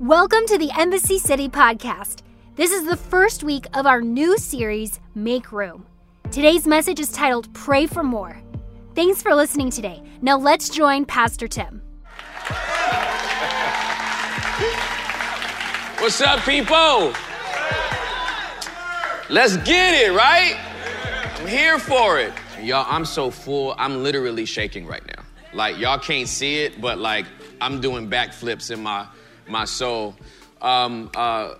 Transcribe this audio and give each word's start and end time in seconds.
Welcome 0.00 0.40
to 0.48 0.58
the 0.58 0.72
Embassy 0.76 1.20
City 1.20 1.48
podcast. 1.48 2.22
This 2.56 2.72
is 2.72 2.84
the 2.84 2.96
first 2.96 3.44
week 3.44 3.66
of 3.74 3.86
our 3.86 4.00
new 4.00 4.36
series, 4.36 4.98
Make 5.14 5.52
Room. 5.52 5.86
Today's 6.32 6.66
message 6.66 6.98
is 6.98 7.12
titled 7.12 7.52
Pray 7.54 7.86
for 7.86 8.02
More. 8.02 8.42
Thanks 8.96 9.22
for 9.22 9.32
listening 9.36 9.70
today. 9.70 10.02
Now 10.20 10.36
let's 10.36 10.68
join 10.68 11.04
Pastor 11.04 11.46
Tim. 11.46 11.80
What's 16.00 16.20
up, 16.20 16.40
people? 16.40 17.12
Let's 19.30 19.56
get 19.58 19.94
it, 19.94 20.12
right? 20.12 20.58
I'm 21.38 21.46
here 21.46 21.78
for 21.78 22.18
it. 22.18 22.32
Y'all, 22.60 22.84
I'm 22.88 23.04
so 23.04 23.30
full, 23.30 23.76
I'm 23.78 24.02
literally 24.02 24.44
shaking 24.44 24.86
right 24.86 25.06
now. 25.06 25.22
Like, 25.52 25.78
y'all 25.78 26.00
can't 26.00 26.28
see 26.28 26.64
it, 26.64 26.80
but 26.80 26.98
like, 26.98 27.26
I'm 27.60 27.80
doing 27.80 28.10
backflips 28.10 28.72
in 28.72 28.82
my, 28.82 29.06
my 29.48 29.64
soul. 29.64 30.14
Um, 30.62 31.10
uh, 31.14 31.18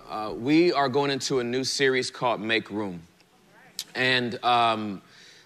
uh, 0.09 0.33
we 0.35 0.73
are 0.73 0.89
going 0.89 1.11
into 1.11 1.39
a 1.39 1.43
new 1.43 1.63
series 1.63 2.09
called 2.09 2.41
Make 2.41 2.71
Room. 2.71 3.03
And 3.93 4.43
um, 4.43 5.01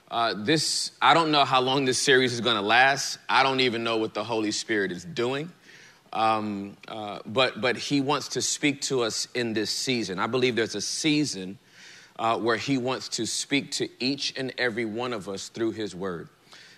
uh, 0.09 0.34
this, 0.38 0.91
I 1.02 1.14
don't 1.14 1.31
know 1.31 1.45
how 1.45 1.62
long 1.62 1.86
this 1.86 2.00
series 2.00 2.34
is 2.34 2.41
going 2.41 2.55
to 2.55 2.62
last. 2.62 3.20
I 3.28 3.44
don't 3.44 3.59
even 3.59 3.84
know 3.84 3.98
what 3.98 4.14
the 4.14 4.23
Holy 4.23 4.52
Spirit 4.52 4.91
is 4.91 5.04
doing. 5.04 5.52
Um, 6.14 6.78
uh, 6.88 7.20
but, 7.26 7.62
but 7.62 7.78
He 7.78 8.02
wants 8.02 8.30
to 8.30 8.42
speak 8.42 8.81
to 8.84 9.03
us 9.03 9.28
in 9.36 9.53
this 9.53 9.70
season. 9.70 10.20
I 10.20 10.28
believe 10.28 10.56
there's 10.56 10.76
a 10.76 10.81
season 10.81 11.59
uh, 12.17 12.38
where 12.38 12.58
He 12.58 12.78
wants 12.78 13.09
to 13.09 13.26
speak 13.26 13.72
to 13.73 13.90
each 14.00 14.34
and 14.38 14.53
every 14.58 14.86
one 14.86 15.14
of 15.14 15.28
us 15.30 15.50
through 15.50 15.72
His 15.72 15.94
Word. 15.94 16.30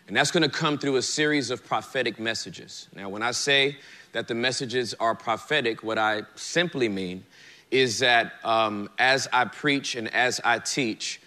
And 0.07 0.17
that's 0.17 0.31
going 0.31 0.43
to 0.43 0.49
come 0.49 0.77
through 0.77 0.97
a 0.97 1.01
series 1.01 1.51
of 1.51 1.65
prophetic 1.65 2.19
messages. 2.19 2.89
Now, 2.93 3.07
when 3.07 3.21
I 3.21 3.31
say 3.31 3.77
that 4.13 4.27
the 4.27 4.35
messages 4.35 4.93
are 4.99 5.15
prophetic, 5.15 5.83
what 5.83 5.97
I 5.97 6.23
simply 6.35 6.89
mean 6.89 7.23
is 7.71 7.99
that 7.99 8.33
um, 8.43 8.89
as 8.99 9.27
I 9.31 9.45
preach 9.45 9.95
and 9.95 10.13
as 10.13 10.41
I 10.43 10.59
teach, 10.59 11.21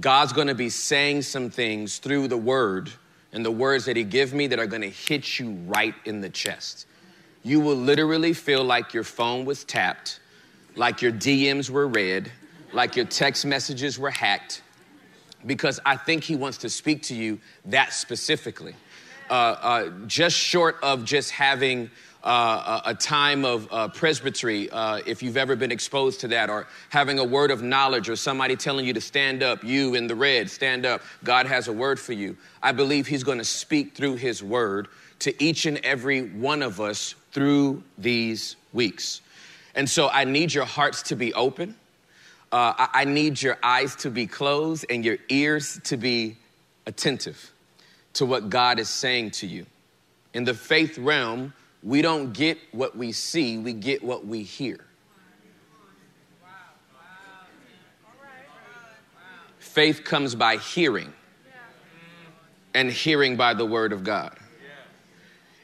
God's 0.00 0.34
going 0.34 0.48
to 0.48 0.54
be 0.54 0.68
saying 0.68 1.22
some 1.22 1.48
things 1.48 1.98
through 1.98 2.28
the 2.28 2.36
Word 2.36 2.90
and 3.32 3.44
the 3.44 3.50
words 3.50 3.86
that 3.86 3.96
He 3.96 4.04
give 4.04 4.34
me 4.34 4.46
that 4.48 4.58
are 4.58 4.66
going 4.66 4.82
to 4.82 4.90
hit 4.90 5.38
you 5.38 5.50
right 5.66 5.94
in 6.04 6.20
the 6.20 6.28
chest. 6.28 6.86
You 7.42 7.60
will 7.60 7.76
literally 7.76 8.34
feel 8.34 8.64
like 8.64 8.92
your 8.92 9.04
phone 9.04 9.46
was 9.46 9.64
tapped, 9.64 10.20
like 10.76 11.00
your 11.00 11.12
DMs 11.12 11.70
were 11.70 11.88
read, 11.88 12.30
like 12.72 12.96
your 12.96 13.06
text 13.06 13.46
messages 13.46 13.98
were 13.98 14.10
hacked, 14.10 14.62
because 15.46 15.80
I 15.86 15.96
think 15.96 16.24
he 16.24 16.36
wants 16.36 16.58
to 16.58 16.68
speak 16.68 17.04
to 17.04 17.14
you 17.14 17.40
that 17.66 17.94
specifically. 17.94 18.74
Uh, 19.30 19.32
uh, 19.32 19.90
just 20.06 20.36
short 20.36 20.76
of 20.82 21.04
just 21.04 21.30
having 21.30 21.90
uh, 22.24 22.80
a 22.84 22.94
time 22.94 23.44
of 23.44 23.68
uh, 23.70 23.88
presbytery, 23.88 24.68
uh, 24.70 25.00
if 25.06 25.22
you've 25.22 25.36
ever 25.36 25.56
been 25.56 25.70
exposed 25.70 26.20
to 26.20 26.28
that, 26.28 26.50
or 26.50 26.66
having 26.90 27.18
a 27.18 27.24
word 27.24 27.50
of 27.50 27.62
knowledge, 27.62 28.08
or 28.08 28.16
somebody 28.16 28.56
telling 28.56 28.84
you 28.84 28.92
to 28.92 29.00
stand 29.00 29.42
up, 29.42 29.62
you 29.62 29.94
in 29.94 30.06
the 30.06 30.14
red, 30.14 30.50
stand 30.50 30.84
up. 30.84 31.00
God 31.22 31.46
has 31.46 31.68
a 31.68 31.72
word 31.72 31.98
for 31.98 32.12
you. 32.12 32.36
I 32.62 32.72
believe 32.72 33.06
He's 33.06 33.24
going 33.24 33.38
to 33.38 33.44
speak 33.44 33.94
through 33.94 34.16
His 34.16 34.42
word 34.42 34.88
to 35.20 35.42
each 35.42 35.66
and 35.66 35.78
every 35.78 36.22
one 36.22 36.62
of 36.62 36.80
us 36.80 37.14
through 37.32 37.82
these 37.96 38.56
weeks. 38.72 39.20
And 39.74 39.88
so 39.88 40.08
I 40.08 40.24
need 40.24 40.52
your 40.52 40.64
hearts 40.64 41.02
to 41.02 41.16
be 41.16 41.32
open. 41.34 41.76
Uh, 42.50 42.72
I, 42.76 42.88
I 42.94 43.04
need 43.04 43.40
your 43.40 43.58
eyes 43.62 43.94
to 43.96 44.10
be 44.10 44.26
closed 44.26 44.86
and 44.90 45.04
your 45.04 45.18
ears 45.28 45.78
to 45.84 45.96
be 45.96 46.36
attentive 46.86 47.52
to 48.14 48.26
what 48.26 48.50
God 48.50 48.80
is 48.80 48.88
saying 48.88 49.32
to 49.32 49.46
you. 49.46 49.66
In 50.34 50.44
the 50.44 50.54
faith 50.54 50.98
realm, 50.98 51.52
we 51.82 52.02
don't 52.02 52.32
get 52.32 52.58
what 52.72 52.96
we 52.96 53.12
see, 53.12 53.58
we 53.58 53.72
get 53.72 54.02
what 54.02 54.26
we 54.26 54.42
hear. 54.42 54.84
Faith 59.58 60.02
comes 60.02 60.34
by 60.34 60.56
hearing, 60.56 61.12
and 62.74 62.90
hearing 62.90 63.36
by 63.36 63.54
the 63.54 63.64
word 63.64 63.92
of 63.92 64.02
God. 64.02 64.36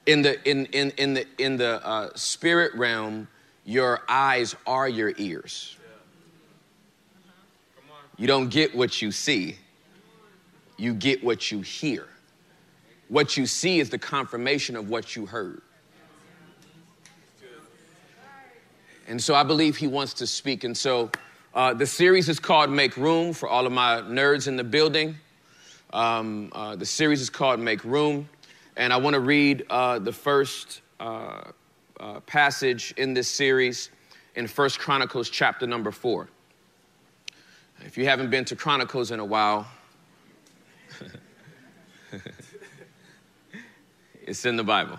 In 0.07 0.23
the, 0.23 0.49
in, 0.49 0.67
in, 0.67 0.91
in 0.99 1.15
the, 1.15 1.27
in 1.39 1.57
the 1.57 1.85
uh, 1.85 2.11
spirit 2.15 2.75
realm, 2.75 3.27
your 3.65 4.03
eyes 4.09 4.55
are 4.67 4.89
your 4.89 5.15
ears. 5.17 5.77
You 8.17 8.27
don't 8.27 8.51
get 8.51 8.77
what 8.77 9.03
you 9.03 9.11
see, 9.11 9.57
you 10.77 10.95
get 10.95 11.25
what 11.25 11.51
you 11.51 11.63
hear. 11.63 12.07
What 13.09 13.37
you 13.37 13.47
see 13.47 13.81
is 13.81 13.91
the 13.91 13.99
confirmation 13.99 14.77
of 14.77 14.89
what 14.89 15.17
you 15.17 15.27
heard. 15.27 15.63
And 19.07 19.23
so 19.23 19.35
I 19.35 19.43
believe 19.43 19.77
he 19.77 19.87
wants 19.87 20.15
to 20.15 20.27
speak. 20.27 20.65
And 20.65 20.77
so 20.77 21.11
uh, 21.55 21.75
the 21.75 21.87
series 21.87 22.29
is 22.29 22.41
called 22.41 22.71
Make 22.71 22.97
Room 22.97 23.33
for 23.33 23.49
all 23.49 23.67
of 23.67 23.73
my 23.73 24.01
nerds 24.01 24.49
in 24.49 24.57
the 24.57 24.65
building. 24.65 25.17
Um, 25.93 26.51
uh, 26.53 26.77
the 26.77 26.87
series 26.87 27.21
is 27.21 27.31
called 27.31 27.61
Make 27.61 27.85
Room. 27.85 28.29
And 28.77 28.93
I 28.93 28.97
want 28.97 29.15
to 29.15 29.21
read 29.21 29.65
uh, 29.71 29.99
the 29.99 30.13
first 30.13 30.81
uh, 30.99 31.43
uh, 32.01 32.21
passage 32.21 32.95
in 32.97 33.15
this 33.15 33.29
series 33.29 33.91
in 34.35 34.47
First 34.47 34.79
Chronicles 34.79 35.31
chapter 35.31 35.67
number 35.67 35.91
four. 35.91 36.29
If 37.85 37.99
you 37.99 38.07
haven't 38.07 38.31
been 38.31 38.45
to 38.47 38.57
Chronicles 38.57 39.11
in 39.11 39.21
a 39.21 39.25
while, 39.25 39.67
it's 44.23 44.45
in 44.45 44.57
the 44.57 44.65
Bible. 44.65 44.99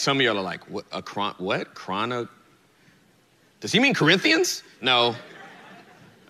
Some 0.00 0.16
of 0.16 0.22
y'all 0.22 0.38
are 0.38 0.42
like, 0.42 0.66
what? 0.70 0.86
A 0.92 1.02
chron- 1.02 1.34
what? 1.36 1.74
Chrono? 1.74 2.26
Does 3.60 3.70
he 3.70 3.78
mean 3.78 3.92
Corinthians? 3.92 4.62
No. 4.80 5.14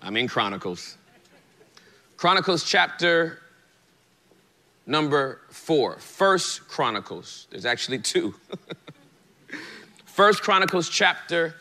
I 0.01 0.09
mean 0.09 0.27
Chronicles. 0.27 0.97
Chronicles 2.17 2.65
chapter 2.65 3.39
number 4.85 5.39
four. 5.51 5.99
First 5.99 6.67
Chronicles. 6.67 7.47
There's 7.49 7.65
actually 7.65 7.99
two. 7.99 8.35
First 10.05 10.41
Chronicles 10.41 10.89
chapter 10.89 11.55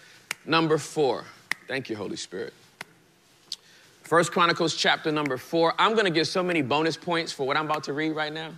number 0.44 0.78
four. 0.78 1.22
Thank 1.68 1.88
you, 1.88 1.94
Holy 1.94 2.16
Spirit. 2.16 2.52
First 4.02 4.32
Chronicles 4.32 4.74
chapter 4.74 5.12
number 5.12 5.36
four. 5.36 5.74
I'm 5.78 5.94
to 6.06 6.10
give 6.10 6.26
so 6.26 6.42
many 6.42 6.60
bonus 6.60 6.96
points 6.96 7.30
for 7.30 7.46
what 7.46 7.56
I'm 7.56 7.66
about 7.66 7.84
to 7.84 7.92
read 7.92 8.16
right 8.16 8.32
now. 8.32 8.50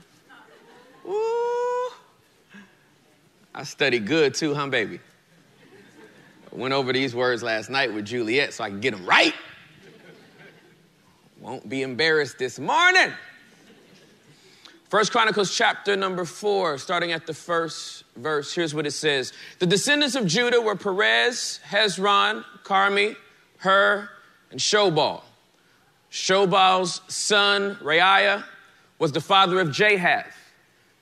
Ooh. 1.07 1.42
I 3.55 3.65
studied 3.65 4.07
good 4.07 4.35
too, 4.35 4.55
huh, 4.55 4.69
baby? 4.69 4.99
I 6.51 6.57
went 6.57 6.73
over 6.73 6.93
these 6.93 7.15
words 7.15 7.43
last 7.43 7.69
night 7.69 7.93
with 7.93 8.07
Juliet 8.07 8.55
so 8.55 8.65
I 8.65 8.71
can 8.71 8.81
get 8.81 8.95
them 8.95 9.05
right. 9.05 9.35
Won't 11.39 11.69
be 11.69 11.83
embarrassed 11.83 12.39
this 12.39 12.59
morning. 12.59 13.13
First 14.89 15.13
Chronicles 15.13 15.55
chapter 15.55 15.97
number 15.97 16.25
four, 16.25 16.79
starting 16.79 17.13
at 17.13 17.27
the 17.27 17.35
first 17.35 18.05
verse. 18.17 18.55
Here's 18.55 18.75
what 18.75 18.87
it 18.87 18.93
says. 18.93 19.33
The 19.59 19.67
descendants 19.67 20.15
of 20.15 20.27
Judah 20.27 20.61
were 20.61 20.77
Perez, 20.77 21.61
Hezron, 21.67 22.45
Carmi, 22.63 23.17
Hur, 23.59 24.09
and 24.51 24.61
Shobal. 24.61 25.23
Shobal's 26.11 27.01
son, 27.09 27.77
Reaiah, 27.83 28.45
was 28.99 29.13
the 29.13 29.21
father 29.21 29.61
of 29.61 29.69
Jahath. 29.69 30.33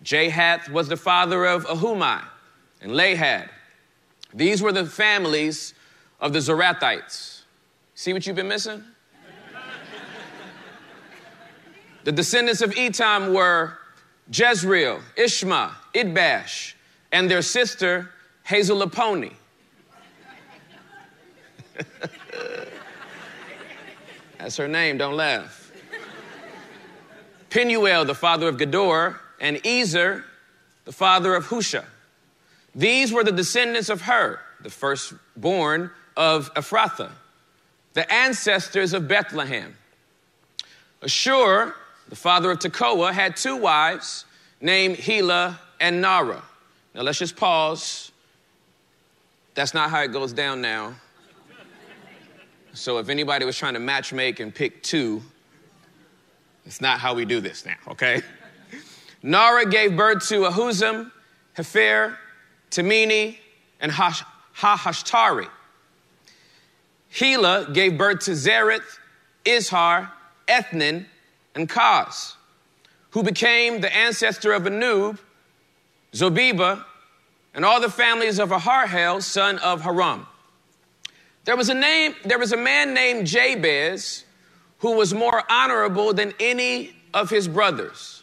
Jahath 0.05 0.69
was 0.69 0.89
the 0.89 0.97
father 0.97 1.45
of 1.45 1.67
Ahumai 1.67 2.23
and 2.81 2.93
Lahad. 2.93 3.49
These 4.33 4.63
were 4.63 4.73
the 4.73 4.87
families 4.87 5.75
of 6.21 6.33
the 6.33 6.39
Zorathites. 6.39 7.43
See 7.95 8.13
what 8.13 8.27
you've 8.27 8.37
been 8.37 8.49
missing? 8.49 8.83
the 12.05 12.13
descendants 12.13 12.63
of 12.63 12.71
Etam 12.71 13.35
were 13.35 13.77
Jezreel, 14.33 15.01
Ishma, 15.17 15.73
Idbash, 15.95 16.75
and 17.13 17.31
their 17.31 17.43
sister 17.43 18.11
Hazelaponi. 18.47 19.35
That's 24.39 24.57
her 24.57 24.69
name, 24.69 24.97
don't 24.97 25.17
laugh. 25.17 25.73
Penuel, 27.51 28.05
the 28.05 28.15
father 28.15 28.49
of 28.49 28.57
Gedor, 28.57 29.19
and 29.41 29.61
Ezer, 29.67 30.25
the 30.85 30.93
father 30.93 31.35
of 31.35 31.49
Hushah. 31.49 31.85
These 32.75 33.13
were 33.13 33.25
the 33.25 33.33
descendants 33.33 33.89
of 33.89 34.03
Hur, 34.03 34.39
the 34.63 34.71
firstborn 34.71 35.91
of 36.17 36.53
Ephrathah, 36.55 37.11
the 37.95 38.11
ancestors 38.13 38.93
of 38.93 39.09
Bethlehem. 39.09 39.77
Ashur, 41.03 41.75
the 42.09 42.17
father 42.17 42.51
of 42.51 42.59
Tekoa, 42.59 43.13
had 43.13 43.37
two 43.37 43.57
wives 43.57 44.25
named 44.61 44.97
Helah 44.97 45.59
and 45.81 46.05
Naarah. 46.05 46.43
Now 46.95 47.03
let's 47.03 47.19
just 47.19 47.37
pause. 47.37 48.13
That's 49.55 49.75
not 49.75 49.91
how 49.91 50.03
it 50.03 50.13
goes 50.13 50.33
down 50.33 50.61
now. 50.61 50.95
So 52.73 52.99
if 52.99 53.09
anybody 53.09 53.45
was 53.45 53.59
trying 53.59 53.75
to 53.75 53.81
matchmake 53.81 54.39
and 54.39 54.55
pick 54.55 54.83
two, 54.83 55.23
it's 56.65 56.81
not 56.81 57.01
how 57.01 57.15
we 57.15 57.25
do 57.25 57.41
this 57.41 57.67
now, 57.67 57.77
okay? 57.89 58.23
Naarah 59.25 59.71
gave 59.71 59.97
birth 59.97 60.29
to 60.29 60.43
Ahuzzam, 60.43 61.11
Hepher, 61.57 62.17
Temeni, 62.71 63.37
and 63.81 63.93
Hahashtari. 63.93 65.49
Helah 67.13 67.73
gave 67.75 67.99
birth 67.99 68.21
to 68.21 68.33
Zereth, 68.33 68.99
Izhar, 69.45 70.11
Ethnan, 70.47 71.07
and 71.55 71.69
Kaz, 71.69 72.35
who 73.11 73.23
became 73.23 73.81
the 73.81 73.95
ancestor 73.95 74.53
of 74.53 74.63
Anub, 74.63 75.19
Zobebah, 76.13 76.85
and 77.55 77.65
all 77.65 77.81
the 77.81 77.91
families 77.91 78.39
of 78.39 78.51
Aharhel, 78.51 79.23
son 79.23 79.59
of 79.59 79.83
Harum. 79.83 80.27
There 81.45 81.57
was 81.57 81.69
a 81.69 81.75
name, 81.75 82.15
there 82.25 82.39
was 82.39 82.53
a 82.53 82.57
man 82.57 82.95
named 82.95 83.27
Jabez 83.27 84.25
who 84.79 84.93
was 84.93 85.13
more 85.13 85.43
honorable 85.51 86.13
than 86.13 86.33
any 86.39 86.95
of 87.13 87.31
his 87.31 87.49
brothers. 87.49 88.23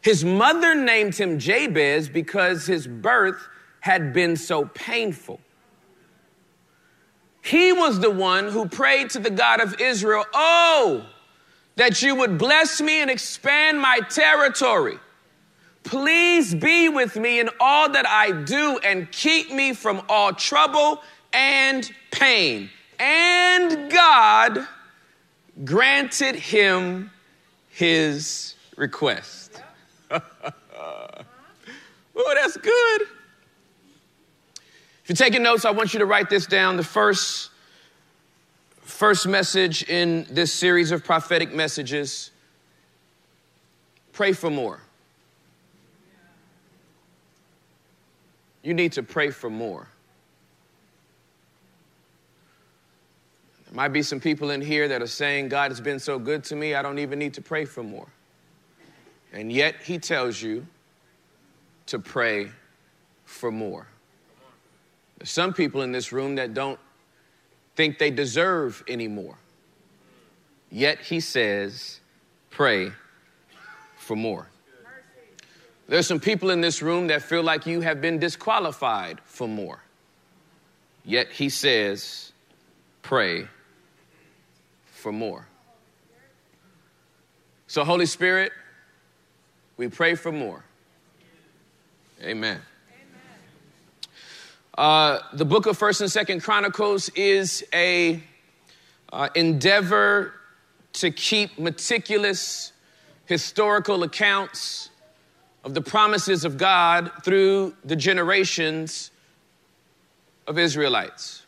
His 0.00 0.24
mother 0.24 0.74
named 0.74 1.14
him 1.14 1.38
Jabez 1.38 2.08
because 2.08 2.66
his 2.66 2.86
birth 2.86 3.48
had 3.84 4.14
been 4.14 4.34
so 4.34 4.64
painful. 4.72 5.38
He 7.42 7.70
was 7.70 8.00
the 8.00 8.08
one 8.08 8.48
who 8.48 8.66
prayed 8.66 9.10
to 9.10 9.18
the 9.18 9.28
God 9.28 9.60
of 9.60 9.78
Israel, 9.78 10.24
Oh, 10.32 11.04
that 11.76 12.00
you 12.00 12.14
would 12.14 12.38
bless 12.38 12.80
me 12.80 13.02
and 13.02 13.10
expand 13.10 13.78
my 13.78 14.00
territory. 14.08 14.98
Please 15.82 16.54
be 16.54 16.88
with 16.88 17.16
me 17.16 17.40
in 17.40 17.50
all 17.60 17.90
that 17.90 18.08
I 18.08 18.32
do 18.32 18.78
and 18.78 19.12
keep 19.12 19.52
me 19.52 19.74
from 19.74 20.00
all 20.08 20.32
trouble 20.32 21.02
and 21.34 21.92
pain. 22.10 22.70
And 22.98 23.92
God 23.92 24.66
granted 25.62 26.36
him 26.36 27.10
his 27.68 28.54
request. 28.78 29.60
oh, 30.10 30.22
that's 32.34 32.56
good. 32.56 33.08
If 35.04 35.10
you're 35.10 35.16
taking 35.16 35.42
notes, 35.42 35.66
I 35.66 35.70
want 35.70 35.92
you 35.92 35.98
to 35.98 36.06
write 36.06 36.30
this 36.30 36.46
down. 36.46 36.78
The 36.78 36.82
first, 36.82 37.50
first 38.80 39.26
message 39.26 39.82
in 39.82 40.26
this 40.30 40.50
series 40.50 40.92
of 40.92 41.04
prophetic 41.04 41.52
messages 41.52 42.30
pray 44.14 44.32
for 44.32 44.48
more. 44.48 44.80
You 48.62 48.72
need 48.72 48.92
to 48.92 49.02
pray 49.02 49.28
for 49.28 49.50
more. 49.50 49.86
There 53.66 53.74
might 53.74 53.88
be 53.88 54.00
some 54.00 54.20
people 54.20 54.52
in 54.52 54.62
here 54.62 54.88
that 54.88 55.02
are 55.02 55.06
saying, 55.06 55.50
God 55.50 55.70
has 55.70 55.82
been 55.82 55.98
so 55.98 56.18
good 56.18 56.44
to 56.44 56.56
me, 56.56 56.74
I 56.74 56.80
don't 56.80 56.98
even 56.98 57.18
need 57.18 57.34
to 57.34 57.42
pray 57.42 57.66
for 57.66 57.82
more. 57.82 58.08
And 59.34 59.52
yet, 59.52 59.74
He 59.84 59.98
tells 59.98 60.40
you 60.40 60.66
to 61.88 61.98
pray 61.98 62.48
for 63.26 63.50
more. 63.50 63.86
Some 65.22 65.54
people 65.54 65.82
in 65.82 65.92
this 65.92 66.12
room 66.12 66.34
that 66.36 66.54
don't 66.54 66.78
think 67.76 67.98
they 67.98 68.10
deserve 68.10 68.82
any 68.88 69.08
more. 69.08 69.36
Yet 70.70 71.00
He 71.00 71.20
says, 71.20 72.00
pray 72.50 72.90
for 73.96 74.16
more. 74.16 74.48
There's 75.86 76.06
some 76.06 76.20
people 76.20 76.50
in 76.50 76.60
this 76.60 76.80
room 76.80 77.08
that 77.08 77.22
feel 77.22 77.42
like 77.42 77.66
you 77.66 77.80
have 77.82 78.00
been 78.00 78.18
disqualified 78.18 79.20
for 79.24 79.46
more. 79.46 79.82
Yet 81.04 81.28
he 81.30 81.50
says, 81.50 82.32
pray 83.02 83.46
for 84.86 85.12
more. 85.12 85.46
So, 87.66 87.84
Holy 87.84 88.06
Spirit, 88.06 88.52
we 89.76 89.88
pray 89.88 90.14
for 90.14 90.32
more. 90.32 90.64
Amen. 92.22 92.60
Uh, 94.76 95.20
the 95.32 95.44
book 95.44 95.66
of 95.66 95.78
First 95.78 96.00
and 96.00 96.10
Second 96.10 96.42
Chronicles 96.42 97.08
is 97.10 97.64
a 97.72 98.20
uh, 99.12 99.28
endeavor 99.36 100.34
to 100.94 101.12
keep 101.12 101.56
meticulous 101.60 102.72
historical 103.26 104.02
accounts 104.02 104.90
of 105.62 105.74
the 105.74 105.80
promises 105.80 106.44
of 106.44 106.58
God 106.58 107.12
through 107.22 107.76
the 107.84 107.94
generations 107.94 109.12
of 110.48 110.58
Israelites. 110.58 111.42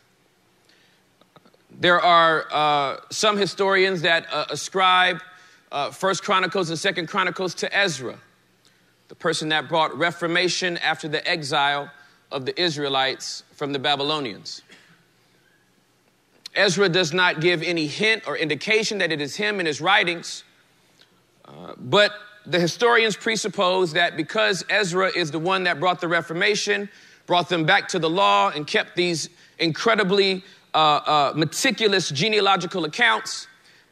There 1.81 2.01
are 2.01 2.47
uh, 2.53 3.01
some 3.11 3.37
historians 3.37 4.03
that 4.03 4.33
uh, 4.33 4.47
ascribe 4.51 5.21
uh, 5.73 5.91
First 5.91 6.23
Chronicles 6.23 6.71
and 6.71 6.79
Second 6.79 7.09
Chronicles 7.09 7.57
to 7.57 7.77
Ezra, 7.77 8.19
the 9.09 9.17
person 9.17 9.49
that 9.49 9.69
brought 9.69 9.99
reformation 9.99 10.79
after 10.79 11.09
the 11.09 11.29
exile 11.29 11.91
of 12.31 12.45
the 12.45 12.61
Israelites 12.61 13.43
from 13.55 13.73
the 13.73 13.79
Babylonians. 13.79 14.63
Ezra 16.55 16.89
does 16.89 17.13
not 17.13 17.41
give 17.41 17.63
any 17.63 17.87
hint 17.87 18.27
or 18.27 18.37
indication 18.37 18.99
that 18.99 19.13
it 19.13 19.21
is 19.21 19.37
him 19.37 19.61
in 19.61 19.67
his 19.67 19.81
writings, 19.81 20.45
uh, 21.45 21.75
but 21.77 22.13
the 22.47 22.59
historians 22.59 23.17
presuppose 23.17 23.93
that 23.93 24.17
because 24.17 24.65
Ezra 24.71 25.11
is 25.15 25.31
the 25.31 25.39
one 25.39 25.65
that 25.65 25.79
brought 25.81 26.01
the 26.01 26.09
Reformation, 26.09 26.89
brought 27.27 27.49
them 27.49 27.65
back 27.65 27.89
to 27.89 27.99
the 27.99 28.09
law, 28.09 28.51
and 28.51 28.67
kept 28.67 28.97
these 28.97 29.29
incredibly 29.59 30.45
uh, 30.75 30.79
uh, 30.79 31.33
meticulous 31.35 32.11
genealogical 32.11 32.85
accounts, 32.85 33.49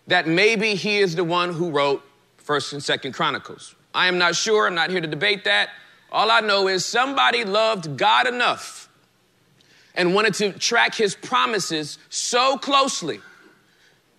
that 0.06 0.26
maybe 0.26 0.74
he 0.74 0.98
is 0.98 1.14
the 1.16 1.24
one 1.24 1.52
who 1.52 1.70
wrote 1.70 2.02
First 2.36 2.72
and 2.72 2.82
Second 2.82 3.12
Chronicles. 3.12 3.74
I 3.94 4.06
am 4.06 4.18
not 4.18 4.36
sure. 4.36 4.66
I'm 4.66 4.74
not 4.74 4.90
here 4.90 5.00
to 5.00 5.06
debate 5.06 5.44
that. 5.44 5.70
All 6.14 6.30
I 6.30 6.38
know 6.38 6.68
is 6.68 6.86
somebody 6.86 7.44
loved 7.44 7.96
God 7.96 8.28
enough 8.28 8.88
and 9.96 10.14
wanted 10.14 10.34
to 10.34 10.52
track 10.52 10.94
his 10.94 11.16
promises 11.16 11.98
so 12.08 12.56
closely 12.56 13.20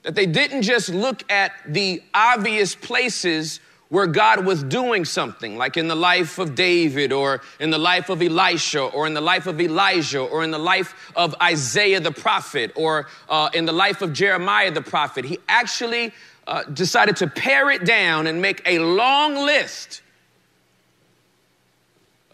that 0.04 0.14
they 0.14 0.26
didn't 0.26 0.64
just 0.64 0.90
look 0.90 1.24
at 1.32 1.54
the 1.66 2.04
obvious 2.14 2.76
places 2.76 3.62
where 3.88 4.08
God 4.08 4.46
was 4.46 4.62
doing 4.62 5.06
something, 5.06 5.58
like 5.58 5.78
in 5.78 5.88
the 5.88 5.96
life 5.96 6.38
of 6.38 6.54
David, 6.54 7.14
or 7.14 7.42
in 7.62 7.70
the 7.70 7.78
life 7.78 8.10
of 8.10 8.22
Elisha, 8.22 8.82
or 8.82 9.08
in 9.08 9.14
the 9.14 9.22
life 9.22 9.48
of 9.48 9.62
Elijah, 9.62 10.20
or 10.20 10.44
in 10.44 10.52
the 10.52 10.58
life 10.58 11.14
of 11.16 11.34
Isaiah 11.42 12.02
the 12.02 12.12
prophet, 12.12 12.74
or 12.76 13.08
uh, 13.30 13.50
in 13.54 13.64
the 13.64 13.72
life 13.72 14.02
of 14.02 14.12
Jeremiah 14.12 14.70
the 14.70 14.82
prophet. 14.82 15.24
He 15.24 15.40
actually 15.48 16.12
uh, 16.46 16.64
decided 16.64 17.16
to 17.18 17.28
pare 17.28 17.72
it 17.72 17.86
down 17.86 18.28
and 18.28 18.42
make 18.42 18.62
a 18.66 18.80
long 18.80 19.36
list 19.36 20.02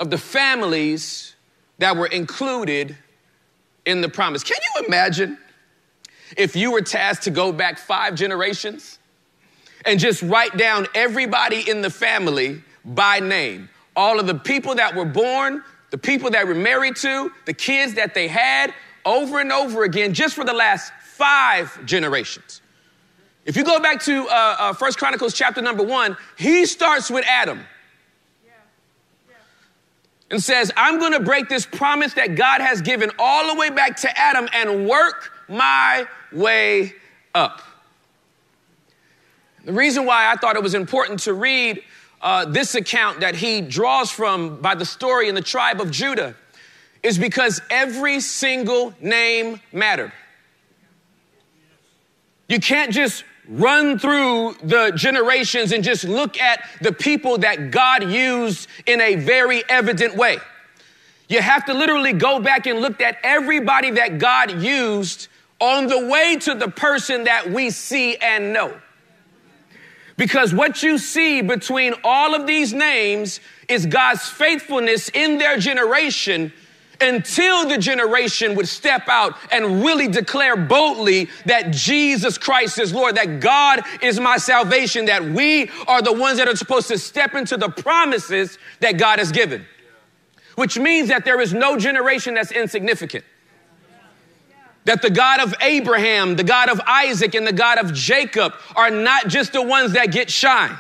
of 0.02 0.10
the 0.10 0.18
families 0.18 1.36
that 1.78 1.96
were 1.96 2.08
included 2.08 2.98
in 3.86 4.02
the 4.02 4.10
promise. 4.10 4.44
Can 4.44 4.58
you 4.76 4.86
imagine 4.86 5.38
if 6.36 6.58
you 6.58 6.72
were 6.72 6.82
tasked 6.82 7.24
to 7.24 7.32
go 7.32 7.54
back 7.54 7.80
five 7.80 8.16
generations? 8.16 9.00
and 9.86 10.00
just 10.00 10.22
write 10.22 10.58
down 10.58 10.88
everybody 10.94 11.70
in 11.70 11.82
the 11.82 11.90
family 11.90 12.62
by 12.86 13.20
name. 13.20 13.70
All 13.96 14.20
of 14.20 14.28
the 14.28 14.36
people 14.36 14.76
that 14.76 14.96
were 14.96 15.06
born, 15.06 15.64
the 15.90 15.98
people 15.98 16.30
that 16.32 16.48
were 16.48 16.56
married 16.56 16.96
to, 16.98 17.32
the 17.46 17.54
kids 17.54 17.96
that 17.96 18.14
they 18.14 18.28
had 18.28 18.74
over 19.06 19.40
and 19.40 19.52
over 19.52 19.84
again, 19.84 20.14
just 20.14 20.36
for 20.36 20.44
the 20.44 20.54
last 20.54 20.94
five 21.04 21.84
generations. 21.86 22.62
If 23.46 23.58
you 23.58 23.64
go 23.64 23.80
back 23.80 24.02
to 24.04 24.28
uh, 24.28 24.56
uh, 24.60 24.74
First 24.74 24.98
Chronicles 24.98 25.34
chapter 25.34 25.62
number 25.62 25.84
one, 25.84 26.16
he 26.38 26.66
starts 26.66 27.10
with 27.10 27.26
Adam 27.28 27.66
and 30.32 30.42
says, 30.42 30.72
I'm 30.78 30.98
going 30.98 31.12
to 31.12 31.20
break 31.20 31.50
this 31.50 31.66
promise 31.66 32.14
that 32.14 32.36
God 32.36 32.62
has 32.62 32.82
given 32.82 33.12
all 33.20 33.54
the 33.54 33.60
way 33.60 33.70
back 33.70 33.98
to 33.98 34.18
Adam 34.18 34.48
and 34.54 34.88
work 34.88 35.32
my 35.48 36.08
way 36.32 36.94
up. 37.36 37.62
The 39.66 39.74
reason 39.74 40.06
why 40.06 40.32
I 40.32 40.38
thought 40.38 40.56
it 40.56 40.64
was 40.64 40.74
important 40.74 41.20
to 41.22 41.34
read 41.34 41.84
uh, 42.22 42.46
this 42.46 42.76
account 42.76 43.20
that 43.20 43.36
he 43.36 43.62
draws 43.62 44.10
from 44.10 44.62
by 44.62 44.74
the 44.74 44.86
story 44.86 45.28
in 45.28 45.36
the 45.36 45.42
tribe 45.42 45.82
of 45.82 45.92
Judah 45.92 46.36
is 47.04 47.18
because 47.18 47.62
every 47.70 48.20
single 48.20 48.94
name 49.02 49.60
mattered. 49.72 50.12
You 52.48 52.60
can't 52.60 52.92
just 52.92 53.24
run 53.48 54.00
through 54.00 54.56
the 54.64 54.92
generations 54.96 55.72
and 55.72 55.84
just 55.84 56.04
look 56.04 56.40
at 56.40 56.64
the 56.82 56.92
people 56.92 57.40
that 57.40 57.72
God 57.72 58.10
used 58.10 58.68
in 58.86 59.02
a 59.02 59.16
very 59.16 59.64
evident 59.70 60.16
way. 60.16 60.38
You 61.28 61.42
have 61.42 61.66
to 61.66 61.74
literally 61.74 62.14
go 62.14 62.40
back 62.40 62.68
and 62.68 62.82
look 62.82 63.02
at 63.02 63.18
everybody 63.24 63.92
that 63.92 64.20
God 64.20 64.62
used 64.62 65.28
on 65.60 65.88
the 65.88 66.08
way 66.08 66.38
to 66.38 66.56
the 66.56 66.68
person 66.68 67.24
that 67.26 67.50
we 67.50 67.70
see 67.70 68.16
and 68.18 68.52
know. 68.52 68.74
Because 70.18 70.54
what 70.54 70.84
you 70.84 70.98
see 70.98 71.42
between 71.42 71.94
all 72.04 72.36
of 72.36 72.46
these 72.46 72.74
names 72.74 73.40
is 73.68 73.86
God's 73.86 74.28
faithfulness 74.28 75.10
in 75.10 75.38
their 75.38 75.58
generation 75.58 76.52
until 77.02 77.68
the 77.68 77.78
generation 77.78 78.56
would 78.56 78.68
step 78.68 79.10
out 79.10 79.36
and 79.52 79.84
really 79.84 80.08
declare 80.08 80.56
boldly 80.56 81.30
that 81.46 81.72
Jesus 81.72 82.38
Christ 82.38 82.80
is 82.80 82.94
Lord, 82.94 83.16
that 83.16 83.40
God 83.40 83.82
is 84.02 84.20
my 84.20 84.38
salvation, 84.38 85.06
that 85.06 85.24
we 85.24 85.70
are 85.88 86.02
the 86.02 86.14
ones 86.14 86.38
that 86.38 86.48
are 86.48 86.56
supposed 86.56 86.88
to 86.90 86.98
step 86.98 87.34
into 87.36 87.58
the 87.58 87.70
promises 87.70 88.58
that 88.80 88.98
God 88.98 89.20
has 89.20 89.32
given. 89.32 89.66
which 90.56 90.78
means 90.78 91.10
that 91.10 91.26
there 91.26 91.40
is 91.42 91.54
no 91.54 91.78
generation 91.78 92.34
that's 92.34 92.52
insignificant. 92.52 93.24
That 94.86 95.02
the 95.02 95.10
God 95.10 95.40
of 95.40 95.54
Abraham, 95.62 96.36
the 96.36 96.44
God 96.44 96.70
of 96.70 96.82
Isaac, 96.86 97.36
and 97.36 97.46
the 97.46 97.54
God 97.54 97.78
of 97.78 97.94
Jacob 97.94 98.54
are 98.76 98.90
not 98.90 99.28
just 99.28 99.54
the 99.54 99.62
ones 99.62 99.94
that 99.94 100.12
get 100.12 100.30
shine. 100.30 100.76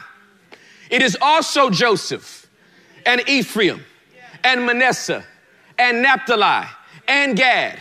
It 0.90 1.01
is 1.01 1.18
also 1.22 1.70
Joseph 1.70 2.50
and 3.06 3.28
Ephraim 3.28 3.84
and 4.44 4.66
Manasseh 4.66 5.24
and 5.82 6.04
Naphtali 6.04 6.68
and 7.08 7.36
Gad 7.36 7.80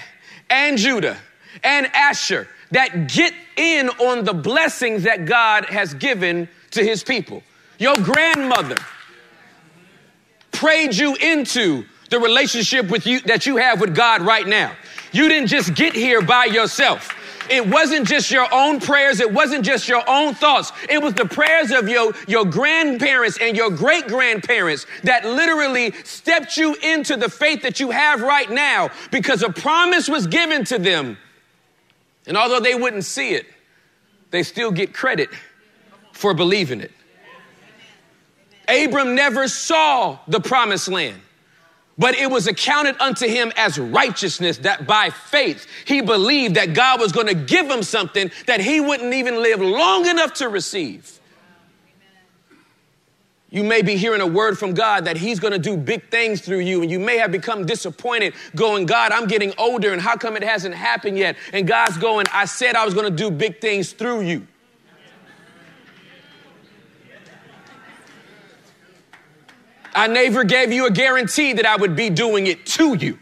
and 0.49 0.78
Judah 0.78 1.19
and 1.62 1.87
Asher 1.95 2.49
that 2.71 3.09
get 3.09 3.35
in 3.57 3.90
on 3.90 4.25
the 4.25 4.33
blessings 4.33 5.02
that 5.02 5.26
God 5.26 5.66
has 5.66 5.92
given 5.92 6.49
to 6.71 6.83
his 6.83 7.04
people. 7.04 7.42
Your 7.78 7.97
grandmother 7.97 8.76
prayed 10.50 10.95
you 10.95 11.14
into 11.16 11.85
the 12.09 12.19
relationship 12.19 12.88
with 12.88 13.07
you 13.07 13.21
that 13.21 13.45
you 13.45 13.59
have 13.59 13.80
with 13.80 13.95
God 13.95 14.23
right 14.23 14.47
now. 14.47 14.73
You 15.12 15.28
didn't 15.28 15.49
just 15.49 15.75
get 15.75 15.95
here 15.95 16.23
by 16.23 16.47
yourself. 16.47 17.14
It 17.49 17.66
wasn't 17.66 18.06
just 18.06 18.30
your 18.30 18.47
own 18.52 18.80
prayers. 18.80 19.20
It 19.20 19.32
wasn't 19.32 19.64
just 19.64 19.88
your 19.88 20.02
own 20.09 20.35
thoughts. 20.35 20.73
It 20.88 21.02
was 21.02 21.14
the 21.14 21.25
prayers 21.25 21.70
of 21.70 21.88
your, 21.88 22.12
your 22.28 22.44
grandparents 22.44 23.38
and 23.40 23.56
your 23.56 23.70
great 23.70 24.06
grandparents 24.06 24.87
that 25.04 25.25
literally 25.25 25.92
stepped 26.04 26.56
you 26.56 26.75
into 26.82 27.16
the 27.16 27.28
faith 27.28 27.62
that 27.62 27.80
you 27.80 27.90
have 27.90 28.20
right 28.20 28.50
now 28.50 28.90
because 29.11 29.42
a 29.42 29.50
promise 29.50 30.09
was 30.09 30.26
given 30.26 30.64
to 30.66 30.78
them. 30.78 31.16
And 32.26 32.37
although 32.37 32.61
they 32.61 32.75
wouldn't 32.75 33.04
see 33.04 33.30
it, 33.30 33.47
they 34.30 34.42
still 34.42 34.70
get 34.70 34.92
credit 34.92 35.30
for 36.12 36.35
believing 36.35 36.80
it. 36.80 36.92
Abram 38.68 39.14
never 39.14 39.49
saw 39.49 40.18
the 40.28 40.40
promised 40.40 40.88
land. 40.88 41.20
But 42.00 42.14
it 42.14 42.30
was 42.30 42.47
accounted 42.47 42.97
unto 42.99 43.28
him 43.28 43.52
as 43.57 43.78
righteousness 43.78 44.57
that 44.59 44.87
by 44.87 45.11
faith 45.11 45.66
he 45.85 46.00
believed 46.00 46.54
that 46.54 46.73
God 46.73 46.99
was 46.99 47.12
going 47.12 47.26
to 47.26 47.35
give 47.35 47.71
him 47.71 47.83
something 47.83 48.30
that 48.47 48.59
he 48.59 48.80
wouldn't 48.80 49.12
even 49.12 49.42
live 49.42 49.61
long 49.61 50.07
enough 50.07 50.33
to 50.35 50.49
receive. 50.49 51.21
You 53.50 53.64
may 53.64 53.83
be 53.83 53.97
hearing 53.97 54.23
a 54.23 54.26
word 54.26 54.59
from 54.59 54.73
God 54.75 55.04
that 55.07 55.16
He's 55.16 55.40
going 55.40 55.52
to 55.52 55.59
do 55.59 55.76
big 55.76 56.09
things 56.09 56.40
through 56.40 56.61
you, 56.61 56.83
and 56.83 56.90
you 56.90 57.00
may 57.00 57.19
have 57.19 57.33
become 57.33 57.66
disappointed, 57.66 58.35
going, 58.54 58.87
God, 58.87 59.11
I'm 59.11 59.26
getting 59.26 59.52
older, 59.59 59.92
and 59.92 60.00
how 60.00 60.14
come 60.16 60.37
it 60.37 60.45
hasn't 60.45 60.73
happened 60.73 61.19
yet? 61.19 61.35
And 61.52 61.66
God's 61.66 61.99
going, 61.99 62.26
I 62.33 62.45
said 62.45 62.76
I 62.76 62.85
was 62.85 62.95
going 62.95 63.11
to 63.11 63.16
do 63.16 63.28
big 63.28 63.61
things 63.61 63.92
through 63.92 64.21
you. 64.21 64.47
I 69.94 70.06
never 70.06 70.44
gave 70.44 70.73
you 70.73 70.87
a 70.87 70.90
guarantee 70.90 71.52
that 71.54 71.66
I 71.66 71.76
would 71.76 71.97
be 71.97 72.11
doing 72.11 72.47
it 72.47 72.66
to 72.66 72.94
you. 72.94 73.18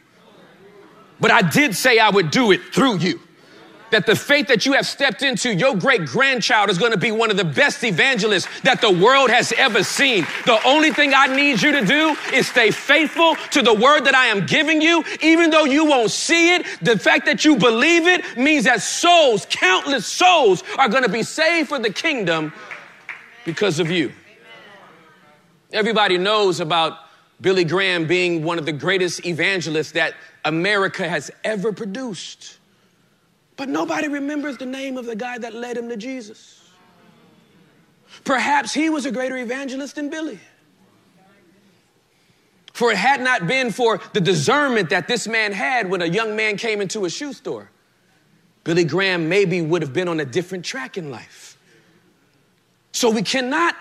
But 1.20 1.30
I 1.30 1.42
did 1.42 1.74
say 1.74 1.98
I 1.98 2.10
would 2.10 2.30
do 2.30 2.52
it 2.52 2.62
through 2.72 2.98
you. 2.98 3.20
That 3.90 4.04
the 4.04 4.14
faith 4.14 4.48
that 4.48 4.66
you 4.66 4.74
have 4.74 4.86
stepped 4.86 5.22
into, 5.22 5.52
your 5.52 5.74
great 5.74 6.04
grandchild 6.04 6.68
is 6.68 6.76
going 6.76 6.92
to 6.92 6.98
be 6.98 7.10
one 7.10 7.30
of 7.30 7.38
the 7.38 7.44
best 7.44 7.82
evangelists 7.82 8.46
that 8.60 8.82
the 8.82 8.90
world 8.90 9.30
has 9.30 9.50
ever 9.56 9.82
seen. 9.82 10.26
The 10.44 10.60
only 10.66 10.92
thing 10.92 11.14
I 11.14 11.26
need 11.26 11.62
you 11.62 11.72
to 11.72 11.86
do 11.86 12.14
is 12.34 12.46
stay 12.48 12.70
faithful 12.70 13.34
to 13.52 13.62
the 13.62 13.72
word 13.72 14.04
that 14.04 14.14
I 14.14 14.26
am 14.26 14.44
giving 14.44 14.82
you. 14.82 15.02
Even 15.22 15.48
though 15.48 15.64
you 15.64 15.86
won't 15.86 16.10
see 16.10 16.54
it, 16.54 16.66
the 16.82 16.98
fact 16.98 17.24
that 17.24 17.46
you 17.46 17.56
believe 17.56 18.06
it 18.06 18.36
means 18.36 18.64
that 18.64 18.82
souls, 18.82 19.46
countless 19.48 20.06
souls, 20.06 20.62
are 20.76 20.90
going 20.90 21.04
to 21.04 21.08
be 21.08 21.22
saved 21.22 21.70
for 21.70 21.78
the 21.78 21.90
kingdom 21.90 22.52
because 23.46 23.80
of 23.80 23.90
you. 23.90 24.12
Everybody 25.72 26.18
knows 26.18 26.60
about 26.60 26.98
Billy 27.40 27.64
Graham 27.64 28.06
being 28.06 28.42
one 28.42 28.58
of 28.58 28.66
the 28.66 28.72
greatest 28.72 29.24
evangelists 29.26 29.92
that 29.92 30.14
America 30.44 31.08
has 31.08 31.30
ever 31.44 31.72
produced. 31.72 32.58
But 33.56 33.68
nobody 33.68 34.08
remembers 34.08 34.56
the 34.56 34.66
name 34.66 34.96
of 34.96 35.06
the 35.06 35.16
guy 35.16 35.38
that 35.38 35.54
led 35.54 35.76
him 35.76 35.88
to 35.88 35.96
Jesus. 35.96 36.70
Perhaps 38.24 38.72
he 38.72 38.88
was 38.88 39.04
a 39.04 39.12
greater 39.12 39.36
evangelist 39.36 39.96
than 39.96 40.08
Billy. 40.08 40.38
For 42.72 42.92
it 42.92 42.96
had 42.96 43.20
not 43.20 43.46
been 43.46 43.72
for 43.72 44.00
the 44.12 44.20
discernment 44.20 44.90
that 44.90 45.08
this 45.08 45.26
man 45.26 45.52
had 45.52 45.90
when 45.90 46.00
a 46.00 46.06
young 46.06 46.36
man 46.36 46.56
came 46.56 46.80
into 46.80 47.04
a 47.04 47.10
shoe 47.10 47.32
store, 47.32 47.70
Billy 48.64 48.84
Graham 48.84 49.28
maybe 49.28 49.60
would 49.60 49.82
have 49.82 49.92
been 49.92 50.08
on 50.08 50.20
a 50.20 50.24
different 50.24 50.64
track 50.64 50.96
in 50.96 51.10
life. 51.10 51.58
So 52.92 53.10
we 53.10 53.22
cannot 53.22 53.76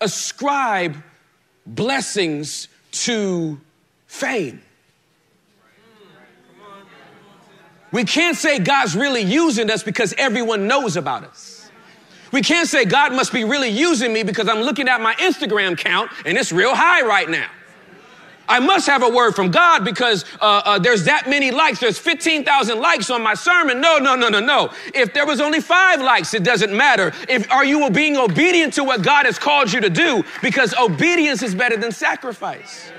ascribe 0.00 0.96
blessings 1.66 2.68
to 2.92 3.60
fame. 4.06 4.62
We 7.92 8.04
can't 8.04 8.36
say 8.36 8.58
God's 8.58 8.96
really 8.96 9.20
using 9.20 9.70
us 9.70 9.82
because 9.82 10.14
everyone 10.16 10.66
knows 10.66 10.96
about 10.96 11.24
us. 11.24 11.70
We 12.32 12.40
can't 12.40 12.66
say 12.66 12.86
God 12.86 13.12
must 13.12 13.32
be 13.32 13.44
really 13.44 13.68
using 13.68 14.12
me 14.12 14.22
because 14.22 14.48
I'm 14.48 14.62
looking 14.62 14.88
at 14.88 15.02
my 15.02 15.14
Instagram 15.14 15.76
count 15.76 16.10
and 16.24 16.38
it's 16.38 16.50
real 16.50 16.74
high 16.74 17.02
right 17.02 17.28
now. 17.28 17.48
I 18.52 18.58
must 18.58 18.86
have 18.86 19.02
a 19.02 19.08
word 19.08 19.34
from 19.34 19.50
God 19.50 19.82
because 19.82 20.26
uh, 20.38 20.60
uh, 20.66 20.78
there's 20.78 21.04
that 21.04 21.26
many 21.26 21.50
likes. 21.50 21.80
There's 21.80 21.98
15,000 21.98 22.78
likes 22.78 23.08
on 23.08 23.22
my 23.22 23.32
sermon. 23.32 23.80
No, 23.80 23.96
no, 23.96 24.14
no, 24.14 24.28
no, 24.28 24.40
no. 24.40 24.70
If 24.94 25.14
there 25.14 25.24
was 25.24 25.40
only 25.40 25.62
five 25.62 26.02
likes, 26.02 26.34
it 26.34 26.44
doesn't 26.44 26.70
matter. 26.70 27.14
If 27.30 27.50
are 27.50 27.64
you 27.64 27.88
being 27.88 28.18
obedient 28.18 28.74
to 28.74 28.84
what 28.84 29.00
God 29.00 29.24
has 29.24 29.38
called 29.38 29.72
you 29.72 29.80
to 29.80 29.88
do? 29.88 30.22
Because 30.42 30.74
obedience 30.78 31.42
is 31.42 31.54
better 31.54 31.78
than 31.78 31.92
sacrifice. 31.92 32.92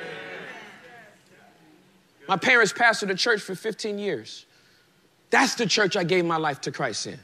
My 2.27 2.35
parents 2.35 2.73
pastored 2.73 3.11
a 3.11 3.15
church 3.15 3.39
for 3.39 3.53
15 3.53 3.99
years. 3.99 4.47
That's 5.29 5.53
the 5.53 5.67
church 5.67 5.95
I 5.95 6.03
gave 6.03 6.25
my 6.25 6.37
life 6.37 6.61
to 6.61 6.71
Christ 6.71 7.05
in. 7.05 7.19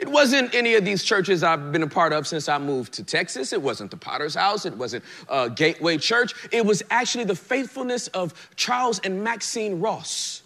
It 0.00 0.08
wasn't 0.08 0.54
any 0.54 0.76
of 0.76 0.84
these 0.86 1.04
churches 1.04 1.42
I've 1.42 1.72
been 1.72 1.82
a 1.82 1.86
part 1.86 2.14
of 2.14 2.26
since 2.26 2.48
I 2.48 2.56
moved 2.56 2.94
to 2.94 3.04
Texas. 3.04 3.52
It 3.52 3.60
wasn't 3.60 3.90
the 3.90 3.98
Potter's 3.98 4.34
House. 4.34 4.64
It 4.64 4.74
wasn't 4.74 5.04
uh, 5.28 5.48
Gateway 5.48 5.98
Church. 5.98 6.34
It 6.50 6.64
was 6.64 6.82
actually 6.90 7.24
the 7.24 7.36
faithfulness 7.36 8.08
of 8.08 8.32
Charles 8.56 8.98
and 9.00 9.22
Maxine 9.22 9.78
Ross 9.78 10.42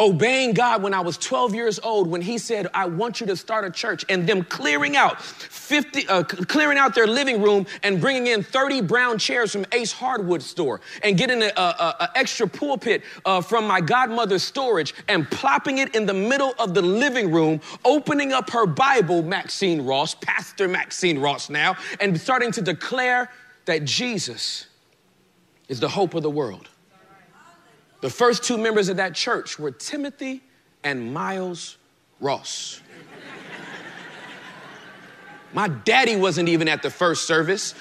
obeying 0.00 0.54
God 0.54 0.82
when 0.82 0.94
I 0.94 1.00
was 1.00 1.18
12 1.18 1.54
years 1.54 1.80
old 1.82 2.08
when 2.08 2.22
he 2.22 2.38
said, 2.38 2.68
I 2.72 2.86
want 2.86 3.20
you 3.20 3.26
to 3.26 3.36
start 3.36 3.64
a 3.64 3.70
church 3.70 4.04
and 4.08 4.28
them 4.28 4.44
clearing 4.44 4.96
out 4.96 5.20
50, 5.20 6.08
uh, 6.08 6.22
clearing 6.22 6.78
out 6.78 6.94
their 6.94 7.06
living 7.06 7.42
room 7.42 7.66
and 7.82 8.00
bringing 8.00 8.28
in 8.28 8.42
30 8.42 8.82
brown 8.82 9.18
chairs 9.18 9.52
from 9.52 9.66
Ace 9.72 9.92
Hardware 9.92 10.40
store 10.40 10.80
and 11.02 11.16
getting 11.16 11.42
an 11.42 11.52
extra 12.14 12.46
pulpit 12.46 13.02
uh, 13.24 13.40
from 13.40 13.66
my 13.66 13.80
godmother's 13.80 14.42
storage 14.42 14.94
and 15.08 15.28
plopping 15.30 15.78
it 15.78 15.94
in 15.94 16.06
the 16.06 16.14
middle 16.14 16.54
of 16.58 16.74
the 16.74 16.82
living 16.82 17.32
room, 17.32 17.60
opening 17.84 18.32
up 18.32 18.50
her 18.50 18.66
Bible, 18.66 19.22
Maxine 19.22 19.84
Ross, 19.84 20.14
Pastor 20.14 20.68
Maxine 20.68 21.18
Ross 21.18 21.50
now, 21.50 21.76
and 22.00 22.18
starting 22.20 22.52
to 22.52 22.62
declare 22.62 23.30
that 23.64 23.84
Jesus 23.84 24.66
is 25.68 25.80
the 25.80 25.88
hope 25.88 26.14
of 26.14 26.22
the 26.22 26.30
world. 26.30 26.68
The 28.00 28.10
first 28.10 28.44
two 28.44 28.56
members 28.56 28.88
of 28.88 28.96
that 28.98 29.14
church 29.14 29.58
were 29.58 29.70
Timothy 29.70 30.42
and 30.84 31.12
Miles 31.12 31.76
Ross. 32.20 32.80
My 35.52 35.68
daddy 35.68 36.14
wasn't 36.14 36.48
even 36.48 36.68
at 36.68 36.82
the 36.82 36.90
first 36.90 37.26
service 37.26 37.74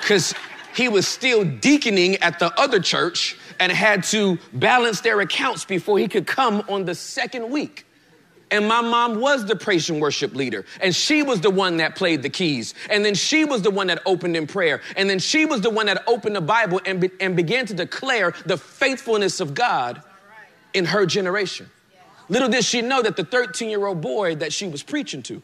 because 0.00 0.34
he 0.74 0.88
was 0.88 1.06
still 1.06 1.44
deaconing 1.44 2.16
at 2.16 2.38
the 2.38 2.58
other 2.58 2.80
church 2.80 3.36
and 3.60 3.70
had 3.70 4.02
to 4.04 4.38
balance 4.54 5.02
their 5.02 5.20
accounts 5.20 5.64
before 5.64 5.98
he 5.98 6.08
could 6.08 6.26
come 6.26 6.62
on 6.68 6.84
the 6.84 6.94
second 6.94 7.50
week. 7.50 7.86
And 8.52 8.68
my 8.68 8.82
mom 8.82 9.18
was 9.18 9.46
the 9.46 9.56
praise 9.56 9.88
and 9.88 10.00
worship 10.00 10.34
leader. 10.34 10.66
And 10.80 10.94
she 10.94 11.22
was 11.22 11.40
the 11.40 11.50
one 11.50 11.78
that 11.78 11.96
played 11.96 12.22
the 12.22 12.28
keys. 12.28 12.74
And 12.90 13.02
then 13.02 13.14
she 13.14 13.46
was 13.46 13.62
the 13.62 13.70
one 13.70 13.86
that 13.86 14.02
opened 14.04 14.36
in 14.36 14.46
prayer. 14.46 14.82
And 14.94 15.08
then 15.08 15.18
she 15.18 15.46
was 15.46 15.62
the 15.62 15.70
one 15.70 15.86
that 15.86 16.04
opened 16.06 16.36
the 16.36 16.42
Bible 16.42 16.78
and, 16.84 17.00
be, 17.00 17.10
and 17.18 17.34
began 17.34 17.64
to 17.66 17.74
declare 17.74 18.34
the 18.44 18.58
faithfulness 18.58 19.40
of 19.40 19.54
God 19.54 20.02
in 20.74 20.84
her 20.84 21.06
generation. 21.06 21.70
Little 22.28 22.50
did 22.50 22.64
she 22.64 22.82
know 22.82 23.00
that 23.00 23.16
the 23.16 23.24
13 23.24 23.70
year 23.70 23.86
old 23.86 24.02
boy 24.02 24.36
that 24.36 24.52
she 24.52 24.68
was 24.68 24.82
preaching 24.82 25.22
to 25.24 25.42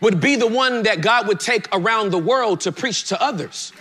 would 0.00 0.20
be 0.20 0.36
the 0.36 0.48
one 0.48 0.82
that 0.84 1.02
God 1.02 1.28
would 1.28 1.38
take 1.38 1.68
around 1.72 2.10
the 2.10 2.18
world 2.18 2.60
to 2.62 2.72
preach 2.72 3.04
to 3.10 3.22
others. 3.22 3.72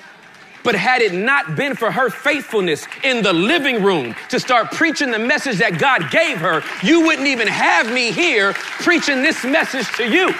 But 0.64 0.76
had 0.76 1.02
it 1.02 1.14
not 1.14 1.56
been 1.56 1.76
for 1.76 1.92
her 1.92 2.10
faithfulness 2.10 2.88
in 3.04 3.24
the 3.24 3.34
living 3.34 3.82
room 3.82 4.16
to 4.30 4.40
start 4.40 4.72
preaching 4.72 5.12
the 5.12 5.20
message 5.20 5.58
that 5.58 5.80
God 5.80 6.12
gave 6.12 6.38
her, 6.38 6.64
you 6.84 7.02
wouldn't 7.06 7.28
even 7.28 7.48
have 7.48 7.92
me 7.92 8.12
here 8.12 8.54
preaching 8.54 9.24
this 9.24 9.44
message 9.44 9.92
to 9.98 10.08
you. 10.08 10.34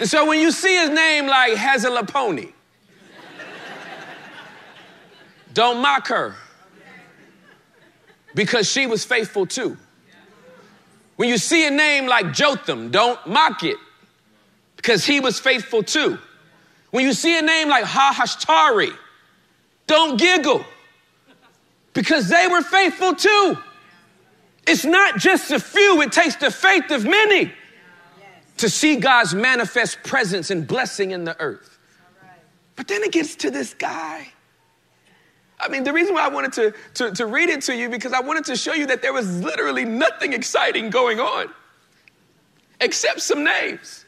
And 0.00 0.08
so 0.08 0.26
when 0.26 0.40
you 0.40 0.52
see 0.52 0.76
his 0.76 0.90
name 0.90 1.26
like 1.26 1.56
Hazel 1.56 2.00
Pony, 2.04 2.52
don't 5.52 5.80
mock 5.80 6.06
her 6.08 6.36
because 8.34 8.70
she 8.70 8.86
was 8.86 9.04
faithful 9.04 9.44
too. 9.44 9.76
When 11.16 11.28
you 11.28 11.36
see 11.36 11.66
a 11.66 11.70
name 11.70 12.06
like 12.06 12.32
Jotham, 12.32 12.92
don't 12.92 13.18
mock 13.26 13.64
it 13.64 13.76
because 14.78 15.04
he 15.04 15.20
was 15.20 15.38
faithful 15.38 15.82
too. 15.82 16.18
When 16.92 17.04
you 17.04 17.12
see 17.12 17.38
a 17.38 17.42
name 17.42 17.68
like 17.68 17.84
Ha-hashtarai, 17.84 18.96
don't 19.86 20.18
giggle 20.18 20.64
because 21.92 22.28
they 22.28 22.46
were 22.46 22.62
faithful 22.62 23.14
too. 23.14 23.58
It's 24.66 24.84
not 24.84 25.18
just 25.18 25.50
a 25.50 25.60
few, 25.60 26.00
it 26.00 26.12
takes 26.12 26.36
the 26.36 26.50
faith 26.50 26.90
of 26.90 27.04
many 27.04 27.52
to 28.58 28.70
see 28.70 28.96
God's 28.96 29.34
manifest 29.34 30.02
presence 30.04 30.50
and 30.50 30.66
blessing 30.66 31.10
in 31.10 31.24
the 31.24 31.38
earth. 31.40 31.78
But 32.76 32.86
then 32.86 33.02
it 33.02 33.12
gets 33.12 33.34
to 33.36 33.50
this 33.50 33.74
guy. 33.74 34.28
I 35.60 35.68
mean, 35.68 35.82
the 35.82 35.92
reason 35.92 36.14
why 36.14 36.24
I 36.24 36.28
wanted 36.28 36.52
to, 36.52 36.74
to, 36.94 37.10
to 37.12 37.26
read 37.26 37.48
it 37.48 37.62
to 37.62 37.74
you 37.76 37.88
because 37.88 38.12
I 38.12 38.20
wanted 38.20 38.44
to 38.44 38.56
show 38.56 38.74
you 38.74 38.86
that 38.86 39.02
there 39.02 39.12
was 39.12 39.42
literally 39.42 39.84
nothing 39.84 40.32
exciting 40.32 40.88
going 40.88 41.18
on 41.18 41.50
except 42.80 43.20
some 43.20 43.42
names. 43.42 44.04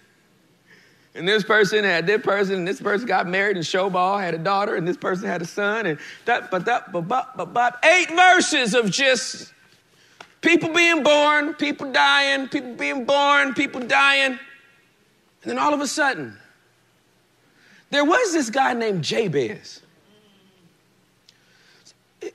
And 1.14 1.26
this 1.26 1.42
person 1.42 1.82
had 1.84 2.06
this 2.06 2.22
person, 2.22 2.56
and 2.56 2.68
this 2.68 2.80
person 2.80 3.06
got 3.06 3.26
married, 3.26 3.56
and 3.56 3.64
Shobal 3.64 4.20
had 4.20 4.34
a 4.34 4.38
daughter, 4.38 4.76
and 4.76 4.86
this 4.86 4.96
person 4.96 5.26
had 5.26 5.42
a 5.42 5.44
son, 5.44 5.86
and 5.86 5.98
that, 6.24 6.50
but 6.50 6.64
that, 6.66 6.92
but, 6.92 7.08
but, 7.08 7.36
but, 7.36 7.52
but, 7.52 7.84
eight 7.84 8.10
verses 8.10 8.74
of 8.74 8.90
just 8.90 9.52
people 10.40 10.72
being 10.72 11.02
born, 11.02 11.54
people 11.54 11.90
dying, 11.90 12.48
people 12.48 12.74
being 12.74 13.04
born, 13.04 13.54
people 13.54 13.80
dying. 13.80 14.38
And 15.42 15.50
then 15.50 15.58
all 15.58 15.74
of 15.74 15.80
a 15.80 15.86
sudden, 15.86 16.38
there 17.90 18.04
was 18.04 18.32
this 18.32 18.50
guy 18.50 18.72
named 18.72 19.02
Jabez. 19.02 19.82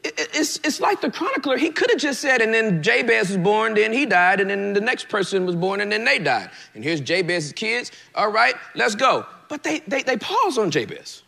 It's, 0.05 0.57
it's 0.57 0.79
like 0.79 1.01
the 1.01 1.09
chronicler. 1.09 1.57
He 1.57 1.71
could 1.71 1.89
have 1.89 1.99
just 1.99 2.21
said, 2.21 2.41
and 2.41 2.53
then 2.53 2.83
Jabez 2.83 3.29
was 3.29 3.37
born, 3.37 3.73
then 3.73 3.91
he 3.91 4.05
died, 4.05 4.39
and 4.39 4.49
then 4.49 4.73
the 4.73 4.81
next 4.81 5.09
person 5.09 5.45
was 5.45 5.55
born, 5.55 5.81
and 5.81 5.91
then 5.91 6.05
they 6.05 6.19
died. 6.19 6.51
And 6.75 6.83
here's 6.83 7.01
Jabez's 7.01 7.53
kids. 7.53 7.91
All 8.13 8.31
right, 8.31 8.55
let's 8.75 8.95
go. 8.95 9.25
But 9.49 9.63
they, 9.63 9.79
they, 9.87 10.03
they 10.03 10.17
pause 10.17 10.57
on 10.57 10.69
Jabez. 10.69 11.23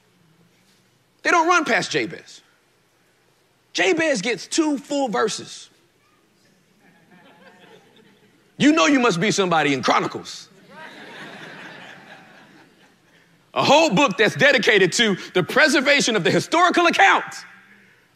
They 1.23 1.31
don't 1.31 1.47
run 1.47 1.65
past 1.65 1.91
Jabez. 1.91 2.41
Jabez 3.73 4.21
gets 4.21 4.47
two 4.47 4.77
full 4.77 5.07
verses. 5.09 5.69
You 8.57 8.71
know 8.71 8.87
you 8.87 8.99
must 8.99 9.19
be 9.19 9.31
somebody 9.31 9.73
in 9.73 9.83
Chronicles. 9.83 10.49
A 13.53 13.63
whole 13.63 13.89
book 13.89 14.17
that's 14.17 14.35
dedicated 14.35 14.91
to 14.93 15.15
the 15.33 15.41
preservation 15.41 16.15
of 16.15 16.23
the 16.23 16.29
historical 16.29 16.85
account 16.85 17.23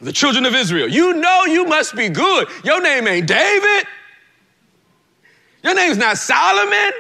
the 0.02 0.12
children 0.12 0.46
of 0.46 0.56
Israel. 0.56 0.88
You 0.88 1.14
know 1.14 1.46
you 1.46 1.66
must 1.66 1.96
be 1.96 2.10
good. 2.10 2.48
Your 2.64 2.82
name 2.82 3.08
ain't 3.08 3.28
David. 3.28 3.88
Your 5.64 5.76
name's 5.76 5.98
not 5.98 6.18
Solomon. 6.18 6.92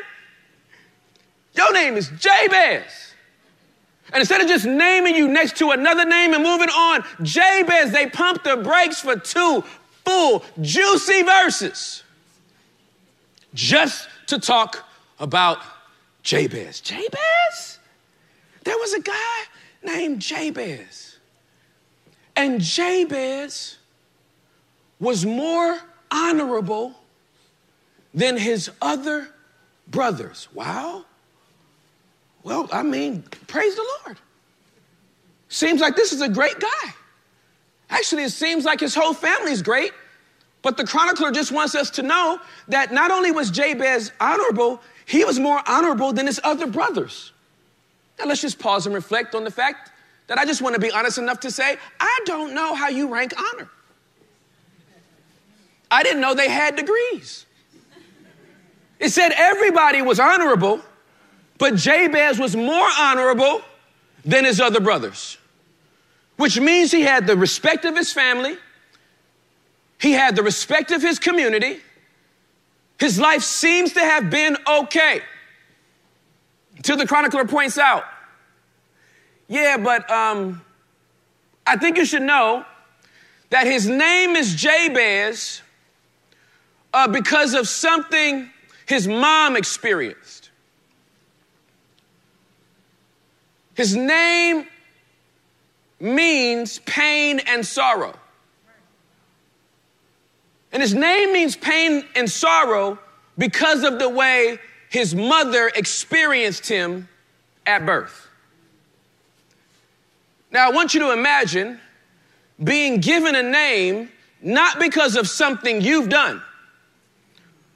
Your 1.55 1.73
name 1.73 1.95
is 1.95 2.09
Jabez. 2.19 3.13
And 4.13 4.19
instead 4.19 4.41
of 4.41 4.47
just 4.47 4.65
naming 4.65 5.15
you 5.15 5.27
next 5.27 5.57
to 5.57 5.71
another 5.71 6.05
name 6.05 6.33
and 6.33 6.43
moving 6.43 6.69
on, 6.69 7.03
Jabez, 7.21 7.91
they 7.91 8.07
pumped 8.07 8.43
the 8.43 8.57
brakes 8.57 9.01
for 9.01 9.15
two 9.15 9.63
full, 10.03 10.43
juicy 10.59 11.23
verses 11.23 12.03
just 13.53 14.07
to 14.27 14.37
talk 14.39 14.85
about 15.19 15.59
Jabez. 16.23 16.81
Jabez? 16.81 17.79
There 18.63 18.77
was 18.77 18.93
a 18.93 19.01
guy 19.01 19.43
named 19.83 20.19
Jabez. 20.21 21.10
And 22.35 22.61
Jabez 22.61 23.77
was 24.99 25.25
more 25.25 25.79
honorable 26.09 26.95
than 28.13 28.37
his 28.37 28.69
other 28.81 29.29
brothers. 29.87 30.47
Wow. 30.53 31.05
Well, 32.43 32.69
I 32.71 32.83
mean, 32.83 33.23
praise 33.47 33.75
the 33.75 33.85
Lord. 34.05 34.17
Seems 35.49 35.81
like 35.81 35.95
this 35.95 36.13
is 36.13 36.21
a 36.21 36.29
great 36.29 36.59
guy. 36.59 36.93
Actually, 37.89 38.23
it 38.23 38.31
seems 38.31 38.63
like 38.63 38.79
his 38.79 38.95
whole 38.95 39.13
family 39.13 39.51
is 39.51 39.61
great. 39.61 39.91
But 40.61 40.77
the 40.77 40.85
chronicler 40.85 41.31
just 41.31 41.51
wants 41.51 41.75
us 41.75 41.89
to 41.91 42.03
know 42.03 42.39
that 42.67 42.93
not 42.93 43.11
only 43.11 43.31
was 43.31 43.49
Jabez 43.49 44.11
honorable, 44.19 44.81
he 45.05 45.25
was 45.25 45.39
more 45.39 45.61
honorable 45.67 46.13
than 46.13 46.27
his 46.27 46.39
other 46.43 46.67
brothers. 46.67 47.33
Now, 48.19 48.25
let's 48.25 48.41
just 48.41 48.59
pause 48.59 48.85
and 48.85 48.93
reflect 48.93 49.33
on 49.33 49.43
the 49.43 49.51
fact 49.51 49.91
that 50.31 50.39
I 50.39 50.45
just 50.45 50.61
want 50.61 50.75
to 50.75 50.79
be 50.79 50.89
honest 50.89 51.17
enough 51.17 51.41
to 51.41 51.51
say, 51.51 51.75
I 51.99 52.19
don't 52.23 52.55
know 52.55 52.73
how 52.73 52.87
you 52.87 53.13
rank 53.13 53.33
honor. 53.37 53.69
I 55.91 56.03
didn't 56.03 56.21
know 56.21 56.33
they 56.33 56.49
had 56.49 56.77
degrees. 56.77 57.45
It 58.97 59.09
said 59.09 59.33
everybody 59.35 60.01
was 60.01 60.21
honorable, 60.21 60.79
but 61.57 61.75
Jabez 61.75 62.39
was 62.39 62.55
more 62.55 62.87
honorable 62.97 63.61
than 64.23 64.45
his 64.45 64.61
other 64.61 64.79
brothers, 64.79 65.37
which 66.37 66.57
means 66.57 66.93
he 66.93 67.01
had 67.01 67.27
the 67.27 67.35
respect 67.35 67.83
of 67.83 67.97
his 67.97 68.13
family, 68.13 68.55
he 69.99 70.13
had 70.13 70.37
the 70.37 70.43
respect 70.43 70.91
of 70.91 71.01
his 71.01 71.19
community. 71.19 71.81
His 73.01 73.19
life 73.19 73.43
seems 73.43 73.91
to 73.93 73.99
have 73.99 74.29
been 74.29 74.55
okay. 74.65 75.23
Until 76.77 76.95
the 76.95 77.05
chronicler 77.05 77.43
points 77.43 77.77
out 77.77 78.05
yeah, 79.51 79.75
but 79.75 80.09
um, 80.09 80.61
I 81.67 81.75
think 81.75 81.97
you 81.97 82.05
should 82.05 82.21
know 82.21 82.65
that 83.49 83.67
his 83.67 83.85
name 83.85 84.37
is 84.37 84.55
Jabez 84.55 85.61
uh, 86.93 87.09
because 87.09 87.53
of 87.53 87.67
something 87.67 88.49
his 88.85 89.09
mom 89.09 89.57
experienced. 89.57 90.51
His 93.73 93.93
name 93.93 94.67
means 95.99 96.79
pain 96.79 97.41
and 97.45 97.65
sorrow. 97.65 98.13
And 100.71 100.81
his 100.81 100.93
name 100.93 101.33
means 101.33 101.57
pain 101.57 102.05
and 102.15 102.31
sorrow 102.31 102.97
because 103.37 103.83
of 103.83 103.99
the 103.99 104.07
way 104.07 104.59
his 104.89 105.13
mother 105.13 105.69
experienced 105.75 106.69
him 106.69 107.09
at 107.65 107.85
birth. 107.85 108.29
Now, 110.51 110.67
I 110.67 110.71
want 110.71 110.93
you 110.93 110.99
to 111.01 111.13
imagine 111.13 111.79
being 112.61 112.99
given 112.99 113.35
a 113.35 113.43
name 113.43 114.09
not 114.41 114.79
because 114.79 115.15
of 115.15 115.27
something 115.27 115.81
you've 115.81 116.09
done, 116.09 116.41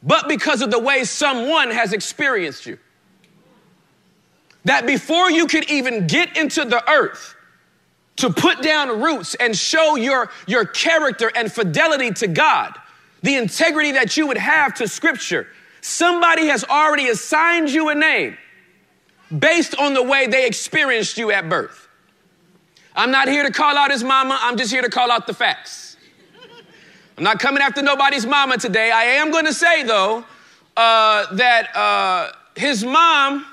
but 0.03 0.27
because 0.27 0.61
of 0.61 0.71
the 0.71 0.79
way 0.79 1.03
someone 1.03 1.71
has 1.71 1.93
experienced 1.93 2.65
you. 2.65 2.77
That 4.65 4.85
before 4.85 5.29
you 5.29 5.47
could 5.47 5.69
even 5.69 6.07
get 6.07 6.35
into 6.37 6.65
the 6.65 6.87
earth 6.89 7.35
to 8.17 8.31
put 8.31 8.61
down 8.61 9.01
roots 9.01 9.35
and 9.35 9.55
show 9.55 9.95
your, 9.95 10.31
your 10.47 10.65
character 10.65 11.31
and 11.35 11.51
fidelity 11.51 12.11
to 12.11 12.27
God, 12.27 12.73
the 13.21 13.35
integrity 13.35 13.91
that 13.93 14.17
you 14.17 14.27
would 14.27 14.37
have 14.37 14.73
to 14.75 14.87
Scripture, 14.87 15.47
somebody 15.81 16.47
has 16.47 16.63
already 16.63 17.09
assigned 17.09 17.69
you 17.69 17.89
a 17.89 17.95
name 17.95 18.37
based 19.37 19.77
on 19.77 19.93
the 19.93 20.03
way 20.03 20.27
they 20.27 20.47
experienced 20.47 21.17
you 21.17 21.31
at 21.31 21.47
birth. 21.47 21.84
I'm 22.95 23.11
not 23.11 23.27
here 23.27 23.43
to 23.43 23.51
call 23.51 23.77
out 23.77 23.91
his 23.91 24.03
mama, 24.03 24.39
I'm 24.41 24.57
just 24.57 24.71
here 24.71 24.81
to 24.81 24.89
call 24.89 25.11
out 25.11 25.27
the 25.27 25.33
facts. 25.33 25.97
I'm 27.17 27.23
not 27.23 27.39
coming 27.39 27.61
after 27.61 27.81
nobody's 27.81 28.25
mama 28.25 28.57
today. 28.57 28.91
I 28.91 29.03
am 29.03 29.31
going 29.31 29.45
to 29.45 29.53
say, 29.53 29.83
though, 29.83 30.25
uh, 30.75 31.33
that 31.35 31.75
uh, 31.75 32.31
his 32.55 32.83
mom 32.83 33.45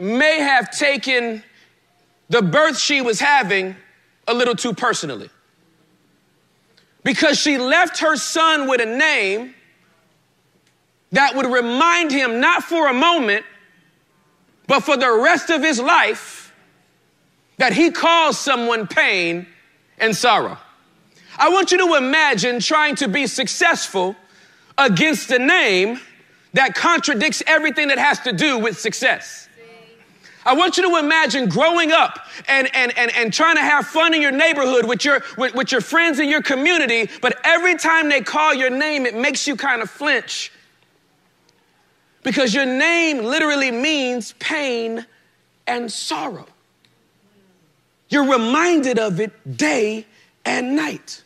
may 0.00 0.40
have 0.40 0.70
taken 0.70 1.42
the 2.28 2.42
birth 2.42 2.78
she 2.78 3.00
was 3.00 3.20
having 3.20 3.76
a 4.26 4.34
little 4.34 4.54
too 4.54 4.72
personally. 4.72 5.30
Because 7.02 7.38
she 7.38 7.58
left 7.58 7.98
her 7.98 8.16
son 8.16 8.68
with 8.68 8.80
a 8.80 8.86
name 8.86 9.54
that 11.12 11.34
would 11.34 11.46
remind 11.46 12.10
him, 12.10 12.40
not 12.40 12.62
for 12.62 12.88
a 12.88 12.92
moment, 12.92 13.44
but 14.66 14.80
for 14.80 14.96
the 14.96 15.10
rest 15.10 15.50
of 15.50 15.62
his 15.62 15.80
life, 15.80 16.49
that 17.60 17.74
he 17.74 17.90
caused 17.90 18.38
someone 18.38 18.86
pain 18.86 19.46
and 19.98 20.16
sorrow. 20.16 20.56
I 21.36 21.50
want 21.50 21.70
you 21.70 21.76
to 21.86 21.94
imagine 21.94 22.58
trying 22.58 22.96
to 22.96 23.06
be 23.06 23.26
successful 23.26 24.16
against 24.78 25.30
a 25.30 25.38
name 25.38 26.00
that 26.54 26.74
contradicts 26.74 27.42
everything 27.46 27.88
that 27.88 27.98
has 27.98 28.18
to 28.20 28.32
do 28.32 28.58
with 28.58 28.80
success. 28.80 29.46
I 30.46 30.54
want 30.54 30.78
you 30.78 30.88
to 30.88 30.96
imagine 30.96 31.50
growing 31.50 31.92
up 31.92 32.18
and, 32.48 32.74
and, 32.74 32.96
and, 32.96 33.14
and 33.14 33.30
trying 33.30 33.56
to 33.56 33.62
have 33.62 33.86
fun 33.86 34.14
in 34.14 34.22
your 34.22 34.32
neighborhood 34.32 34.86
with 34.86 35.04
your, 35.04 35.22
with, 35.36 35.54
with 35.54 35.70
your 35.70 35.82
friends 35.82 36.18
in 36.18 36.30
your 36.30 36.40
community, 36.40 37.10
but 37.20 37.38
every 37.44 37.76
time 37.76 38.08
they 38.08 38.22
call 38.22 38.54
your 38.54 38.70
name, 38.70 39.04
it 39.04 39.14
makes 39.14 39.46
you 39.46 39.54
kind 39.54 39.82
of 39.82 39.90
flinch. 39.90 40.50
Because 42.22 42.54
your 42.54 42.64
name 42.64 43.18
literally 43.18 43.70
means 43.70 44.32
pain 44.38 45.04
and 45.66 45.92
sorrow. 45.92 46.46
You're 48.10 48.30
reminded 48.30 48.98
of 48.98 49.20
it 49.20 49.56
day 49.56 50.06
and 50.44 50.76
night. 50.76 51.22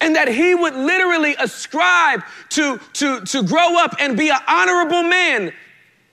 And 0.00 0.14
that 0.14 0.28
he 0.28 0.54
would 0.54 0.74
literally 0.74 1.34
ascribe 1.38 2.22
to, 2.50 2.78
to, 2.94 3.20
to 3.20 3.42
grow 3.42 3.78
up 3.78 3.96
and 3.98 4.16
be 4.16 4.28
an 4.28 4.38
honorable 4.46 5.02
man 5.02 5.52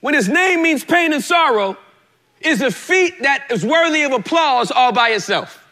when 0.00 0.14
his 0.14 0.28
name 0.28 0.62
means 0.62 0.84
pain 0.84 1.12
and 1.12 1.22
sorrow, 1.22 1.76
is 2.40 2.60
a 2.60 2.70
feat 2.70 3.22
that 3.22 3.46
is 3.50 3.64
worthy 3.64 4.02
of 4.02 4.12
applause 4.12 4.70
all 4.70 4.92
by 4.92 5.10
itself. 5.10 5.64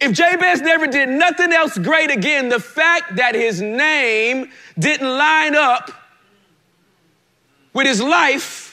If 0.00 0.12
Jabez 0.12 0.60
never 0.62 0.88
did 0.88 1.08
nothing 1.08 1.52
else 1.52 1.78
great 1.78 2.10
again, 2.10 2.48
the 2.48 2.58
fact 2.58 3.16
that 3.16 3.36
his 3.36 3.60
name 3.60 4.50
didn't 4.76 5.06
line 5.06 5.54
up 5.54 5.92
with 7.72 7.86
his 7.86 8.02
life, 8.02 8.71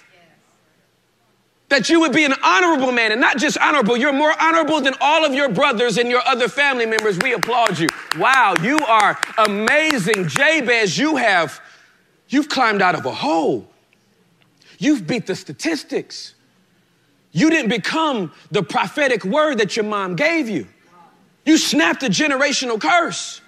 that 1.69 1.87
you 1.87 1.99
would 1.99 2.11
be 2.11 2.25
an 2.25 2.33
honorable 2.43 2.91
man, 2.91 3.11
and 3.11 3.21
not 3.21 3.37
just 3.37 3.57
honorable, 3.59 3.95
you're 3.95 4.11
more 4.11 4.33
honorable 4.41 4.81
than 4.81 4.95
all 4.99 5.23
of 5.23 5.33
your 5.33 5.49
brothers 5.49 5.97
and 5.97 6.09
your 6.09 6.21
other 6.25 6.47
family 6.47 6.85
members. 6.85 7.17
We 7.19 7.33
applaud 7.33 7.77
you. 7.79 7.87
Wow, 8.17 8.55
you 8.61 8.77
are 8.79 9.17
amazing. 9.37 10.27
Jabez, 10.27 10.97
you 10.97 11.15
have, 11.15 11.61
you've 12.27 12.49
climbed 12.49 12.81
out 12.81 12.95
of 12.95 13.05
a 13.05 13.13
hole. 13.13 13.67
You've 14.79 15.05
beat 15.05 15.27
the 15.27 15.35
statistics. 15.35 16.33
You 17.31 17.49
didn't 17.49 17.69
become 17.69 18.31
the 18.49 18.63
prophetic 18.63 19.23
word 19.23 19.59
that 19.59 19.75
your 19.75 19.85
mom 19.85 20.15
gave 20.15 20.49
you. 20.49 20.67
You 21.45 21.57
snapped 21.57 22.01
a 22.03 22.07
generational 22.07 22.81
curse. 22.81 23.38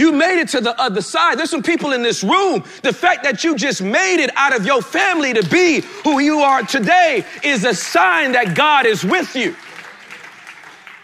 You 0.00 0.12
made 0.12 0.40
it 0.40 0.48
to 0.48 0.62
the 0.62 0.80
other 0.80 1.02
side. 1.02 1.38
There's 1.38 1.50
some 1.50 1.62
people 1.62 1.92
in 1.92 2.02
this 2.02 2.24
room. 2.24 2.64
The 2.82 2.90
fact 2.90 3.22
that 3.24 3.44
you 3.44 3.54
just 3.54 3.82
made 3.82 4.16
it 4.18 4.30
out 4.34 4.56
of 4.56 4.64
your 4.64 4.80
family 4.80 5.34
to 5.34 5.46
be 5.50 5.82
who 6.04 6.20
you 6.20 6.38
are 6.38 6.62
today 6.62 7.22
is 7.44 7.66
a 7.66 7.74
sign 7.74 8.32
that 8.32 8.56
God 8.56 8.86
is 8.86 9.04
with 9.04 9.36
you. 9.36 9.54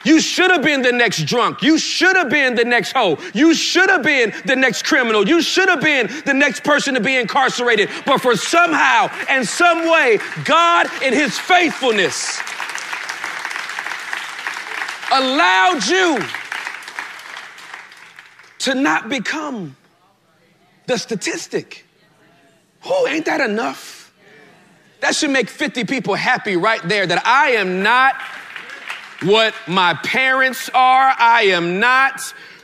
You 0.06 0.18
should 0.18 0.50
have 0.50 0.62
been 0.62 0.80
the 0.80 0.92
next 0.92 1.26
drunk. 1.26 1.60
You 1.60 1.76
should 1.76 2.16
have 2.16 2.30
been 2.30 2.54
the 2.54 2.64
next 2.64 2.92
hoe. 2.92 3.18
You 3.34 3.52
should 3.52 3.90
have 3.90 4.02
been 4.02 4.32
the 4.46 4.56
next 4.56 4.86
criminal. 4.86 5.28
You 5.28 5.42
should 5.42 5.68
have 5.68 5.82
been 5.82 6.08
the 6.24 6.32
next 6.32 6.64
person 6.64 6.94
to 6.94 7.00
be 7.00 7.16
incarcerated. 7.16 7.90
But 8.06 8.22
for 8.22 8.34
somehow 8.34 9.08
and 9.28 9.46
some 9.46 9.90
way, 9.90 10.20
God 10.46 10.86
in 11.02 11.12
his 11.12 11.38
faithfulness 11.38 12.40
allowed 15.12 15.86
you 15.86 16.45
to 18.66 18.74
not 18.74 19.08
become 19.08 19.76
the 20.86 20.96
statistic. 20.98 21.86
Who 22.82 23.06
ain't 23.06 23.26
that 23.26 23.40
enough? 23.40 24.12
That 25.02 25.14
should 25.14 25.30
make 25.30 25.48
50 25.48 25.84
people 25.84 26.16
happy 26.16 26.56
right 26.56 26.80
there 26.82 27.06
that 27.06 27.24
I 27.24 27.50
am 27.50 27.84
not 27.84 28.16
what 29.22 29.54
my 29.68 29.94
parents 29.94 30.68
are. 30.74 31.14
I 31.16 31.42
am 31.42 31.78
not 31.78 32.20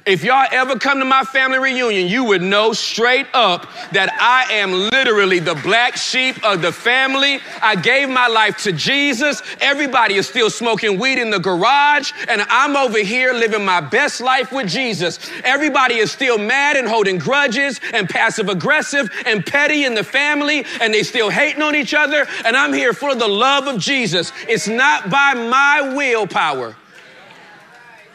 if 0.07 0.25
y'all 0.25 0.47
ever 0.51 0.79
come 0.79 0.99
to 0.99 1.05
my 1.05 1.23
family 1.23 1.59
reunion, 1.59 2.09
you 2.09 2.25
would 2.25 2.43
know 2.43 2.73
straight 2.73 3.27
up 3.35 3.69
that 3.93 4.11
I 4.21 4.53
am 4.53 4.73
literally 4.73 5.39
the 5.39 5.55
black 5.57 5.97
sheep 5.97 6.43
of 6.45 6.63
the 6.63 6.73
family. 6.73 7.41
I 7.61 7.77
gave 7.77 8.09
my 8.09 8.27
life 8.27 8.57
to 8.65 8.73
Jesus. 8.73 9.43
Everybody 9.61 10.15
is 10.15 10.29
still 10.29 10.51
smoking 10.51 10.99
weed 10.99 11.19
in 11.19 11.31
the 11.31 11.39
garage, 11.39 12.13
and 12.29 12.43
I'm 12.49 12.77
over 12.77 12.99
here 12.99 13.33
living 13.33 13.65
my 13.65 13.81
best 13.81 14.21
life 14.21 14.51
with 14.51 14.69
Jesus. 14.69 15.19
Everybody 15.45 15.97
is 15.97 16.11
still 16.11 16.39
mad 16.39 16.77
and 16.77 16.89
holding 16.89 17.19
grudges 17.19 17.81
and 17.93 18.09
passive 18.09 18.49
aggressive 18.49 19.11
and 19.27 19.45
petty 19.45 19.85
in 19.85 19.95
the 19.95 20.05
family, 20.05 20.65
and 20.81 20.93
they 20.93 21.03
still 21.03 21.31
hating 21.31 21.63
on 21.63 21.77
each 21.77 21.95
other, 21.95 22.27
and 22.45 22.57
I'm 22.57 22.73
here 22.73 22.93
of 23.03 23.19
the 23.19 23.29
love 23.29 23.67
of 23.67 23.81
Jesus. 23.81 24.33
It's 24.49 24.69
not 24.69 25.11
by 25.11 25.35
my 25.35 25.95
willpower. 25.95 26.77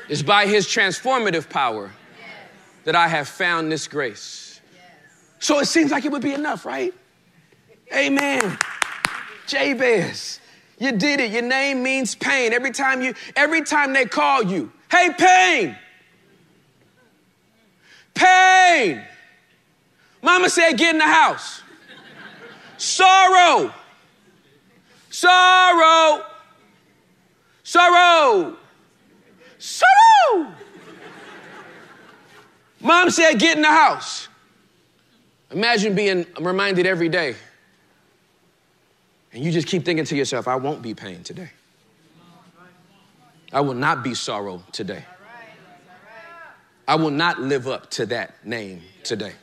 It's 0.09 0.21
by 0.21 0.45
his 0.45 0.65
transformative 0.67 1.49
power 1.49 1.91
that 2.85 2.95
I 2.95 3.07
have 3.07 3.27
found 3.27 3.71
this 3.71 3.87
grace. 3.87 4.61
So 5.39 5.59
it 5.59 5.65
seems 5.65 5.91
like 5.91 6.05
it 6.05 6.11
would 6.11 6.21
be 6.21 6.33
enough, 6.33 6.65
right? 6.65 6.93
Amen. 7.93 8.57
Jabez, 9.45 10.39
you 10.79 10.91
did 10.93 11.19
it. 11.19 11.31
Your 11.31 11.41
name 11.41 11.83
means 11.83 12.15
pain. 12.15 12.53
Every 12.53 12.71
time 12.71 13.01
you, 13.01 13.13
every 13.35 13.63
time 13.63 13.93
they 13.93 14.05
call 14.05 14.43
you, 14.43 14.71
hey, 14.89 15.09
pain. 15.17 15.77
Pain. 18.13 19.03
Mama 20.21 20.49
said, 20.49 20.73
get 20.73 20.95
in 20.95 20.99
the 20.99 21.05
house. 21.05 21.61
Sorrow. 22.77 23.73
Sorrow. 25.09 26.25
Sorrow. 27.63 28.57
Sorrow. 29.67 30.47
Mom 32.79 33.09
said, 33.09 33.37
get 33.37 33.57
in 33.57 33.63
the 33.63 33.67
house. 33.67 34.29
Imagine 35.51 35.93
being 35.93 36.25
reminded 36.39 36.85
every 36.85 37.09
day. 37.09 37.35
And 39.33 39.43
you 39.43 39.51
just 39.51 39.67
keep 39.67 39.83
thinking 39.83 40.05
to 40.05 40.15
yourself, 40.15 40.47
I 40.47 40.55
won't 40.55 40.81
be 40.81 40.93
pain 40.93 41.21
today. 41.23 41.49
I 43.51 43.61
will 43.61 43.73
not 43.73 44.03
be 44.03 44.13
sorrow 44.13 44.63
today. 44.71 45.03
I 46.87 46.95
will 46.95 47.11
not 47.11 47.41
live 47.41 47.67
up 47.67 47.89
to 47.91 48.05
that 48.05 48.45
name 48.45 48.81
today. 49.03 49.33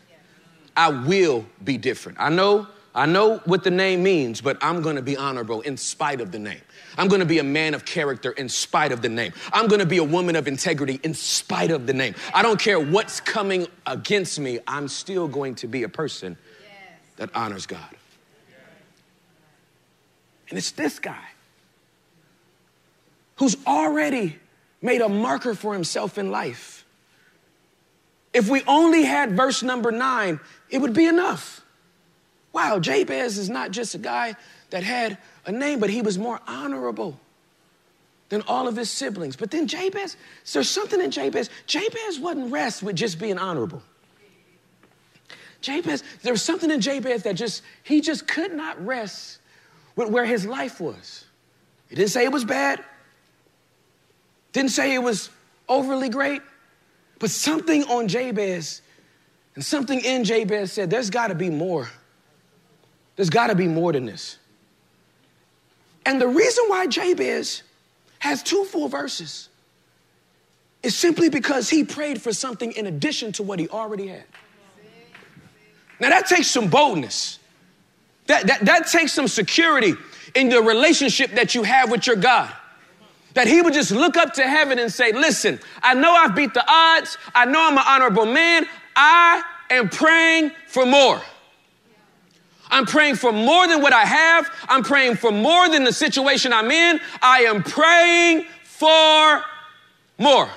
I 0.75 0.89
will 0.89 1.45
be 1.63 1.77
different. 1.77 2.19
I 2.19 2.31
know, 2.31 2.67
I 2.95 3.05
know 3.05 3.39
what 3.45 3.63
the 3.63 3.71
name 3.71 4.03
means, 4.03 4.41
but 4.41 4.57
I'm 4.63 4.81
gonna 4.81 5.03
be 5.03 5.17
honorable 5.17 5.61
in 5.61 5.77
spite 5.77 6.23
of 6.23 6.33
the 6.33 6.39
name. 6.39 6.63
I'm 6.97 7.09
gonna 7.09 7.25
be 7.25 7.39
a 7.39 7.45
man 7.45 7.75
of 7.75 7.85
character 7.85 8.31
in 8.31 8.49
spite 8.49 8.93
of 8.93 9.03
the 9.03 9.09
name. 9.09 9.33
I'm 9.53 9.69
gonna 9.69 9.87
be 9.87 9.99
a 9.99 10.05
woman 10.05 10.37
of 10.37 10.49
integrity 10.49 11.01
in 11.03 11.15
spite 11.15 11.71
of 11.71 11.87
the 11.87 11.93
name. 11.93 12.15
I 12.33 12.43
don't 12.43 12.61
care 12.61 12.79
what's 12.79 13.21
coming 13.21 13.67
against 13.87 14.39
me, 14.39 14.61
I'm 14.67 14.89
still 14.89 15.29
going 15.29 15.57
to 15.57 15.67
be 15.67 15.83
a 15.83 15.89
person 15.89 16.37
that 17.17 17.31
honors 17.35 17.67
God. 17.67 17.81
And 20.49 20.59
it's 20.59 20.73
this 20.73 20.99
guy 20.99 21.25
who's 23.37 23.57
already 23.67 24.39
made 24.83 25.01
a 25.01 25.09
marker 25.09 25.55
for 25.55 25.73
himself 25.73 26.19
in 26.19 26.31
life. 26.31 26.85
If 28.33 28.49
we 28.49 28.63
only 28.67 29.05
had 29.05 29.37
verse 29.37 29.63
number 29.63 29.91
nine, 29.91 30.41
it 30.69 30.79
would 30.79 30.93
be 30.93 31.07
enough. 31.07 31.63
Wow, 32.53 32.79
Jabez 32.79 33.39
is 33.39 33.49
not 33.49 33.71
just 33.71 33.95
a 33.95 33.99
guy 33.99 34.37
that 34.71 34.83
had 34.83 35.19
a 35.47 35.53
name, 35.53 35.79
but 35.79 35.91
he 35.91 36.03
was 36.03 36.19
more 36.19 36.41
honorable 36.47 37.19
than 38.29 38.43
all 38.49 38.67
of 38.67 38.77
his 38.77 38.91
siblings. 38.91 39.37
But 39.37 39.51
then 39.51 39.67
Jabez, 39.67 40.17
there's 40.53 40.69
something 40.69 41.01
in 41.01 41.11
Jabez. 41.11 41.51
Jabez 41.67 42.19
wasn't 42.19 42.53
rest 42.53 42.83
with 42.83 42.97
just 42.97 43.19
being 43.19 43.39
honorable. 43.39 43.83
Jabez, 45.61 46.03
there 46.23 46.33
was 46.33 46.43
something 46.43 46.71
in 46.71 46.81
Jabez 46.81 47.23
that 47.23 47.35
just, 47.35 47.63
he 47.83 48.01
just 48.01 48.29
could 48.29 48.55
not 48.55 48.85
rest 48.85 49.39
with 49.97 50.11
where 50.11 50.25
his 50.25 50.45
life 50.45 50.81
was. 50.81 51.25
He 51.89 51.97
didn't 51.97 52.11
say 52.11 52.25
it 52.25 52.33
was 52.33 52.45
bad, 52.45 52.85
didn't 54.53 54.73
say 54.73 54.95
it 54.95 55.03
was 55.03 55.31
overly 55.69 56.09
great, 56.09 56.43
but 57.19 57.31
something 57.31 57.85
on 57.85 58.09
Jabez 58.09 58.83
and 59.55 59.65
something 59.65 60.01
in 60.01 60.25
Jabez 60.25 60.73
said, 60.73 60.91
there's 60.91 61.11
got 61.11 61.29
to 61.29 61.35
be 61.35 61.49
more. 61.49 61.89
There's 63.17 63.31
got 63.31 63.47
to 63.47 63.55
be 63.55 63.69
more 63.69 63.93
than 63.93 64.05
this. 64.07 64.39
And 66.07 66.21
the 66.21 66.29
reason 66.29 66.65
why 66.69 66.87
Jabez 66.87 67.63
has 68.19 68.43
two 68.43 68.65
full 68.65 68.89
verses 68.89 69.49
is 70.83 70.95
simply 70.95 71.31
because 71.31 71.71
he 71.71 71.83
prayed 71.83 72.21
for 72.21 72.33
something 72.33 72.73
in 72.73 72.87
addition 72.87 73.33
to 73.33 73.43
what 73.43 73.59
he 73.59 73.69
already 73.69 74.09
had. 74.09 74.25
Now 76.01 76.11
that 76.11 76.27
takes 76.27 76.49
some 76.49 76.69
boldness. 76.69 77.39
That, 78.27 78.47
that, 78.47 78.65
that 78.65 78.87
takes 78.89 79.13
some 79.13 79.29
security 79.29 79.95
in 80.35 80.49
the 80.49 80.63
relationship 80.63 81.33
that 81.33 81.55
you 81.55 81.63
have 81.63 81.91
with 81.91 82.07
your 82.07 82.17
God. 82.17 82.53
That 83.35 83.47
he 83.47 83.61
would 83.61 83.75
just 83.75 83.91
look 83.91 84.17
up 84.17 84.35
to 84.35 84.43
heaven 84.43 84.79
and 84.79 84.93
say, 84.93 85.13
Listen, 85.13 85.59
I 85.83 85.95
know 85.95 86.13
I've 86.13 86.37
beat 86.37 86.55
the 86.55 86.65
odds. 86.67 87.19
I 87.35 87.45
know 87.45 87.67
I'm 87.67 87.77
an 87.77 87.85
honorable 87.87 88.27
man. 88.27 88.67
I 88.95 89.43
am 89.71 89.89
praying 89.89 90.53
for 90.69 90.87
more. 90.87 91.21
I'm 92.71 92.87
praying 92.87 93.17
for 93.17 93.33
more 93.33 93.69
than 93.69 93.83
what 93.83 93.93
I 93.93 94.05
have. 94.05 94.51
I'm 94.69 94.83
praying 94.83 95.17
for 95.17 95.31
more 95.31 95.69
than 95.69 95.85
the 95.85 95.93
situation 95.93 96.53
I'm 96.53 96.71
in. 96.71 97.01
I 97.23 97.41
am 97.41 97.63
praying 97.63 98.47
for 98.63 99.45
more. 100.19 100.49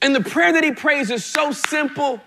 And 0.00 0.14
the 0.14 0.20
prayer 0.20 0.52
that 0.52 0.62
he 0.62 0.72
prays 0.72 1.10
is 1.10 1.24
so 1.24 1.50
simple, 1.50 2.20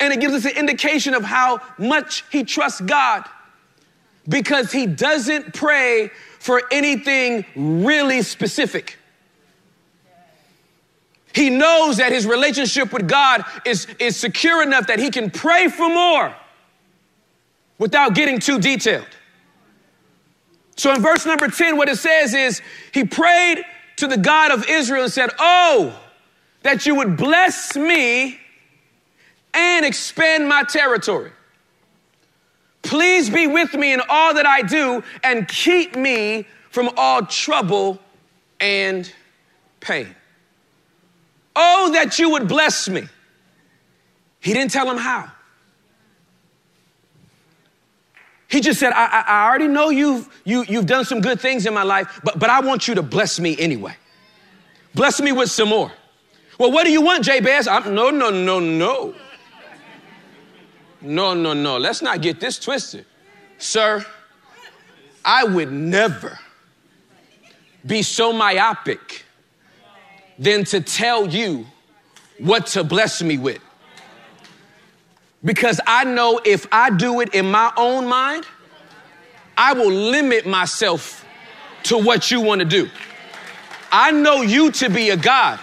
and 0.00 0.12
it 0.12 0.20
gives 0.20 0.34
us 0.34 0.44
an 0.44 0.56
indication 0.56 1.14
of 1.14 1.22
how 1.22 1.60
much 1.78 2.24
he 2.30 2.44
trusts 2.44 2.80
God 2.80 3.24
because 4.28 4.72
he 4.72 4.86
doesn't 4.86 5.54
pray 5.54 6.10
for 6.40 6.62
anything 6.70 7.44
really 7.54 8.22
specific. 8.22 8.98
He 11.32 11.50
knows 11.50 11.98
that 11.98 12.10
his 12.10 12.26
relationship 12.26 12.92
with 12.92 13.06
God 13.06 13.44
is, 13.64 13.86
is 14.00 14.16
secure 14.16 14.62
enough 14.62 14.88
that 14.88 14.98
he 14.98 15.10
can 15.10 15.30
pray 15.30 15.68
for 15.68 15.88
more 15.88 16.34
without 17.78 18.14
getting 18.14 18.38
too 18.40 18.58
detailed. 18.58 19.06
So 20.76 20.92
in 20.94 21.02
verse 21.02 21.26
number 21.26 21.48
10, 21.48 21.76
what 21.76 21.88
it 21.88 21.96
says 21.96 22.34
is, 22.34 22.62
he 22.92 23.04
prayed 23.04 23.64
to 23.96 24.06
the 24.06 24.16
God 24.16 24.52
of 24.52 24.68
Israel 24.68 25.04
and 25.04 25.12
said, 25.12 25.30
Oh, 25.38 25.98
that 26.62 26.86
you 26.86 26.94
would 26.94 27.16
bless 27.16 27.76
me 27.76 28.38
and 29.54 29.84
expand 29.84 30.48
my 30.48 30.62
territory. 30.62 31.32
Please 32.82 33.28
be 33.28 33.46
with 33.46 33.74
me 33.74 33.92
in 33.92 34.00
all 34.08 34.34
that 34.34 34.46
I 34.46 34.62
do 34.62 35.02
and 35.24 35.48
keep 35.48 35.96
me 35.96 36.46
from 36.70 36.90
all 36.96 37.26
trouble 37.26 37.98
and 38.60 39.12
pain. 39.80 40.14
Oh, 41.56 41.90
that 41.92 42.18
you 42.18 42.30
would 42.30 42.46
bless 42.46 42.88
me. 42.88 43.08
He 44.40 44.52
didn't 44.52 44.70
tell 44.70 44.88
him 44.88 44.96
how. 44.96 45.32
He 48.48 48.60
just 48.60 48.80
said, 48.80 48.92
I, 48.92 49.06
I, 49.06 49.24
I 49.26 49.46
already 49.46 49.68
know 49.68 49.90
you've, 49.90 50.28
you, 50.44 50.64
you've 50.68 50.86
done 50.86 51.04
some 51.04 51.20
good 51.20 51.38
things 51.38 51.66
in 51.66 51.74
my 51.74 51.82
life, 51.82 52.20
but, 52.24 52.38
but 52.38 52.48
I 52.48 52.60
want 52.60 52.88
you 52.88 52.94
to 52.94 53.02
bless 53.02 53.38
me 53.38 53.56
anyway. 53.58 53.94
Bless 54.94 55.20
me 55.20 55.32
with 55.32 55.50
some 55.50 55.68
more. 55.68 55.92
Well, 56.58 56.72
what 56.72 56.84
do 56.84 56.90
you 56.90 57.02
want, 57.02 57.24
Jabez? 57.24 57.68
I'm, 57.68 57.94
no, 57.94 58.10
no, 58.10 58.30
no, 58.30 58.58
no. 58.58 59.14
No, 61.00 61.34
no, 61.34 61.52
no. 61.52 61.76
Let's 61.76 62.02
not 62.02 62.22
get 62.22 62.40
this 62.40 62.58
twisted. 62.58 63.04
Sir, 63.58 64.04
I 65.24 65.44
would 65.44 65.70
never 65.70 66.38
be 67.86 68.02
so 68.02 68.32
myopic 68.32 69.24
than 70.38 70.64
to 70.64 70.80
tell 70.80 71.28
you 71.28 71.66
what 72.38 72.66
to 72.68 72.82
bless 72.82 73.22
me 73.22 73.36
with. 73.36 73.60
Because 75.44 75.80
I 75.86 76.04
know 76.04 76.40
if 76.44 76.66
I 76.72 76.90
do 76.90 77.20
it 77.20 77.34
in 77.34 77.50
my 77.50 77.72
own 77.76 78.08
mind, 78.08 78.44
I 79.56 79.72
will 79.72 79.90
limit 79.90 80.46
myself 80.46 81.24
to 81.84 81.98
what 81.98 82.30
you 82.30 82.40
want 82.40 82.60
to 82.60 82.64
do. 82.64 82.88
I 83.92 84.10
know 84.10 84.42
you 84.42 84.70
to 84.72 84.90
be 84.90 85.10
a 85.10 85.16
God 85.16 85.60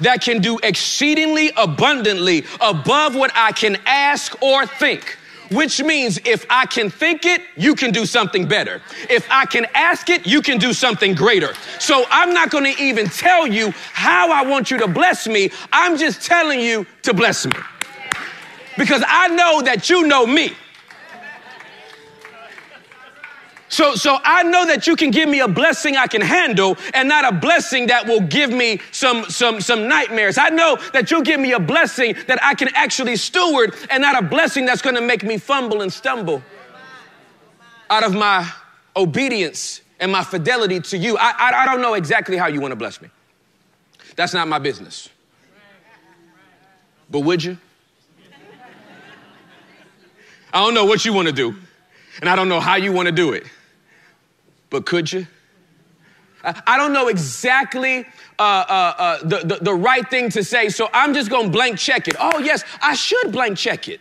that 0.00 0.20
can 0.22 0.40
do 0.40 0.58
exceedingly 0.62 1.50
abundantly 1.56 2.44
above 2.60 3.14
what 3.14 3.32
I 3.34 3.52
can 3.52 3.76
ask 3.86 4.40
or 4.42 4.66
think. 4.66 5.18
Which 5.50 5.82
means 5.82 6.18
if 6.24 6.46
I 6.48 6.64
can 6.66 6.88
think 6.88 7.26
it, 7.26 7.42
you 7.56 7.74
can 7.74 7.92
do 7.92 8.06
something 8.06 8.48
better. 8.48 8.80
If 9.10 9.26
I 9.30 9.44
can 9.44 9.66
ask 9.74 10.08
it, 10.08 10.26
you 10.26 10.40
can 10.40 10.58
do 10.58 10.72
something 10.72 11.14
greater. 11.14 11.52
So 11.78 12.04
I'm 12.10 12.32
not 12.32 12.50
gonna 12.50 12.72
even 12.78 13.06
tell 13.06 13.46
you 13.46 13.72
how 13.92 14.32
I 14.32 14.44
want 14.44 14.70
you 14.70 14.78
to 14.78 14.88
bless 14.88 15.26
me. 15.26 15.50
I'm 15.70 15.98
just 15.98 16.22
telling 16.22 16.60
you 16.60 16.86
to 17.02 17.12
bless 17.12 17.46
me 17.46 17.52
because 18.76 19.02
I 19.06 19.28
know 19.28 19.62
that 19.62 19.88
you 19.90 20.06
know 20.06 20.26
me. 20.26 20.52
So, 23.74 23.96
so 23.96 24.18
I 24.22 24.44
know 24.44 24.64
that 24.66 24.86
you 24.86 24.94
can 24.94 25.10
give 25.10 25.28
me 25.28 25.40
a 25.40 25.48
blessing 25.48 25.96
I 25.96 26.06
can 26.06 26.20
handle 26.20 26.76
and 26.92 27.08
not 27.08 27.24
a 27.24 27.36
blessing 27.36 27.88
that 27.88 28.06
will 28.06 28.20
give 28.20 28.50
me 28.50 28.78
some, 28.92 29.24
some, 29.24 29.60
some 29.60 29.88
nightmares. 29.88 30.38
I 30.38 30.50
know 30.50 30.78
that 30.92 31.10
you'll 31.10 31.22
give 31.22 31.40
me 31.40 31.50
a 31.52 31.58
blessing 31.58 32.14
that 32.28 32.38
I 32.40 32.54
can 32.54 32.68
actually 32.74 33.16
steward 33.16 33.74
and 33.90 34.00
not 34.00 34.16
a 34.16 34.24
blessing 34.24 34.64
that's 34.64 34.80
going 34.80 34.94
to 34.94 35.00
make 35.00 35.24
me 35.24 35.38
fumble 35.38 35.82
and 35.82 35.92
stumble 35.92 36.40
out 37.90 38.04
of 38.04 38.14
my 38.14 38.48
obedience 38.94 39.80
and 39.98 40.12
my 40.12 40.22
fidelity 40.22 40.78
to 40.78 40.96
you. 40.96 41.16
I, 41.18 41.32
I, 41.36 41.62
I 41.62 41.66
don't 41.66 41.82
know 41.82 41.94
exactly 41.94 42.36
how 42.36 42.46
you 42.46 42.60
want 42.60 42.70
to 42.70 42.76
bless 42.76 43.02
me. 43.02 43.08
That's 44.14 44.34
not 44.34 44.46
my 44.46 44.60
business. 44.60 45.08
But 47.10 47.20
would 47.20 47.42
you? 47.42 47.58
I 50.54 50.64
don't 50.64 50.72
know 50.72 50.84
what 50.84 51.04
you 51.04 51.12
want 51.12 51.26
to 51.26 51.34
do, 51.34 51.56
and 52.20 52.30
I 52.30 52.36
don't 52.36 52.48
know 52.48 52.60
how 52.60 52.76
you 52.76 52.92
want 52.92 53.06
to 53.06 53.12
do 53.12 53.32
it, 53.32 53.44
but 54.70 54.86
could 54.86 55.12
you? 55.12 55.26
I 56.44 56.76
don't 56.76 56.92
know 56.92 57.08
exactly 57.08 58.06
uh, 58.38 58.42
uh, 58.42 58.94
uh, 58.98 59.18
the, 59.24 59.38
the, 59.38 59.64
the 59.64 59.74
right 59.74 60.08
thing 60.08 60.28
to 60.30 60.44
say, 60.44 60.68
so 60.68 60.88
I'm 60.92 61.14
just 61.14 61.30
to 61.30 61.48
blank 61.48 61.78
check 61.78 62.06
it. 62.06 62.16
Oh, 62.20 62.38
yes, 62.38 62.64
I 62.82 62.94
should 62.94 63.32
blank 63.32 63.58
check 63.58 63.88
it. 63.88 64.00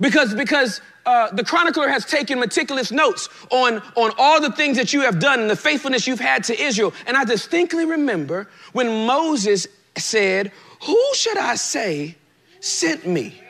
Because, 0.00 0.34
because 0.34 0.80
uh, 1.06 1.30
the 1.32 1.44
chronicler 1.44 1.88
has 1.88 2.04
taken 2.04 2.40
meticulous 2.40 2.90
notes 2.90 3.28
on, 3.50 3.82
on 3.94 4.12
all 4.18 4.40
the 4.40 4.52
things 4.52 4.76
that 4.76 4.92
you 4.92 5.02
have 5.02 5.18
done 5.18 5.40
and 5.40 5.50
the 5.50 5.56
faithfulness 5.56 6.06
you've 6.06 6.18
had 6.18 6.42
to 6.44 6.60
Israel. 6.60 6.92
And 7.06 7.16
I 7.16 7.24
distinctly 7.24 7.84
remember 7.84 8.48
when 8.72 9.06
Moses 9.06 9.68
said, 9.96 10.50
Who 10.86 11.10
should 11.14 11.36
I 11.36 11.54
say 11.56 12.16
sent 12.60 13.06
me? 13.06 13.40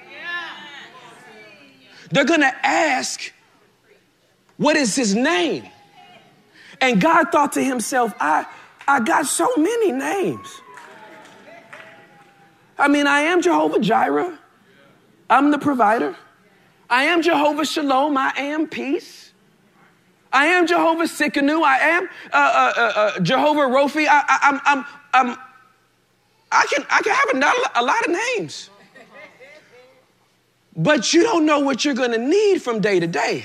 They're 2.14 2.24
gonna 2.24 2.54
ask, 2.62 3.32
What 4.56 4.76
is 4.76 4.94
his 4.94 5.16
name? 5.16 5.68
And 6.80 7.00
God 7.00 7.32
thought 7.32 7.52
to 7.54 7.64
himself, 7.64 8.14
I, 8.20 8.46
I 8.86 9.00
got 9.00 9.26
so 9.26 9.48
many 9.56 9.90
names. 9.90 10.60
I 12.78 12.86
mean, 12.86 13.08
I 13.08 13.22
am 13.22 13.42
Jehovah 13.42 13.80
Jireh, 13.80 14.38
I'm 15.28 15.50
the 15.50 15.58
provider. 15.58 16.16
I 16.88 17.04
am 17.04 17.20
Jehovah 17.20 17.64
Shalom, 17.64 18.16
I 18.16 18.32
am 18.36 18.68
peace. 18.68 19.32
I 20.32 20.46
am 20.46 20.68
Jehovah 20.68 21.04
Tsidkenu, 21.04 21.64
I 21.64 21.78
am 21.78 22.08
uh, 22.32 22.36
uh, 22.36 22.72
uh, 22.76 22.92
uh 22.96 23.20
Jehovah 23.20 23.62
Rophi. 23.62 24.06
I, 24.08 24.38
I'm, 24.42 24.60
I'm, 24.64 24.84
I'm, 25.12 25.38
I 26.52 26.66
can, 26.66 26.86
I 26.90 27.02
can 27.02 27.12
have 27.12 27.28
a, 27.34 27.80
a 27.80 27.82
lot 27.82 28.06
of 28.06 28.16
names. 28.36 28.70
But 30.76 31.12
you 31.12 31.22
don't 31.22 31.46
know 31.46 31.60
what 31.60 31.84
you're 31.84 31.94
gonna 31.94 32.18
need 32.18 32.58
from 32.60 32.80
day 32.80 32.98
to 33.00 33.06
day. 33.06 33.44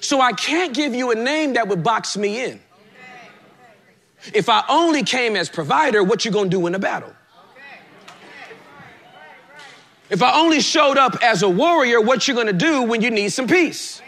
So 0.00 0.20
I 0.20 0.32
can't 0.32 0.74
give 0.74 0.94
you 0.94 1.10
a 1.10 1.14
name 1.14 1.54
that 1.54 1.68
would 1.68 1.82
box 1.82 2.16
me 2.16 2.44
in. 2.44 2.60
If 4.34 4.48
I 4.48 4.64
only 4.68 5.02
came 5.02 5.36
as 5.36 5.48
provider, 5.48 6.02
what 6.02 6.24
you 6.24 6.30
gonna 6.30 6.48
do 6.48 6.66
in 6.66 6.74
a 6.74 6.78
battle? 6.78 7.12
If 10.08 10.22
I 10.22 10.38
only 10.38 10.60
showed 10.60 10.98
up 10.98 11.16
as 11.22 11.42
a 11.42 11.48
warrior, 11.48 12.00
what 12.00 12.28
you 12.28 12.34
gonna 12.34 12.52
do 12.52 12.82
when 12.82 13.02
you 13.02 13.10
need 13.10 13.30
some 13.30 13.46
peace? 13.46 14.00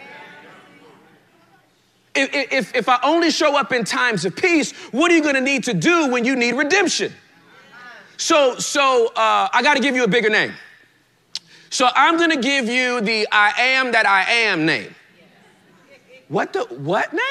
If, 2.15 2.51
if, 2.51 2.75
if 2.75 2.89
I 2.89 2.99
only 3.03 3.31
show 3.31 3.57
up 3.57 3.71
in 3.71 3.85
times 3.85 4.25
of 4.25 4.35
peace, 4.35 4.71
what 4.91 5.11
are 5.11 5.15
you 5.15 5.23
gonna 5.23 5.41
need 5.41 5.65
to 5.65 5.73
do 5.73 6.07
when 6.07 6.25
you 6.25 6.35
need 6.35 6.53
redemption? 6.53 7.13
So, 8.17 8.57
so 8.57 9.07
uh, 9.15 9.49
I 9.53 9.61
gotta 9.61 9.79
give 9.79 9.95
you 9.95 10.03
a 10.03 10.07
bigger 10.07 10.29
name. 10.29 10.53
So 11.69 11.87
I'm 11.95 12.17
going 12.17 12.31
to 12.31 12.41
give 12.41 12.67
you 12.67 13.01
the 13.01 13.27
I 13.31 13.51
am 13.57 13.91
that 13.91 14.05
I 14.05 14.23
am 14.23 14.65
name. 14.65 14.95
What 16.27 16.53
the 16.53 16.61
what 16.65 17.11
name? 17.13 17.21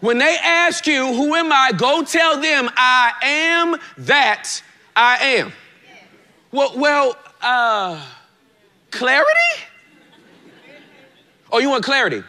When 0.00 0.16
they 0.16 0.36
ask 0.42 0.86
you, 0.86 1.12
who 1.12 1.34
am 1.34 1.52
I? 1.52 1.72
Go 1.76 2.02
tell 2.02 2.40
them 2.40 2.70
I 2.74 3.12
am 3.22 3.76
that 3.98 4.62
I 4.96 5.16
am. 5.18 5.52
Well, 6.52 6.72
well, 6.76 7.16
uh, 7.42 8.02
clarity? 8.90 9.64
Oh, 11.52 11.58
you 11.58 11.68
want 11.68 11.84
clarity? 11.84 12.22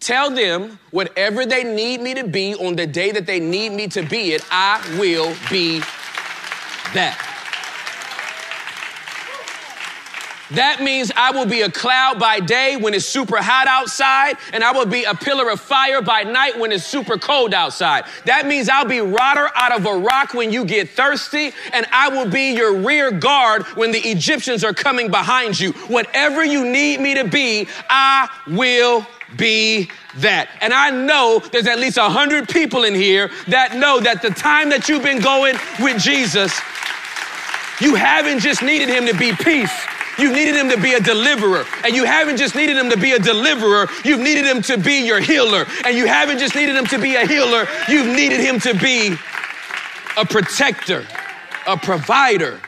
Tell 0.00 0.30
them 0.30 0.78
whatever 0.90 1.44
they 1.44 1.62
need 1.62 2.00
me 2.00 2.14
to 2.14 2.26
be 2.26 2.54
on 2.54 2.74
the 2.74 2.86
day 2.86 3.12
that 3.12 3.26
they 3.26 3.38
need 3.38 3.72
me 3.72 3.86
to 3.88 4.02
be 4.02 4.32
it, 4.32 4.44
I 4.50 4.80
will 4.98 5.34
be 5.50 5.80
that. 6.94 7.31
That 10.54 10.82
means 10.82 11.10
I 11.16 11.30
will 11.30 11.46
be 11.46 11.62
a 11.62 11.70
cloud 11.70 12.18
by 12.18 12.40
day 12.40 12.76
when 12.76 12.92
it's 12.94 13.06
super 13.06 13.38
hot 13.38 13.66
outside, 13.66 14.36
and 14.52 14.62
I 14.62 14.72
will 14.72 14.86
be 14.86 15.04
a 15.04 15.14
pillar 15.14 15.50
of 15.50 15.60
fire 15.60 16.02
by 16.02 16.24
night 16.24 16.58
when 16.58 16.72
it's 16.72 16.84
super 16.84 17.16
cold 17.16 17.54
outside. 17.54 18.04
That 18.26 18.46
means 18.46 18.68
I'll 18.68 18.84
be 18.84 19.00
water 19.00 19.50
out 19.54 19.72
of 19.72 19.86
a 19.86 19.96
rock 19.96 20.34
when 20.34 20.52
you 20.52 20.64
get 20.64 20.90
thirsty, 20.90 21.52
and 21.72 21.86
I 21.90 22.08
will 22.08 22.28
be 22.28 22.54
your 22.54 22.74
rear 22.74 23.10
guard 23.10 23.62
when 23.76 23.92
the 23.92 24.00
Egyptians 24.00 24.62
are 24.62 24.74
coming 24.74 25.10
behind 25.10 25.58
you. 25.58 25.72
Whatever 25.88 26.44
you 26.44 26.64
need 26.64 27.00
me 27.00 27.14
to 27.14 27.24
be, 27.24 27.66
I 27.88 28.28
will 28.48 29.06
be 29.38 29.90
that. 30.16 30.50
And 30.60 30.74
I 30.74 30.90
know 30.90 31.42
there's 31.52 31.66
at 31.66 31.78
least 31.78 31.96
a 31.96 32.08
hundred 32.10 32.48
people 32.48 32.84
in 32.84 32.94
here 32.94 33.30
that 33.48 33.76
know 33.76 34.00
that 34.00 34.20
the 34.20 34.30
time 34.30 34.68
that 34.68 34.88
you've 34.88 35.02
been 35.02 35.20
going 35.20 35.56
with 35.80 36.02
Jesus, 36.02 36.52
you 37.80 37.94
haven't 37.94 38.40
just 38.40 38.62
needed 38.62 38.90
him 38.90 39.06
to 39.06 39.16
be 39.16 39.32
peace. 39.32 39.72
You've 40.18 40.32
needed 40.32 40.54
him 40.54 40.68
to 40.70 40.80
be 40.80 40.94
a 40.94 41.00
deliverer. 41.00 41.64
And 41.84 41.94
you 41.94 42.04
haven't 42.04 42.36
just 42.36 42.54
needed 42.54 42.76
him 42.76 42.90
to 42.90 42.96
be 42.96 43.12
a 43.12 43.18
deliverer, 43.18 43.88
you've 44.04 44.20
needed 44.20 44.44
him 44.44 44.62
to 44.62 44.78
be 44.78 45.06
your 45.06 45.20
healer. 45.20 45.66
And 45.84 45.96
you 45.96 46.06
haven't 46.06 46.38
just 46.38 46.54
needed 46.54 46.76
him 46.76 46.86
to 46.86 46.98
be 46.98 47.16
a 47.16 47.26
healer, 47.26 47.66
you've 47.88 48.06
needed 48.06 48.40
him 48.40 48.60
to 48.60 48.74
be 48.74 49.16
a 50.16 50.24
protector, 50.24 51.06
a 51.66 51.76
provider, 51.76 52.60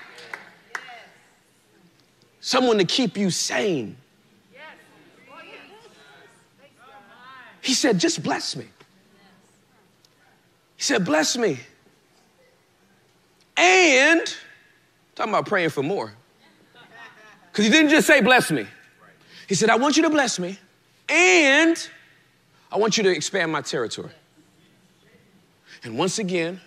someone 2.41 2.79
to 2.79 2.85
keep 2.85 3.17
you 3.17 3.31
sane. 3.31 3.97
He 7.61 7.73
said, 7.73 7.99
just 7.99 8.23
bless 8.23 8.57
me. 8.57 8.67
He 10.77 10.83
said, 10.83 11.05
bless 11.07 11.37
me. 11.39 11.59
And, 13.57 14.21
talking 15.15 15.33
about 15.33 15.47
praying 15.47 15.71
for 15.71 15.83
more. 15.83 16.13
Because 17.55 17.67
he 17.67 17.71
didn't 17.71 17.91
just 17.91 18.09
say, 18.09 18.21
bless 18.21 18.51
me. 18.51 18.67
He 19.49 19.55
said, 19.55 19.71
I 19.71 19.77
want 19.77 19.97
you 19.97 20.03
to 20.03 20.11
bless 20.11 20.41
me 20.41 20.59
and 21.09 21.89
I 22.73 22.79
want 22.79 22.97
you 22.97 23.05
to 23.05 23.11
expand 23.11 23.53
my 23.53 23.61
territory. 23.61 24.11
And 25.85 25.97
once 25.97 26.19
again, 26.19 26.61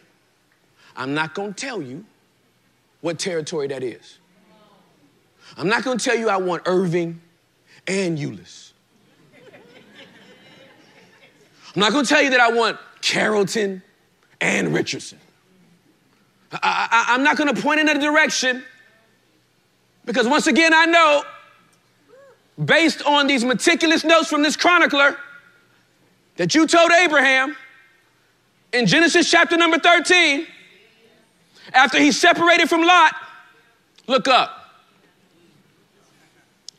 I'm 0.96 1.14
not 1.14 1.36
going 1.36 1.54
to 1.54 1.60
tell 1.60 1.82
you 1.82 2.06
what 3.02 3.20
territory 3.20 3.68
that 3.68 3.84
is. 3.84 4.20
I'm 5.58 5.68
not 5.68 5.84
gonna 5.84 6.00
tell 6.00 6.16
you 6.16 6.30
I 6.30 6.38
want 6.38 6.64
Irving 6.66 7.20
and 7.88 8.18
Euless. 8.18 8.72
I'm 11.76 11.82
not 11.82 11.92
gonna 11.92 12.08
tell 12.08 12.22
you 12.22 12.30
that 12.30 12.40
I 12.40 12.52
want 12.52 12.78
Carrollton 13.02 13.82
and 14.40 14.74
Richardson. 14.74 15.20
I, 16.52 17.08
am 17.10 17.24
not 17.24 17.38
gonna 17.38 17.54
point 17.54 17.80
in 17.80 17.90
a 17.90 18.00
direction 18.00 18.64
because 20.08 20.26
once 20.26 20.48
again, 20.48 20.74
I 20.74 20.86
know 20.86 21.24
based 22.64 23.06
on 23.06 23.28
these 23.28 23.44
meticulous 23.44 24.04
notes 24.04 24.30
from 24.30 24.42
this 24.42 24.56
chronicler 24.56 25.18
that 26.38 26.56
you 26.56 26.66
told 26.66 26.92
Abraham 26.92 27.56
in 28.72 28.88
Genesis 28.88 29.30
chapter 29.30 29.58
number 29.58 29.78
13, 29.78 30.48
after 31.74 32.00
he 32.00 32.12
separated 32.12 32.70
from 32.70 32.82
Lot, 32.82 33.16
look 34.08 34.28
up. 34.30 34.72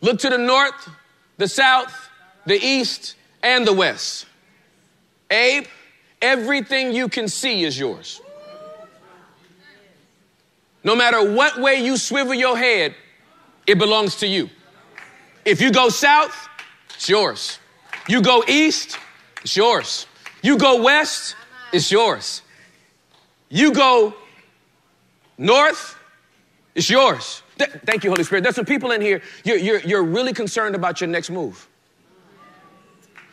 Look 0.00 0.18
to 0.20 0.30
the 0.30 0.38
north, 0.38 0.88
the 1.36 1.48
south, 1.48 2.08
the 2.46 2.58
east, 2.58 3.14
and 3.42 3.66
the 3.66 3.72
west. 3.72 4.26
Abe, 5.30 5.66
everything 6.22 6.92
you 6.92 7.08
can 7.08 7.28
see 7.28 7.64
is 7.64 7.78
yours. 7.78 8.22
No 10.82 10.96
matter 10.96 11.34
what 11.34 11.60
way 11.60 11.84
you 11.84 11.98
swivel 11.98 12.32
your 12.32 12.56
head, 12.56 12.94
it 13.68 13.78
belongs 13.78 14.16
to 14.16 14.26
you. 14.26 14.48
If 15.44 15.60
you 15.60 15.70
go 15.70 15.90
south, 15.90 16.48
it's 16.94 17.08
yours. 17.08 17.58
You 18.08 18.22
go 18.22 18.42
east, 18.48 18.98
it's 19.42 19.56
yours. 19.56 20.06
You 20.42 20.56
go 20.56 20.82
west, 20.82 21.36
it's 21.72 21.92
yours. 21.92 22.42
You 23.50 23.72
go 23.72 24.14
north, 25.36 25.96
it's 26.74 26.88
yours. 26.88 27.42
Th- 27.58 27.70
thank 27.84 28.04
you, 28.04 28.10
Holy 28.10 28.24
Spirit. 28.24 28.42
There's 28.42 28.56
some 28.56 28.64
people 28.64 28.90
in 28.90 29.00
here, 29.00 29.20
you're, 29.44 29.58
you're, 29.58 29.80
you're 29.80 30.02
really 30.02 30.32
concerned 30.32 30.74
about 30.74 31.00
your 31.00 31.08
next 31.08 31.30
move. 31.30 31.68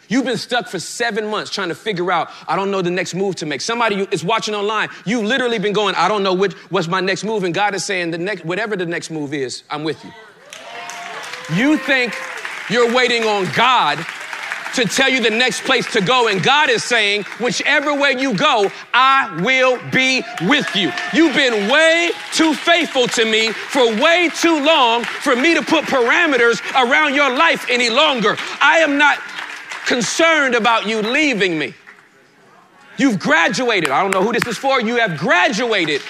You've 0.07 0.25
been 0.25 0.37
stuck 0.37 0.67
for 0.67 0.79
seven 0.79 1.27
months 1.27 1.51
trying 1.51 1.69
to 1.69 1.75
figure 1.75 2.11
out, 2.11 2.29
I 2.47 2.55
don't 2.55 2.69
know 2.69 2.81
the 2.81 2.91
next 2.91 3.15
move 3.15 3.35
to 3.37 3.45
make. 3.45 3.61
Somebody 3.61 4.07
is 4.11 4.23
watching 4.23 4.53
online. 4.53 4.89
You've 5.05 5.23
literally 5.23 5.59
been 5.59 5.73
going, 5.73 5.95
I 5.95 6.07
don't 6.07 6.23
know 6.23 6.33
which, 6.33 6.53
what's 6.69 6.87
my 6.87 6.99
next 6.99 7.23
move. 7.23 7.43
And 7.43 7.53
God 7.53 7.73
is 7.73 7.85
saying, 7.85 8.11
the 8.11 8.17
next, 8.17 8.45
whatever 8.45 8.75
the 8.75 8.85
next 8.85 9.09
move 9.09 9.33
is, 9.33 9.63
I'm 9.69 9.83
with 9.83 10.03
you. 10.03 10.11
You 11.53 11.77
think 11.77 12.15
you're 12.69 12.93
waiting 12.93 13.23
on 13.25 13.47
God 13.53 14.03
to 14.75 14.83
tell 14.83 15.09
you 15.09 15.21
the 15.21 15.29
next 15.29 15.63
place 15.63 15.89
to 15.93 16.01
go. 16.01 16.27
And 16.27 16.43
God 16.43 16.69
is 16.69 16.83
saying, 16.83 17.23
whichever 17.39 17.93
way 17.93 18.15
you 18.17 18.33
go, 18.35 18.69
I 18.93 19.41
will 19.41 19.79
be 19.91 20.23
with 20.41 20.75
you. 20.75 20.91
You've 21.13 21.35
been 21.35 21.69
way 21.71 22.11
too 22.33 22.53
faithful 22.53 23.07
to 23.07 23.25
me 23.25 23.51
for 23.51 23.85
way 24.01 24.29
too 24.35 24.63
long 24.63 25.03
for 25.03 25.35
me 25.35 25.53
to 25.53 25.61
put 25.61 25.85
parameters 25.85 26.61
around 26.75 27.15
your 27.15 27.35
life 27.35 27.65
any 27.69 27.89
longer. 27.89 28.35
I 28.59 28.79
am 28.79 28.97
not 28.97 29.19
concerned 29.85 30.55
about 30.55 30.87
you 30.87 31.01
leaving 31.01 31.57
me. 31.57 31.73
You've 32.97 33.19
graduated. 33.19 33.91
I 33.91 34.01
don't 34.01 34.11
know 34.11 34.23
who 34.23 34.33
this 34.33 34.47
is 34.47 34.57
for. 34.57 34.81
You 34.81 34.97
have 34.97 35.17
graduated 35.17 36.01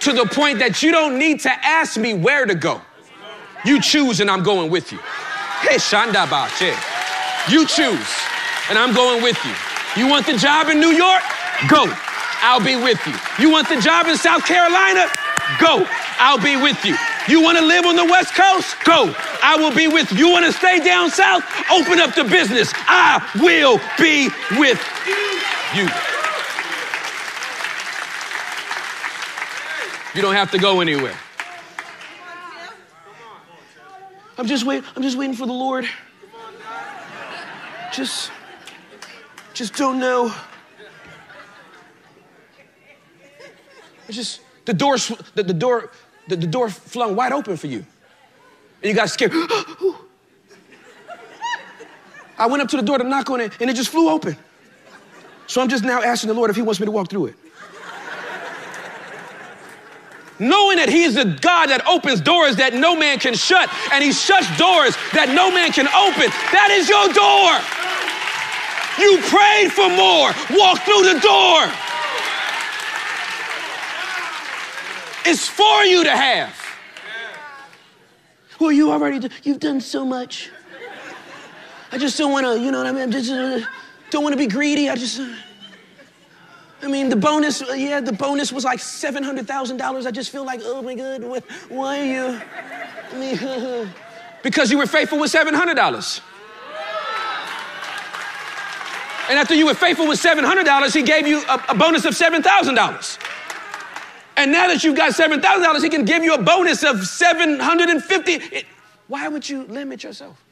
to 0.00 0.12
the 0.12 0.26
point 0.26 0.58
that 0.58 0.82
you 0.82 0.90
don't 0.90 1.18
need 1.18 1.40
to 1.40 1.50
ask 1.50 1.98
me 1.98 2.12
where 2.12 2.44
to 2.44 2.54
go. 2.54 2.80
You 3.64 3.80
choose, 3.80 4.20
and 4.20 4.30
I'm 4.30 4.42
going 4.42 4.70
with 4.70 4.92
you. 4.92 4.98
Hey, 5.62 5.76
Shanda 5.76 6.28
Bache. 6.28 6.74
You 7.50 7.66
choose, 7.66 8.10
and 8.68 8.78
I'm 8.78 8.94
going 8.94 9.22
with 9.22 9.38
you. 9.44 9.54
You 10.02 10.08
want 10.08 10.26
the 10.26 10.36
job 10.36 10.68
in 10.68 10.80
New 10.80 10.90
York? 10.92 11.22
Go. 11.68 11.86
I'll 12.42 12.64
be 12.64 12.76
with 12.76 12.98
you. 13.06 13.14
You 13.38 13.50
want 13.50 13.68
the 13.68 13.80
job 13.80 14.06
in 14.06 14.16
South 14.16 14.44
Carolina? 14.44 15.06
Go. 15.60 15.86
I'll 16.18 16.42
be 16.42 16.56
with 16.56 16.84
you. 16.84 16.96
You 17.28 17.40
want 17.40 17.56
to 17.58 17.64
live 17.64 17.86
on 17.86 17.94
the 17.94 18.04
West 18.04 18.34
Coast? 18.34 18.74
Go. 18.84 19.14
I 19.42 19.56
will 19.56 19.74
be 19.74 19.86
with 19.86 20.10
you. 20.10 20.18
You 20.18 20.30
want 20.30 20.44
to 20.46 20.52
stay 20.52 20.80
down 20.80 21.10
south? 21.10 21.44
Open 21.70 22.00
up 22.00 22.14
the 22.16 22.24
business. 22.24 22.72
I 22.74 23.22
will 23.36 23.78
be 23.98 24.28
with 24.58 24.80
you. 25.74 25.88
You 30.14 30.22
don't 30.22 30.34
have 30.34 30.50
to 30.50 30.58
go 30.58 30.80
anywhere. 30.80 31.16
I'm 34.42 34.48
just 34.48 34.66
waiting. 34.66 34.88
I'm 34.96 35.02
just 35.02 35.16
waiting 35.16 35.36
for 35.36 35.46
the 35.46 35.52
Lord 35.52 35.86
just, 37.92 38.32
just 39.54 39.74
don't 39.74 39.98
know. 39.98 40.34
It's 44.08 44.16
just 44.16 44.40
the 44.64 44.72
door, 44.74 44.96
the, 45.34 45.42
the 45.42 45.52
door, 45.52 45.90
the, 46.28 46.36
the 46.36 46.46
door 46.46 46.70
flung 46.70 47.14
wide 47.14 47.32
open 47.32 47.56
for 47.56 47.66
you, 47.66 47.84
and 48.82 48.90
you 48.90 48.94
got 48.94 49.10
scared. 49.10 49.32
I 52.38 52.46
went 52.46 52.62
up 52.62 52.68
to 52.70 52.76
the 52.76 52.82
door 52.82 52.98
to 52.98 53.04
knock 53.04 53.30
on 53.30 53.40
it, 53.40 53.52
and 53.60 53.70
it 53.70 53.74
just 53.74 53.90
flew 53.90 54.08
open. 54.08 54.36
So 55.46 55.60
I'm 55.60 55.68
just 55.68 55.84
now 55.84 56.02
asking 56.02 56.28
the 56.28 56.34
Lord 56.34 56.50
if 56.50 56.56
He 56.56 56.62
wants 56.62 56.80
me 56.80 56.86
to 56.86 56.90
walk 56.90 57.08
through 57.10 57.26
it. 57.26 57.36
Knowing 60.42 60.76
that 60.78 60.88
He 60.88 61.04
is 61.04 61.14
the 61.14 61.24
God 61.24 61.70
that 61.70 61.86
opens 61.86 62.20
doors 62.20 62.56
that 62.56 62.74
no 62.74 62.96
man 62.96 63.20
can 63.20 63.32
shut, 63.34 63.70
and 63.92 64.02
He 64.02 64.10
shuts 64.10 64.50
doors 64.58 64.98
that 65.14 65.30
no 65.30 65.54
man 65.54 65.70
can 65.70 65.86
open. 65.94 66.26
That 66.50 66.74
is 66.74 66.90
your 66.90 67.06
door. 67.14 67.54
You 68.98 69.22
prayed 69.30 69.70
for 69.70 69.86
more. 69.86 70.34
Walk 70.58 70.82
through 70.82 71.14
the 71.14 71.22
door. 71.22 71.70
It's 75.24 75.46
for 75.46 75.84
you 75.84 76.02
to 76.02 76.10
have. 76.10 76.58
Well, 78.58 78.72
you 78.72 78.90
already, 78.90 79.28
you've 79.44 79.60
done 79.60 79.80
so 79.80 80.04
much. 80.04 80.50
I 81.92 81.98
just 81.98 82.18
don't 82.18 82.32
want 82.32 82.46
to, 82.46 82.58
you 82.58 82.72
know 82.72 82.78
what 82.78 82.88
I 82.88 82.92
mean? 82.92 83.08
I 83.08 83.12
just 83.12 83.30
uh, 83.30 83.60
don't 84.10 84.24
want 84.24 84.32
to 84.32 84.38
be 84.38 84.48
greedy. 84.48 84.90
I 84.90 84.96
just, 84.96 85.20
uh, 85.20 85.32
I 86.82 86.88
mean, 86.88 87.08
the 87.08 87.16
bonus, 87.16 87.62
yeah, 87.76 88.00
the 88.00 88.12
bonus 88.12 88.52
was 88.52 88.64
like 88.64 88.80
$700,000. 88.80 90.06
I 90.06 90.10
just 90.10 90.30
feel 90.30 90.44
like, 90.44 90.60
oh 90.64 90.82
my 90.82 90.96
God, 90.96 91.22
what, 91.22 91.44
why 91.68 92.00
are 92.00 92.04
you? 92.04 92.40
I 93.12 93.18
mean, 93.18 93.88
because 94.42 94.70
you 94.72 94.78
were 94.78 94.86
faithful 94.86 95.20
with 95.20 95.32
$700. 95.32 96.20
And 99.30 99.38
after 99.38 99.54
you 99.54 99.66
were 99.66 99.74
faithful 99.74 100.08
with 100.08 100.20
$700, 100.20 100.92
he 100.92 101.02
gave 101.02 101.28
you 101.28 101.44
a, 101.48 101.64
a 101.68 101.74
bonus 101.74 102.04
of 102.04 102.14
$7,000. 102.14 103.18
And 104.36 104.50
now 104.50 104.66
that 104.66 104.82
you've 104.82 104.96
got 104.96 105.12
$7,000, 105.12 105.82
he 105.82 105.88
can 105.88 106.04
give 106.04 106.24
you 106.24 106.34
a 106.34 106.42
bonus 106.42 106.82
of 106.82 107.06
750. 107.06 108.32
It, 108.32 108.66
why 109.06 109.28
would 109.28 109.48
you 109.48 109.62
limit 109.64 110.02
yourself? 110.02 110.42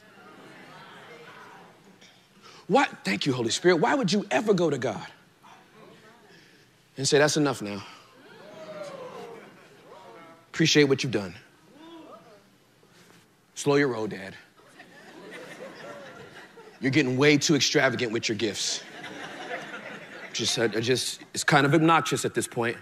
Why, 2.69 2.85
thank 3.05 3.27
you, 3.27 3.33
Holy 3.33 3.51
Spirit. 3.51 3.77
Why 3.77 3.97
would 3.97 4.13
you 4.13 4.25
ever 4.31 4.55
go 4.55 4.71
to 4.71 4.79
God 4.79 5.05
and 7.01 7.09
say, 7.09 7.17
That's 7.17 7.39
enough 7.39 7.63
now? 7.63 7.83
Appreciate 10.53 10.85
what 10.85 11.03
you've 11.03 11.13
done. 11.13 11.35
Slow 13.55 13.77
your 13.77 13.89
roll, 13.89 14.07
Dad. 14.07 14.35
You're 16.79 16.91
getting 16.91 17.17
way 17.17 17.39
too 17.39 17.57
extravagant 17.57 18.13
with 18.13 18.29
your 18.29 18.37
gifts. 18.37 18.83
Just, 20.35 20.59
I, 20.59 20.65
I 20.65 20.81
just, 20.81 21.23
it's 21.33 21.43
kind 21.43 21.65
of 21.65 21.73
obnoxious 21.73 22.27
at 22.27 22.35
this 22.35 22.47
point. 22.47 22.77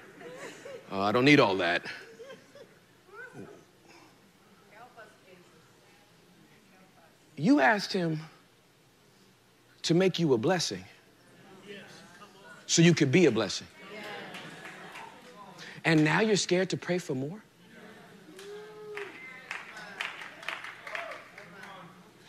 Uh, 0.90 1.02
I 1.02 1.12
don't 1.12 1.24
need 1.24 1.38
all 1.38 1.56
that. 1.58 1.86
You 7.36 7.60
asked 7.60 7.92
him 7.92 8.18
to 9.82 9.94
make 9.94 10.18
you 10.18 10.34
a 10.34 10.38
blessing 10.38 10.84
so 12.66 12.82
you 12.82 12.94
could 12.94 13.12
be 13.12 13.26
a 13.26 13.30
blessing. 13.30 13.68
And 15.84 16.04
now 16.04 16.20
you're 16.20 16.36
scared 16.36 16.70
to 16.70 16.76
pray 16.76 16.98
for 16.98 17.14
more? 17.14 17.42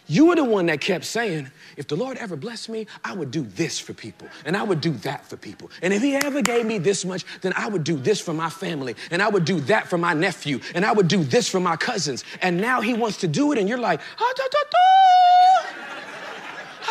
You 0.10 0.26
were 0.26 0.36
the 0.36 0.44
one 0.44 0.66
that 0.66 0.82
kept 0.82 1.06
saying, 1.06 1.52
if 1.78 1.88
the 1.88 1.96
Lord 1.96 2.18
ever 2.18 2.36
blessed 2.36 2.68
me, 2.68 2.88
I 3.06 3.14
would 3.14 3.30
do 3.30 3.44
this 3.44 3.80
for 3.80 3.94
people 3.94 4.28
and 4.44 4.58
I 4.58 4.64
would 4.64 4.82
do 4.82 4.92
that 4.92 5.24
for 5.24 5.38
people. 5.38 5.70
And 5.84 5.94
if 5.94 6.02
He 6.02 6.16
ever 6.16 6.42
gave 6.42 6.66
me 6.66 6.80
this 6.80 7.06
much, 7.06 7.24
then 7.42 7.54
I 7.56 7.68
would 7.68 7.84
do 7.84 7.96
this 7.96 8.20
for 8.20 8.34
my 8.34 8.50
family 8.50 8.96
and 9.12 9.22
I 9.22 9.30
would 9.30 9.46
do 9.46 9.60
that 9.62 9.88
for 9.88 10.00
my 10.00 10.16
nephew 10.16 10.60
and 10.74 10.84
I 10.84 10.92
would 10.92 11.08
do 11.08 11.24
this 11.24 11.48
for 11.48 11.60
my 11.60 11.76
cousins. 11.76 12.24
And 12.42 12.60
now 12.60 12.82
He 12.82 12.96
wants 12.96 13.18
to 13.18 13.28
do 13.28 13.52
it 13.52 13.60
and 13.60 13.70
you're 13.70 13.78
like. 13.78 14.02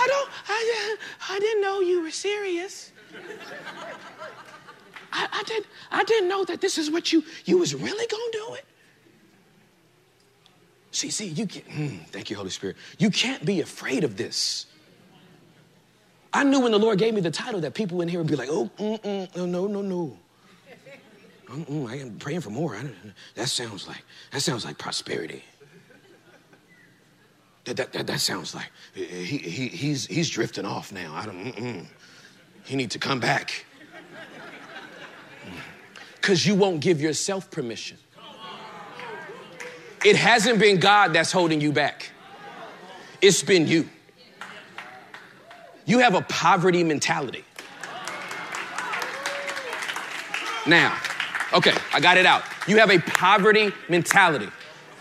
I 0.00 0.06
don't, 0.06 0.30
I, 0.48 0.96
I 1.30 1.38
didn't 1.40 1.60
know 1.60 1.80
you 1.80 2.02
were 2.02 2.12
serious. 2.12 2.92
I, 5.18 5.28
I, 5.32 5.42
didn't, 5.42 5.66
I 5.90 6.04
didn't 6.04 6.28
know 6.28 6.44
that 6.44 6.60
this 6.60 6.78
is 6.78 6.90
what 6.90 7.12
you, 7.12 7.24
you 7.44 7.58
was 7.58 7.74
really 7.74 8.06
gonna 8.06 8.32
do 8.32 8.54
it. 8.54 8.64
See, 10.92 11.10
see, 11.10 11.26
you 11.26 11.46
can't, 11.46 11.68
mm, 11.68 12.06
thank 12.06 12.30
you, 12.30 12.36
Holy 12.36 12.50
Spirit. 12.50 12.76
You 12.98 13.10
can't 13.10 13.44
be 13.44 13.60
afraid 13.60 14.04
of 14.04 14.16
this. 14.16 14.66
I 16.32 16.44
knew 16.44 16.60
when 16.60 16.72
the 16.72 16.78
Lord 16.78 16.98
gave 16.98 17.14
me 17.14 17.20
the 17.20 17.30
title 17.30 17.60
that 17.62 17.74
people 17.74 18.00
in 18.00 18.08
here 18.08 18.20
would 18.20 18.28
be 18.28 18.36
like, 18.36 18.48
oh, 18.50 18.70
mm, 18.78 19.36
no, 19.36 19.46
no, 19.46 19.66
no, 19.66 19.82
no. 19.82 20.16
Mm, 21.48 21.88
I 21.88 21.96
am 21.96 22.18
praying 22.18 22.42
for 22.42 22.50
more. 22.50 22.78
that 23.34 23.48
sounds 23.48 23.88
like, 23.88 24.04
that 24.30 24.40
sounds 24.40 24.64
like 24.64 24.78
prosperity. 24.78 25.42
That, 27.64 27.76
that, 27.76 27.92
that, 27.92 28.06
that 28.06 28.20
sounds 28.20 28.54
like 28.54 28.70
he, 28.94 29.04
he, 29.04 29.68
he's, 29.68 30.06
he's 30.06 30.30
drifting 30.30 30.64
off 30.64 30.92
now. 30.92 31.12
I 31.14 31.26
don't, 31.26 31.52
mm-mm. 31.52 31.86
he 32.64 32.76
needs 32.76 32.92
to 32.92 32.98
come 32.98 33.18
back. 33.18 33.64
Because 36.28 36.44
you 36.44 36.54
won't 36.54 36.80
give 36.80 37.00
yourself 37.00 37.50
permission. 37.50 37.96
It 40.04 40.14
hasn't 40.14 40.58
been 40.58 40.78
God 40.78 41.14
that's 41.14 41.32
holding 41.32 41.58
you 41.58 41.72
back, 41.72 42.10
it's 43.22 43.42
been 43.42 43.66
you. 43.66 43.88
You 45.86 46.00
have 46.00 46.14
a 46.14 46.20
poverty 46.20 46.84
mentality. 46.84 47.46
Now, 50.66 50.98
okay, 51.54 51.72
I 51.94 52.00
got 52.00 52.18
it 52.18 52.26
out. 52.26 52.42
You 52.66 52.76
have 52.76 52.90
a 52.90 52.98
poverty 52.98 53.72
mentality. 53.88 54.50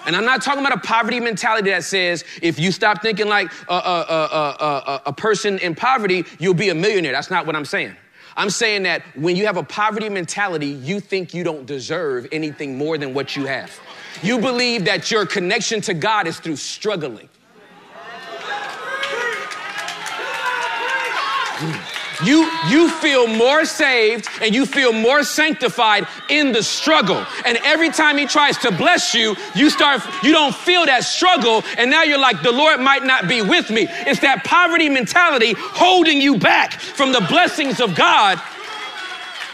And 0.05 0.15
I'm 0.15 0.23
not 0.23 0.41
talking 0.41 0.65
about 0.65 0.77
a 0.77 0.87
poverty 0.87 1.19
mentality 1.19 1.71
that 1.71 1.83
says 1.83 2.23
if 2.41 2.57
you 2.57 2.71
stop 2.71 3.01
thinking 3.01 3.27
like 3.27 3.51
a, 3.67 3.73
a, 3.73 3.77
a, 3.77 5.01
a, 5.07 5.13
person 5.13 5.59
in 5.59 5.75
poverty, 5.75 6.23
you'll 6.39 6.53
be 6.53 6.69
a 6.69 6.75
millionaire. 6.75 7.11
That's 7.11 7.29
not 7.29 7.45
what 7.45 7.57
I'm 7.57 7.65
saying. 7.65 7.97
I'm 8.37 8.51
saying 8.51 8.83
that 8.83 9.01
when 9.15 9.35
you 9.35 9.47
have 9.47 9.57
a 9.57 9.63
poverty 9.63 10.09
mentality, 10.09 10.67
you 10.67 10.99
think 10.99 11.33
you 11.33 11.43
don't 11.43 11.65
deserve 11.65 12.27
anything 12.31 12.77
more 12.77 12.99
than 12.99 13.15
what 13.15 13.35
you 13.35 13.47
have. 13.47 13.77
You 14.21 14.39
believe 14.39 14.85
that 14.85 15.09
your 15.09 15.25
connection 15.25 15.81
to 15.81 15.95
God 15.95 16.27
is 16.27 16.39
through 16.39 16.57
struggling. 16.57 17.29
You, 22.25 22.49
you 22.67 22.89
feel 22.89 23.27
more 23.27 23.65
saved 23.65 24.27
and 24.41 24.53
you 24.53 24.65
feel 24.65 24.91
more 24.91 25.23
sanctified 25.23 26.07
in 26.29 26.51
the 26.51 26.63
struggle. 26.63 27.23
And 27.45 27.57
every 27.63 27.89
time 27.89 28.17
he 28.17 28.25
tries 28.25 28.57
to 28.59 28.71
bless 28.71 29.13
you, 29.13 29.35
you 29.55 29.69
start, 29.69 30.01
you 30.23 30.31
don't 30.31 30.55
feel 30.55 30.85
that 30.85 31.03
struggle. 31.03 31.63
And 31.77 31.91
now 31.91 32.03
you're 32.03 32.17
like, 32.17 32.41
the 32.41 32.51
Lord 32.51 32.79
might 32.79 33.03
not 33.03 33.27
be 33.27 33.41
with 33.41 33.69
me. 33.69 33.87
It's 33.89 34.21
that 34.21 34.43
poverty 34.43 34.89
mentality 34.89 35.53
holding 35.57 36.19
you 36.19 36.37
back 36.37 36.73
from 36.73 37.11
the 37.11 37.21
blessings 37.29 37.79
of 37.79 37.95
God. 37.95 38.39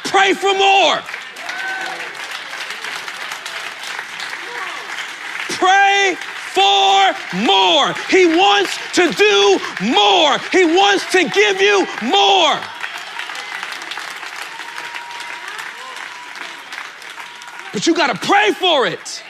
Pray 0.05 0.33
for 0.33 0.53
more. 0.53 1.01
Pray 5.57 6.17
for 6.53 7.13
more. 7.41 7.93
He 8.09 8.25
wants 8.27 8.77
to 8.93 9.11
do 9.11 9.59
more. 9.81 10.37
He 10.51 10.65
wants 10.65 11.11
to 11.11 11.27
give 11.29 11.59
you 11.59 11.87
more. 12.03 12.59
But 17.73 17.87
you 17.87 17.95
got 17.95 18.15
to 18.15 18.27
pray 18.27 18.51
for 18.51 18.85
it. 18.85 19.23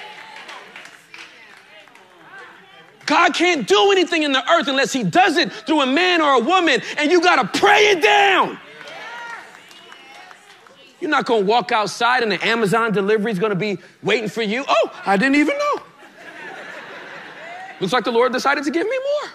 God 3.05 3.33
can't 3.33 3.67
do 3.67 3.91
anything 3.91 4.23
in 4.23 4.31
the 4.31 4.49
earth 4.51 4.67
unless 4.67 4.91
He 4.91 5.03
does 5.03 5.37
it 5.37 5.51
through 5.51 5.81
a 5.81 5.85
man 5.85 6.21
or 6.21 6.33
a 6.33 6.39
woman, 6.39 6.81
and 6.97 7.11
you 7.11 7.21
got 7.21 7.41
to 7.41 7.59
pray 7.59 7.87
it 7.87 8.01
down. 8.01 8.59
You're 10.99 11.09
not 11.09 11.25
going 11.25 11.41
to 11.41 11.45
walk 11.45 11.73
outside 11.73 12.23
and 12.23 12.31
the 12.31 12.45
Amazon 12.45 12.93
delivery 12.93 13.31
is 13.31 13.37
going 13.37 13.49
to 13.49 13.57
be 13.57 13.77
waiting 14.03 14.29
for 14.29 14.41
you. 14.41 14.63
Oh, 14.65 15.01
I 15.05 15.17
didn't 15.17 15.35
even 15.35 15.57
know. 15.57 15.72
Looks 17.79 17.93
like 17.93 18.03
the 18.03 18.11
Lord 18.11 18.31
decided 18.31 18.63
to 18.65 18.71
give 18.71 18.87
me 18.87 18.97
more. 19.21 19.31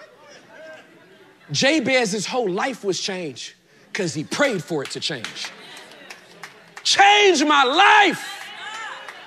Jabez's 1.51 2.25
whole 2.25 2.49
life 2.49 2.83
was 2.83 2.99
changed 2.99 3.53
because 3.91 4.13
he 4.13 4.23
prayed 4.23 4.63
for 4.63 4.83
it 4.83 4.91
to 4.91 4.99
change. 4.99 5.51
Change 6.83 7.43
my 7.43 7.63
life. 7.63 8.35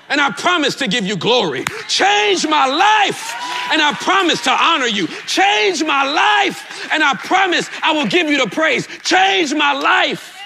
And 0.09 0.19
I 0.19 0.31
promise 0.31 0.75
to 0.75 0.87
give 0.87 1.05
you 1.05 1.15
glory. 1.15 1.65
Change 1.87 2.45
my 2.45 2.65
life. 2.65 3.33
And 3.71 3.81
I 3.81 3.93
promise 3.93 4.43
to 4.43 4.51
honor 4.51 4.85
you. 4.85 5.07
Change 5.27 5.83
my 5.83 6.03
life. 6.03 6.89
And 6.91 7.03
I 7.03 7.15
promise 7.15 7.69
I 7.81 7.93
will 7.93 8.07
give 8.07 8.29
you 8.29 8.37
the 8.37 8.49
praise. 8.49 8.87
Change 9.03 9.53
my 9.53 9.73
life. 9.73 10.37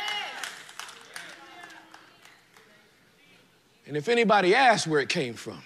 And 3.88 3.98
if 3.98 4.10
anybody 4.10 4.54
asks 4.54 4.86
where 4.86 5.00
it 5.00 5.10
came 5.10 5.34
from, 5.34 5.62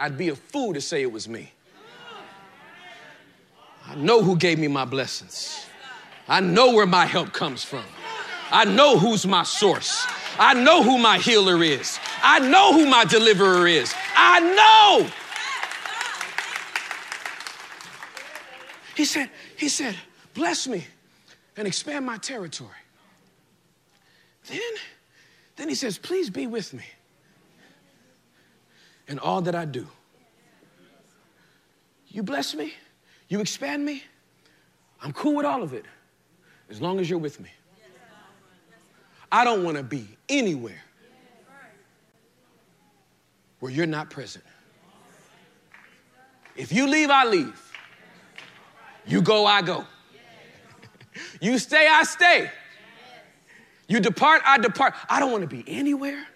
I'd 0.00 0.16
be 0.16 0.30
a 0.30 0.34
fool 0.34 0.72
to 0.72 0.80
say 0.80 1.02
it 1.02 1.12
was 1.12 1.28
me. 1.28 1.52
I 3.86 3.94
know 3.96 4.22
who 4.22 4.34
gave 4.34 4.58
me 4.58 4.66
my 4.66 4.86
blessings. 4.86 5.66
I 6.26 6.40
know 6.40 6.72
where 6.72 6.86
my 6.86 7.04
help 7.04 7.34
comes 7.34 7.62
from. 7.62 7.84
I 8.50 8.64
know 8.64 8.98
who's 8.98 9.26
my 9.26 9.42
source. 9.42 10.06
I 10.38 10.54
know 10.54 10.82
who 10.82 10.96
my 10.96 11.18
healer 11.18 11.62
is. 11.62 11.98
I 12.22 12.38
know 12.38 12.72
who 12.72 12.86
my 12.86 13.04
deliverer 13.04 13.66
is. 13.66 13.94
I 14.16 14.40
know. 14.40 15.10
He 18.96 19.04
said, 19.04 19.28
he 19.56 19.68
said, 19.68 19.96
bless 20.32 20.66
me 20.66 20.86
and 21.58 21.68
expand 21.68 22.06
my 22.06 22.16
territory. 22.16 22.70
Then, 24.46 24.60
then 25.56 25.68
he 25.68 25.74
says, 25.74 25.98
please 25.98 26.30
be 26.30 26.46
with 26.46 26.72
me 26.72 26.84
in 29.10 29.18
all 29.18 29.42
that 29.42 29.56
I 29.56 29.64
do. 29.66 29.86
You 32.08 32.22
bless 32.22 32.54
me, 32.54 32.72
you 33.28 33.40
expand 33.40 33.84
me, 33.84 34.02
I'm 35.02 35.12
cool 35.12 35.34
with 35.34 35.46
all 35.46 35.62
of 35.62 35.74
it 35.74 35.84
as 36.70 36.80
long 36.80 37.00
as 37.00 37.10
you're 37.10 37.18
with 37.18 37.40
me. 37.40 37.50
I 39.32 39.44
don't 39.44 39.62
want 39.64 39.76
to 39.76 39.82
be 39.82 40.08
anywhere 40.28 40.82
where 43.58 43.70
you're 43.70 43.86
not 43.86 44.10
present. 44.10 44.44
If 46.56 46.72
you 46.72 46.88
leave, 46.88 47.10
I 47.10 47.24
leave. 47.24 47.72
You 49.06 49.22
go, 49.22 49.46
I 49.46 49.62
go. 49.62 49.84
you 51.40 51.58
stay, 51.58 51.86
I 51.88 52.02
stay. 52.04 52.50
You 53.88 53.98
depart, 54.00 54.42
I 54.44 54.58
depart. 54.58 54.94
I 55.08 55.20
don't 55.20 55.32
want 55.32 55.42
to 55.42 55.48
be 55.48 55.64
anywhere 55.66 56.26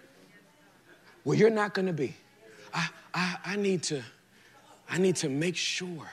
where 1.23 1.37
you're 1.37 1.49
not 1.49 1.73
going 1.73 1.87
to 1.87 1.93
be. 1.93 2.15
I, 2.75 2.89
I, 3.13 3.37
I, 3.45 3.55
need 3.55 3.81
to, 3.83 4.03
I 4.89 4.97
need 4.97 5.15
to 5.17 5.29
make 5.29 5.55
sure 5.55 6.09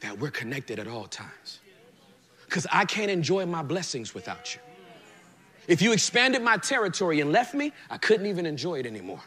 that 0.00 0.18
we're 0.18 0.30
connected 0.30 0.78
at 0.78 0.86
all 0.86 1.06
times. 1.06 1.60
Because 2.44 2.66
I 2.70 2.84
can't 2.84 3.10
enjoy 3.10 3.46
my 3.46 3.62
blessings 3.62 4.14
without 4.14 4.54
you. 4.54 4.60
If 5.66 5.80
you 5.80 5.92
expanded 5.92 6.42
my 6.42 6.58
territory 6.58 7.20
and 7.20 7.32
left 7.32 7.54
me, 7.54 7.72
I 7.88 7.96
couldn't 7.96 8.26
even 8.26 8.44
enjoy 8.44 8.80
it 8.80 8.86
anymore. 8.86 9.20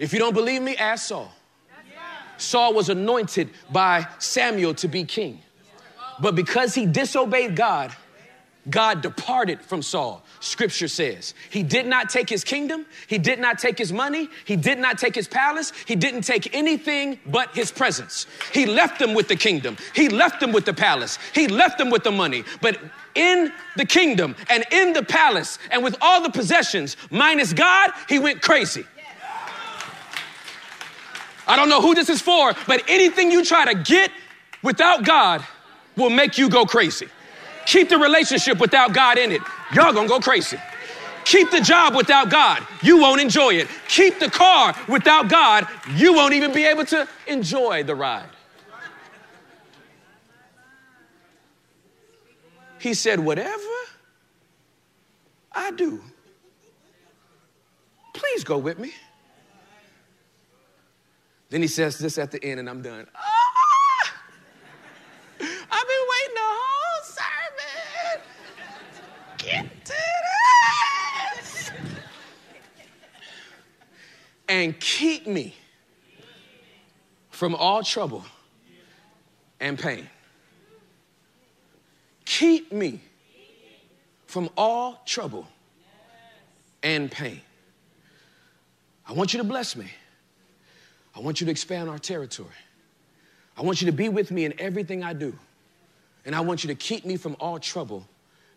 If 0.00 0.12
you 0.12 0.18
don't 0.18 0.34
believe 0.34 0.60
me, 0.60 0.76
ask 0.76 1.06
Saul. 1.06 1.32
Saul 2.38 2.74
was 2.74 2.90
anointed 2.90 3.50
by 3.70 4.06
Samuel 4.18 4.74
to 4.74 4.88
be 4.88 5.04
king. 5.04 5.40
But 6.20 6.34
because 6.34 6.74
he 6.74 6.86
disobeyed 6.86 7.56
God, 7.56 7.94
God 8.68 9.00
departed 9.00 9.60
from 9.60 9.82
Saul, 9.82 10.24
scripture 10.40 10.88
says. 10.88 11.34
He 11.50 11.62
did 11.62 11.86
not 11.86 12.10
take 12.10 12.28
his 12.28 12.42
kingdom, 12.42 12.84
he 13.06 13.18
did 13.18 13.38
not 13.38 13.58
take 13.58 13.78
his 13.78 13.92
money, 13.92 14.28
he 14.44 14.56
did 14.56 14.78
not 14.78 14.98
take 14.98 15.14
his 15.14 15.28
palace, 15.28 15.72
he 15.86 15.94
didn't 15.94 16.22
take 16.22 16.54
anything 16.54 17.20
but 17.26 17.54
his 17.54 17.70
presence. 17.70 18.26
He 18.52 18.66
left 18.66 18.98
them 18.98 19.14
with 19.14 19.28
the 19.28 19.36
kingdom, 19.36 19.76
he 19.94 20.08
left 20.08 20.40
them 20.40 20.52
with 20.52 20.64
the 20.64 20.74
palace, 20.74 21.18
he 21.32 21.46
left 21.46 21.78
them 21.78 21.90
with 21.90 22.02
the 22.02 22.10
money. 22.10 22.42
But 22.60 22.80
in 23.14 23.52
the 23.76 23.84
kingdom 23.84 24.34
and 24.50 24.64
in 24.72 24.92
the 24.92 25.02
palace 25.04 25.58
and 25.70 25.84
with 25.84 25.96
all 26.00 26.22
the 26.22 26.30
possessions, 26.30 26.96
minus 27.10 27.52
God, 27.52 27.90
he 28.08 28.18
went 28.18 28.42
crazy. 28.42 28.84
I 31.46 31.54
don't 31.54 31.68
know 31.68 31.80
who 31.80 31.94
this 31.94 32.08
is 32.08 32.20
for, 32.20 32.52
but 32.66 32.82
anything 32.88 33.30
you 33.30 33.44
try 33.44 33.72
to 33.72 33.80
get 33.80 34.10
without 34.62 35.04
God 35.04 35.44
will 35.96 36.10
make 36.10 36.36
you 36.36 36.48
go 36.48 36.66
crazy. 36.66 37.06
Keep 37.66 37.88
the 37.88 37.98
relationship 37.98 38.58
without 38.58 38.92
God 38.92 39.18
in 39.18 39.32
it. 39.32 39.42
Y'all 39.74 39.92
gonna 39.92 40.08
go 40.08 40.20
crazy. 40.20 40.58
Keep 41.24 41.50
the 41.50 41.60
job 41.60 41.96
without 41.96 42.30
God. 42.30 42.64
You 42.82 42.98
won't 42.98 43.20
enjoy 43.20 43.54
it. 43.54 43.66
Keep 43.88 44.20
the 44.20 44.30
car 44.30 44.74
without 44.88 45.28
God. 45.28 45.66
You 45.96 46.14
won't 46.14 46.34
even 46.34 46.52
be 46.52 46.64
able 46.64 46.84
to 46.86 47.08
enjoy 47.26 47.82
the 47.82 47.96
ride. 47.96 48.30
He 52.78 52.94
said, 52.94 53.18
Whatever 53.18 53.62
I 55.50 55.72
do, 55.72 56.00
please 58.12 58.44
go 58.44 58.58
with 58.58 58.78
me. 58.78 58.92
Then 61.50 61.62
he 61.62 61.68
says 61.68 61.98
this 61.98 62.18
at 62.18 62.30
the 62.30 62.42
end, 62.44 62.60
and 62.60 62.70
I'm 62.70 62.82
done. 62.82 63.06
I've 65.70 65.86
been 65.86 66.06
waiting 66.10 66.34
the 66.34 66.40
whole 66.42 67.02
sermon. 67.04 68.22
Get 69.38 69.84
to 69.84 69.94
this. 71.36 71.70
And 74.48 74.78
keep 74.80 75.26
me 75.26 75.54
from 77.30 77.54
all 77.54 77.82
trouble 77.82 78.24
and 79.60 79.78
pain. 79.78 80.08
Keep 82.24 82.72
me 82.72 83.00
from 84.26 84.50
all 84.56 85.02
trouble 85.06 85.46
and 86.82 87.10
pain. 87.10 87.40
I 89.08 89.12
want 89.12 89.32
you 89.32 89.38
to 89.38 89.44
bless 89.44 89.76
me. 89.76 89.86
I 91.14 91.20
want 91.20 91.40
you 91.40 91.46
to 91.46 91.50
expand 91.50 91.88
our 91.88 91.98
territory. 91.98 92.48
I 93.56 93.62
want 93.62 93.80
you 93.80 93.86
to 93.86 93.92
be 93.92 94.08
with 94.08 94.30
me 94.30 94.44
in 94.44 94.52
everything 94.60 95.02
I 95.02 95.12
do. 95.12 95.36
And 96.26 96.34
I 96.34 96.40
want 96.40 96.64
you 96.64 96.68
to 96.68 96.74
keep 96.74 97.04
me 97.06 97.16
from 97.16 97.36
all 97.40 97.58
trouble 97.58 98.06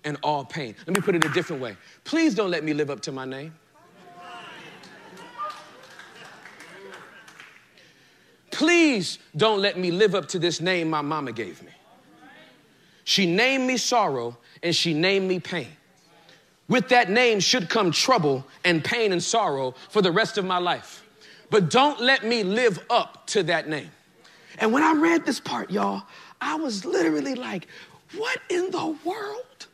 and 0.03 0.17
all 0.23 0.43
pain. 0.43 0.75
Let 0.87 0.95
me 0.95 1.01
put 1.01 1.15
it 1.15 1.23
a 1.23 1.29
different 1.29 1.61
way. 1.61 1.77
Please 2.03 2.35
don't 2.35 2.51
let 2.51 2.63
me 2.63 2.73
live 2.73 2.89
up 2.89 2.99
to 3.01 3.11
my 3.11 3.25
name. 3.25 3.53
Please 8.51 9.19
don't 9.37 9.61
let 9.61 9.77
me 9.77 9.91
live 9.91 10.15
up 10.15 10.27
to 10.29 10.39
this 10.39 10.59
name 10.59 10.89
my 10.89 11.01
mama 11.01 11.31
gave 11.31 11.63
me. 11.63 11.71
She 13.05 13.25
named 13.25 13.65
me 13.65 13.77
sorrow 13.77 14.37
and 14.61 14.75
she 14.75 14.93
named 14.93 15.27
me 15.27 15.39
pain. 15.39 15.69
With 16.67 16.89
that 16.89 17.09
name 17.09 17.39
should 17.39 17.69
come 17.69 17.91
trouble 17.91 18.45
and 18.65 18.83
pain 18.83 19.11
and 19.11 19.23
sorrow 19.23 19.75
for 19.89 20.01
the 20.01 20.11
rest 20.11 20.37
of 20.37 20.45
my 20.45 20.57
life. 20.57 21.03
But 21.49 21.69
don't 21.69 21.99
let 21.99 22.23
me 22.23 22.43
live 22.43 22.79
up 22.89 23.25
to 23.27 23.43
that 23.43 23.67
name. 23.67 23.89
And 24.59 24.73
when 24.73 24.83
I 24.83 24.93
read 24.93 25.25
this 25.25 25.39
part, 25.39 25.71
y'all, 25.71 26.03
I 26.41 26.55
was 26.55 26.85
literally 26.85 27.35
like, 27.35 27.67
what 28.15 28.39
in 28.49 28.71
the 28.71 28.95
world 29.03 29.67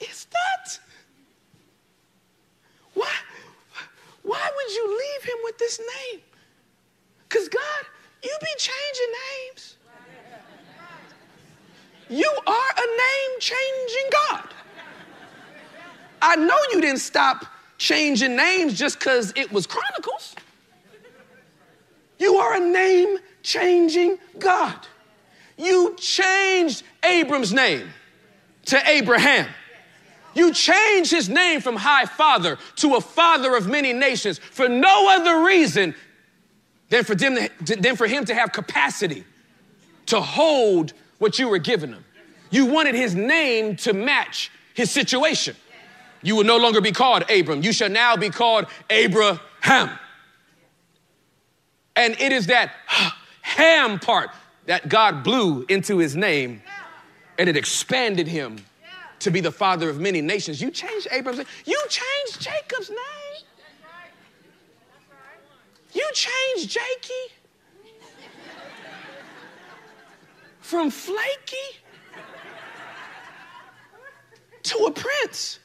is 0.00 0.26
that? 0.32 0.78
Why, 2.94 3.12
why 4.22 4.50
would 4.54 4.74
you 4.74 4.88
leave 4.88 5.24
him 5.30 5.36
with 5.44 5.58
this 5.58 5.78
name? 5.78 6.20
Because 7.28 7.48
God, 7.48 7.84
you 8.22 8.36
be 8.40 8.46
changing 8.56 9.12
names. 9.52 9.76
You 12.08 12.32
are 12.46 12.70
a 12.76 12.86
name 12.86 13.40
changing 13.40 14.10
God. 14.12 14.48
I 16.22 16.36
know 16.36 16.58
you 16.72 16.80
didn't 16.80 17.00
stop 17.00 17.44
changing 17.78 18.36
names 18.36 18.78
just 18.78 18.98
because 18.98 19.32
it 19.36 19.52
was 19.52 19.66
Chronicles. 19.66 20.34
You 22.18 22.36
are 22.36 22.54
a 22.54 22.60
name 22.60 23.18
changing 23.42 24.18
God. 24.38 24.86
You 25.56 25.94
changed 25.96 26.82
Abram's 27.02 27.52
name 27.52 27.88
to 28.66 28.88
Abraham. 28.88 29.48
You 30.34 30.52
changed 30.52 31.10
his 31.10 31.30
name 31.30 31.60
from 31.62 31.76
High 31.76 32.04
Father 32.04 32.58
to 32.76 32.96
a 32.96 33.00
Father 33.00 33.56
of 33.56 33.68
many 33.68 33.92
nations 33.94 34.38
for 34.38 34.68
no 34.68 35.08
other 35.08 35.44
reason 35.44 35.94
than 36.90 37.04
for, 37.04 37.14
them 37.14 37.38
to, 37.64 37.76
than 37.76 37.96
for 37.96 38.06
him 38.06 38.24
to 38.26 38.34
have 38.34 38.52
capacity 38.52 39.24
to 40.06 40.20
hold 40.20 40.92
what 41.18 41.38
you 41.38 41.48
were 41.48 41.58
giving 41.58 41.90
him. 41.90 42.04
You 42.50 42.66
wanted 42.66 42.94
his 42.94 43.14
name 43.14 43.76
to 43.76 43.92
match 43.92 44.50
his 44.74 44.90
situation. 44.90 45.56
You 46.22 46.36
will 46.36 46.44
no 46.44 46.58
longer 46.58 46.80
be 46.80 46.92
called 46.92 47.28
Abram. 47.30 47.62
You 47.62 47.72
shall 47.72 47.88
now 47.88 48.16
be 48.16 48.30
called 48.30 48.66
Abraham. 48.90 49.90
And 51.96 52.14
it 52.20 52.32
is 52.32 52.46
that 52.46 52.72
Ham 53.40 53.98
part 53.98 54.30
that 54.66 54.88
God 54.88 55.22
blew 55.22 55.64
into 55.68 55.98
his 55.98 56.14
name 56.14 56.62
and 57.38 57.48
it 57.48 57.56
expanded 57.56 58.26
him 58.28 58.58
to 59.20 59.30
be 59.30 59.40
the 59.40 59.52
father 59.52 59.88
of 59.88 59.98
many 59.98 60.20
nations. 60.20 60.60
You 60.60 60.70
changed 60.70 61.08
Abram's 61.10 61.38
name. 61.38 61.46
You 61.64 61.80
changed 61.88 62.40
Jacob's 62.40 62.90
name. 62.90 63.46
You 65.92 66.10
changed 66.12 66.70
Jakey 66.70 67.34
from 70.60 70.90
flaky 70.90 71.56
to 74.64 74.76
a 74.86 74.90
prince. 74.90 75.58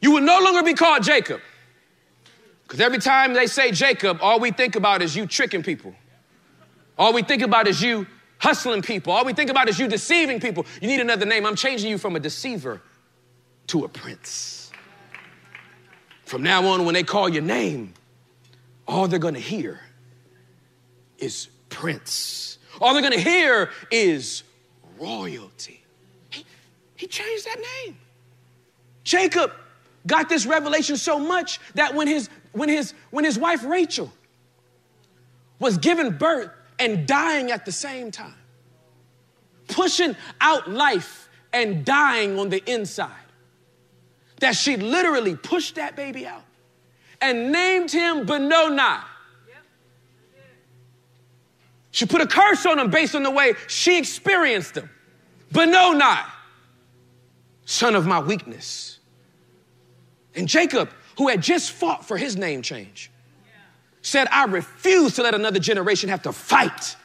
You 0.00 0.10
will 0.10 0.20
no 0.20 0.40
longer 0.40 0.62
be 0.62 0.74
called 0.74 1.04
Jacob. 1.04 1.40
Because 2.64 2.80
every 2.80 2.98
time 2.98 3.32
they 3.32 3.46
say 3.46 3.70
Jacob, 3.70 4.18
all 4.20 4.40
we 4.40 4.50
think 4.50 4.76
about 4.76 5.00
is 5.00 5.14
you 5.16 5.26
tricking 5.26 5.62
people. 5.62 5.94
All 6.98 7.12
we 7.12 7.22
think 7.22 7.42
about 7.42 7.66
is 7.66 7.80
you 7.80 8.06
hustling 8.38 8.82
people. 8.82 9.12
All 9.12 9.24
we 9.24 9.32
think 9.32 9.50
about 9.50 9.68
is 9.68 9.78
you 9.78 9.88
deceiving 9.88 10.40
people. 10.40 10.66
You 10.80 10.88
need 10.88 11.00
another 11.00 11.26
name. 11.26 11.46
I'm 11.46 11.56
changing 11.56 11.90
you 11.90 11.98
from 11.98 12.16
a 12.16 12.20
deceiver 12.20 12.82
to 13.68 13.84
a 13.84 13.88
prince. 13.88 14.70
From 16.24 16.42
now 16.42 16.66
on, 16.66 16.84
when 16.84 16.94
they 16.94 17.02
call 17.02 17.28
your 17.28 17.42
name, 17.42 17.94
all 18.86 19.06
they're 19.06 19.18
gonna 19.18 19.38
hear 19.38 19.80
is 21.18 21.48
prince. 21.68 22.58
All 22.80 22.94
they're 22.94 23.02
gonna 23.02 23.18
hear 23.18 23.70
is 23.90 24.42
royalty. 24.98 25.82
He, 26.30 26.44
he 26.96 27.06
changed 27.06 27.46
that 27.46 27.58
name. 27.84 27.96
Jacob 29.04 29.52
got 30.06 30.28
this 30.28 30.46
revelation 30.46 30.96
so 30.96 31.18
much 31.18 31.60
that 31.74 31.94
when 31.94 32.08
his, 32.08 32.28
when 32.52 32.68
his, 32.68 32.94
when 33.10 33.24
his 33.24 33.38
wife 33.38 33.64
Rachel 33.64 34.12
was 35.58 35.78
given 35.78 36.16
birth 36.16 36.50
and 36.82 37.06
dying 37.06 37.52
at 37.52 37.64
the 37.64 37.70
same 37.70 38.10
time, 38.10 38.34
pushing 39.68 40.16
out 40.40 40.68
life 40.68 41.28
and 41.52 41.84
dying 41.84 42.40
on 42.40 42.48
the 42.48 42.60
inside, 42.68 43.12
that 44.40 44.56
she 44.56 44.76
literally 44.76 45.36
pushed 45.36 45.76
that 45.76 45.94
baby 45.94 46.26
out 46.26 46.42
and 47.20 47.52
named 47.52 47.88
him 47.88 48.26
Benoni. 48.26 49.00
She 51.92 52.04
put 52.04 52.20
a 52.20 52.26
curse 52.26 52.66
on 52.66 52.80
him 52.80 52.90
based 52.90 53.14
on 53.14 53.22
the 53.22 53.30
way 53.30 53.52
she 53.68 53.96
experienced 53.96 54.76
him. 54.76 54.90
Benoni, 55.52 56.20
son 57.64 57.94
of 57.94 58.06
my 58.08 58.18
weakness. 58.18 58.98
And 60.34 60.48
Jacob, 60.48 60.90
who 61.16 61.28
had 61.28 61.42
just 61.42 61.70
fought 61.70 62.04
for 62.04 62.16
his 62.16 62.36
name 62.36 62.60
change, 62.60 63.11
said, 64.02 64.28
I 64.30 64.44
refuse 64.44 65.14
to 65.14 65.22
let 65.22 65.34
another 65.34 65.58
generation 65.58 66.08
have 66.08 66.22
to 66.22 66.32
fight 66.32 66.96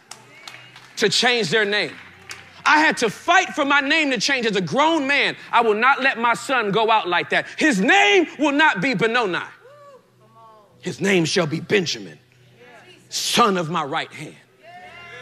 to 0.98 1.10
change 1.10 1.50
their 1.50 1.66
name. 1.66 1.94
I 2.66 2.80
had 2.80 2.98
to 2.98 3.10
fight 3.10 3.50
for 3.50 3.64
my 3.64 3.80
name 3.80 4.12
to 4.12 4.20
change. 4.20 4.46
As 4.46 4.58
a 4.58 4.62
grown 4.62 5.08
man, 5.08 5.38
I 5.52 5.62
will 5.62 5.76
not 5.76 6.02
let 6.02 6.18
my 6.18 6.34
son 6.34 6.72
go 6.72 6.92
out 6.92 7.08
like 7.08 7.30
that. 7.30 7.48
His 7.58 7.80
name 7.80 8.28
will 8.38 8.52
not 8.52 8.82
be 8.82 8.94
Benoni. 8.94 9.40
His 10.82 11.00
name 11.00 11.26
shall 11.26 11.48
be 11.48 11.60
Benjamin, 11.60 12.20
son 13.10 13.58
of 13.58 13.70
my 13.70 13.84
right 13.84 14.12
hand. 14.12 14.36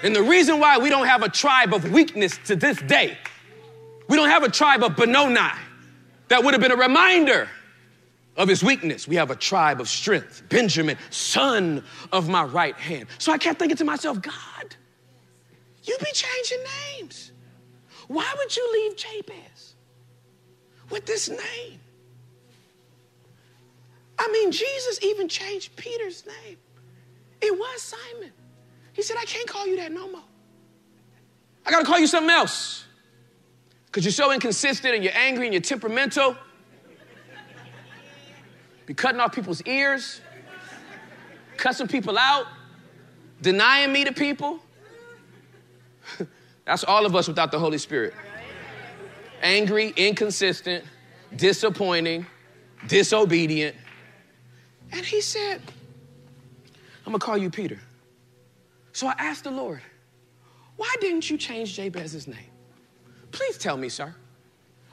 And 0.03 0.15
the 0.15 0.23
reason 0.23 0.59
why 0.59 0.78
we 0.78 0.89
don't 0.89 1.07
have 1.07 1.23
a 1.23 1.30
tribe 1.30 1.73
of 1.73 1.91
weakness 1.91 2.38
to 2.45 2.55
this 2.55 2.82
day, 2.82 3.17
we 4.07 4.17
don't 4.17 4.30
have 4.30 4.43
a 4.43 4.49
tribe 4.49 4.84
of 4.84 4.95
Benoni 4.95 5.39
that 6.28 6.43
would 6.43 6.53
have 6.53 6.61
been 6.61 6.71
a 6.71 6.76
reminder 6.76 7.47
of 8.38 8.48
his 8.48 8.64
weakness. 8.64 9.08
We 9.08 9.16
have 9.16 9.32
a 9.32 9.36
tribe 9.36 9.80
of 9.80 9.88
strength. 9.88 10.44
Benjamin, 10.50 10.98
son 11.10 11.84
of 12.12 12.28
my 12.30 12.44
right 12.44 12.76
hand. 12.76 13.08
So 13.18 13.32
I 13.32 13.38
kept 13.38 13.60
thinking 13.60 13.78
to 13.78 13.86
myself, 13.86 14.22
God, 14.22 14.76
you 15.84 15.98
be 16.00 16.12
changing 16.12 16.64
names. 16.98 17.32
Why 18.08 18.32
would 18.38 18.56
you 18.56 18.70
leave 18.74 18.98
Jabez 18.98 19.76
with 20.90 21.06
this 21.06 21.30
name? 21.30 21.80
I 24.18 24.30
mean, 24.32 24.52
Jesus 24.52 25.00
even 25.02 25.28
changed 25.28 25.76
Peter's 25.76 26.26
name. 26.26 26.58
It 27.42 27.58
was 27.58 27.82
Simon. 27.82 28.32
He 28.94 29.02
said, 29.02 29.18
I 29.20 29.26
can't 29.26 29.48
call 29.48 29.68
you 29.68 29.78
that 29.78 29.92
no 29.92 30.10
more. 30.10 30.24
I 31.66 31.72
got 31.72 31.80
to 31.80 31.86
call 31.86 32.00
you 32.00 32.08
something 32.08 32.30
else. 32.30 32.86
Because 33.88 34.06
you're 34.06 34.12
so 34.12 34.32
inconsistent 34.32 34.94
and 34.94 35.04
you're 35.04 35.16
angry 35.16 35.48
and 35.48 35.54
you're 35.54 35.62
temperamental. 35.62 36.38
Be 38.86 38.94
cutting 38.94 39.20
off 39.20 39.34
people's 39.34 39.62
ears, 39.64 40.22
cussing 41.58 41.88
people 41.88 42.18
out, 42.18 42.46
denying 43.42 43.92
me 43.92 44.04
to 44.06 44.12
people. 44.12 44.60
That's 46.66 46.84
all 46.84 47.06
of 47.06 47.16
us 47.16 47.28
without 47.28 47.52
the 47.52 47.60
Holy 47.60 47.78
Spirit. 47.78 48.14
Angry, 49.42 49.94
inconsistent, 49.96 50.84
disappointing, 51.36 52.26
disobedient. 52.88 53.76
And 54.92 55.06
he 55.06 55.22
said, 55.22 55.62
I'm 57.06 57.12
gonna 57.12 57.20
call 57.20 57.38
you 57.38 57.50
Peter. 57.50 57.80
So 58.94 59.08
I 59.08 59.16
asked 59.18 59.44
the 59.44 59.52
Lord, 59.52 59.82
why 60.78 60.94
didn't 61.02 61.30
you 61.30 61.38
change 61.38 61.76
Jabez's 61.76 62.28
name? 62.28 62.52
Please 63.32 63.58
tell 63.58 63.78
me, 63.78 63.90
sir. 63.90 64.16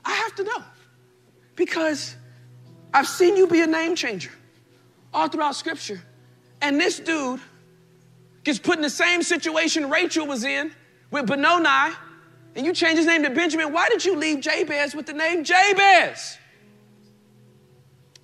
I 0.05 0.13
have 0.13 0.35
to 0.37 0.45
know. 0.45 0.65
Because 1.55 2.17
I've 2.95 3.09
seen 3.09 3.37
you 3.37 3.47
be 3.47 3.63
a 3.63 3.67
name 3.67 3.97
changer 3.97 4.31
all 5.13 5.29
throughout 5.29 5.57
scripture. 5.57 6.01
And 6.61 6.81
this 6.81 7.01
dude 7.01 7.41
gets 8.45 8.59
put 8.59 8.77
in 8.77 8.83
the 8.83 8.91
same 8.91 9.23
situation 9.23 9.91
Rachel 9.91 10.27
was 10.27 10.45
in 10.45 10.73
with 11.11 11.27
Benoni, 11.27 11.95
and 12.55 12.67
you 12.67 12.73
change 12.73 12.99
his 12.99 13.07
name 13.07 13.23
to 13.23 13.31
Benjamin, 13.31 13.73
why 13.73 13.89
did 13.89 14.05
you 14.05 14.17
leave 14.17 14.41
Jabez 14.41 14.95
with 14.95 15.07
the 15.07 15.13
name 15.13 15.45
Jabez? 15.45 16.39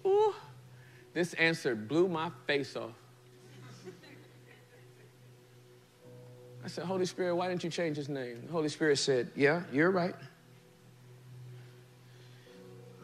Ooh, 0.06 0.34
this 1.12 1.34
answer 1.34 1.74
blew 1.74 2.08
my 2.08 2.30
face 2.46 2.76
off. 2.76 2.92
I 6.64 6.68
said, 6.68 6.84
Holy 6.84 7.06
Spirit, 7.06 7.34
why 7.34 7.48
didn't 7.48 7.64
you 7.64 7.70
change 7.70 7.96
his 7.96 8.08
name? 8.08 8.42
The 8.46 8.52
Holy 8.52 8.68
Spirit 8.68 8.98
said, 8.98 9.30
Yeah, 9.34 9.62
you're 9.72 9.90
right. 9.90 10.14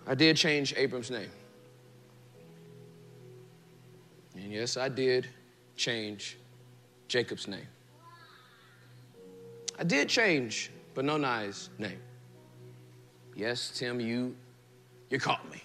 I 0.06 0.14
did 0.14 0.36
change 0.36 0.74
Abram's 0.76 1.10
name. 1.10 1.30
And 4.44 4.52
yes, 4.52 4.76
I 4.76 4.90
did 4.90 5.26
change 5.74 6.36
Jacob's 7.08 7.48
name. 7.48 7.66
I 9.78 9.84
did 9.84 10.06
change 10.06 10.70
Benoni's 10.94 11.70
name. 11.78 11.98
Yes, 13.34 13.72
Tim, 13.74 14.00
you 14.00 14.36
you 15.08 15.18
caught 15.18 15.50
me. 15.50 15.62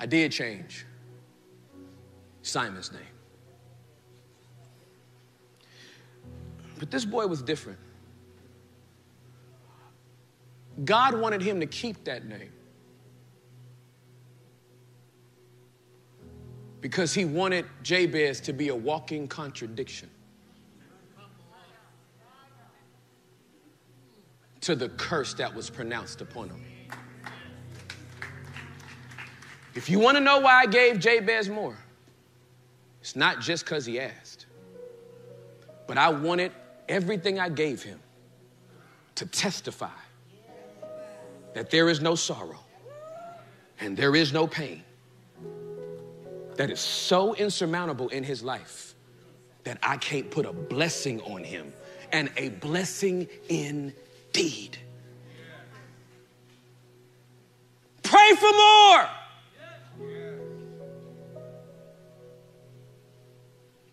I 0.00 0.06
did 0.06 0.32
change 0.32 0.84
Simon's 2.42 2.90
name. 2.90 3.02
But 6.80 6.90
this 6.90 7.04
boy 7.04 7.28
was 7.28 7.40
different. 7.40 7.78
God 10.84 11.14
wanted 11.14 11.40
him 11.40 11.60
to 11.60 11.66
keep 11.66 12.02
that 12.02 12.24
name. 12.24 12.50
Because 16.84 17.14
he 17.14 17.24
wanted 17.24 17.64
Jabez 17.82 18.42
to 18.42 18.52
be 18.52 18.68
a 18.68 18.76
walking 18.76 19.26
contradiction 19.26 20.10
to 24.60 24.76
the 24.76 24.90
curse 24.90 25.32
that 25.32 25.54
was 25.54 25.70
pronounced 25.70 26.20
upon 26.20 26.50
him. 26.50 26.62
If 29.74 29.88
you 29.88 29.98
want 29.98 30.18
to 30.18 30.22
know 30.22 30.40
why 30.40 30.60
I 30.60 30.66
gave 30.66 30.98
Jabez 30.98 31.48
more, 31.48 31.74
it's 33.00 33.16
not 33.16 33.40
just 33.40 33.64
because 33.64 33.86
he 33.86 33.98
asked, 33.98 34.44
but 35.86 35.96
I 35.96 36.10
wanted 36.10 36.52
everything 36.86 37.40
I 37.40 37.48
gave 37.48 37.82
him 37.82 37.98
to 39.14 39.24
testify 39.24 39.88
that 41.54 41.70
there 41.70 41.88
is 41.88 42.02
no 42.02 42.14
sorrow 42.14 42.60
and 43.80 43.96
there 43.96 44.14
is 44.14 44.34
no 44.34 44.46
pain 44.46 44.84
that 46.56 46.70
is 46.70 46.80
so 46.80 47.34
insurmountable 47.34 48.08
in 48.08 48.24
his 48.24 48.42
life 48.42 48.94
that 49.64 49.78
I 49.82 49.96
can't 49.96 50.30
put 50.30 50.46
a 50.46 50.52
blessing 50.52 51.20
on 51.22 51.42
him 51.42 51.72
and 52.12 52.30
a 52.36 52.50
blessing 52.50 53.28
indeed. 53.48 54.78
Pray 58.02 58.32
for 58.38 58.52
more. 58.52 59.08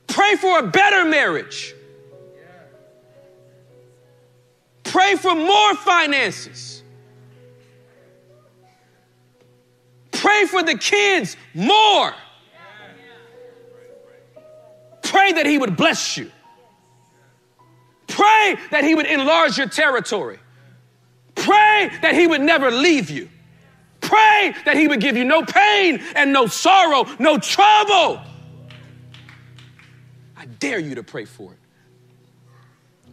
Pray 0.08 0.36
for 0.36 0.60
a 0.60 0.68
better 0.68 1.06
marriage. 1.06 1.74
Pray 4.84 5.16
for 5.16 5.34
more 5.34 5.76
finances. 5.76 6.84
Pray 10.12 10.46
for 10.46 10.62
the 10.62 10.78
kids 10.78 11.38
more. 11.54 12.14
Pray 15.12 15.34
that 15.34 15.46
He 15.46 15.58
would 15.58 15.76
bless 15.76 16.16
you. 16.16 16.32
Pray 18.08 18.56
that 18.72 18.86
He 18.86 18.96
would 18.96 19.08
enlarge 19.08 19.58
your 19.58 19.68
territory. 19.68 20.40
Pray 21.36 21.92
that 22.02 22.14
He 22.14 22.28
would 22.28 22.40
never 22.40 22.72
leave 22.72 23.10
you. 23.10 23.28
Pray 24.00 24.56
that 24.64 24.78
He 24.78 24.88
would 24.88 25.02
give 25.02 25.18
you 25.18 25.26
no 25.26 25.44
pain 25.44 26.02
and 26.16 26.32
no 26.32 26.48
sorrow, 26.48 27.06
no 27.20 27.38
trouble. 27.38 28.22
I 30.38 30.46
dare 30.60 30.80
you 30.80 30.96
to 30.96 31.04
pray 31.04 31.26
for 31.26 31.52
it. 31.52 31.60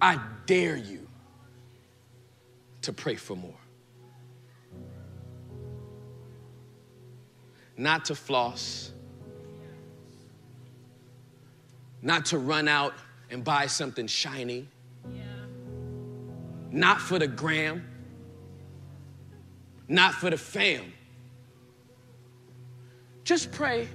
I 0.01 0.21
dare 0.47 0.77
you 0.77 1.05
to 2.83 2.93
pray 2.93 3.17
for 3.17 3.35
more. 3.35 3.59
Not 7.77 8.05
to 8.05 8.15
floss, 8.15 8.93
not 12.03 12.27
to 12.27 12.39
run 12.39 12.69
out 12.69 12.95
and 13.31 13.45
buy 13.45 13.67
something 13.67 14.07
shiny, 14.07 14.69
not 16.71 17.01
for 17.01 17.19
the 17.19 17.27
gram, 17.27 17.87
not 19.89 20.15
for 20.15 20.31
the 20.31 20.39
fam. 20.39 20.93
Just 23.25 23.53
pray 23.53 23.89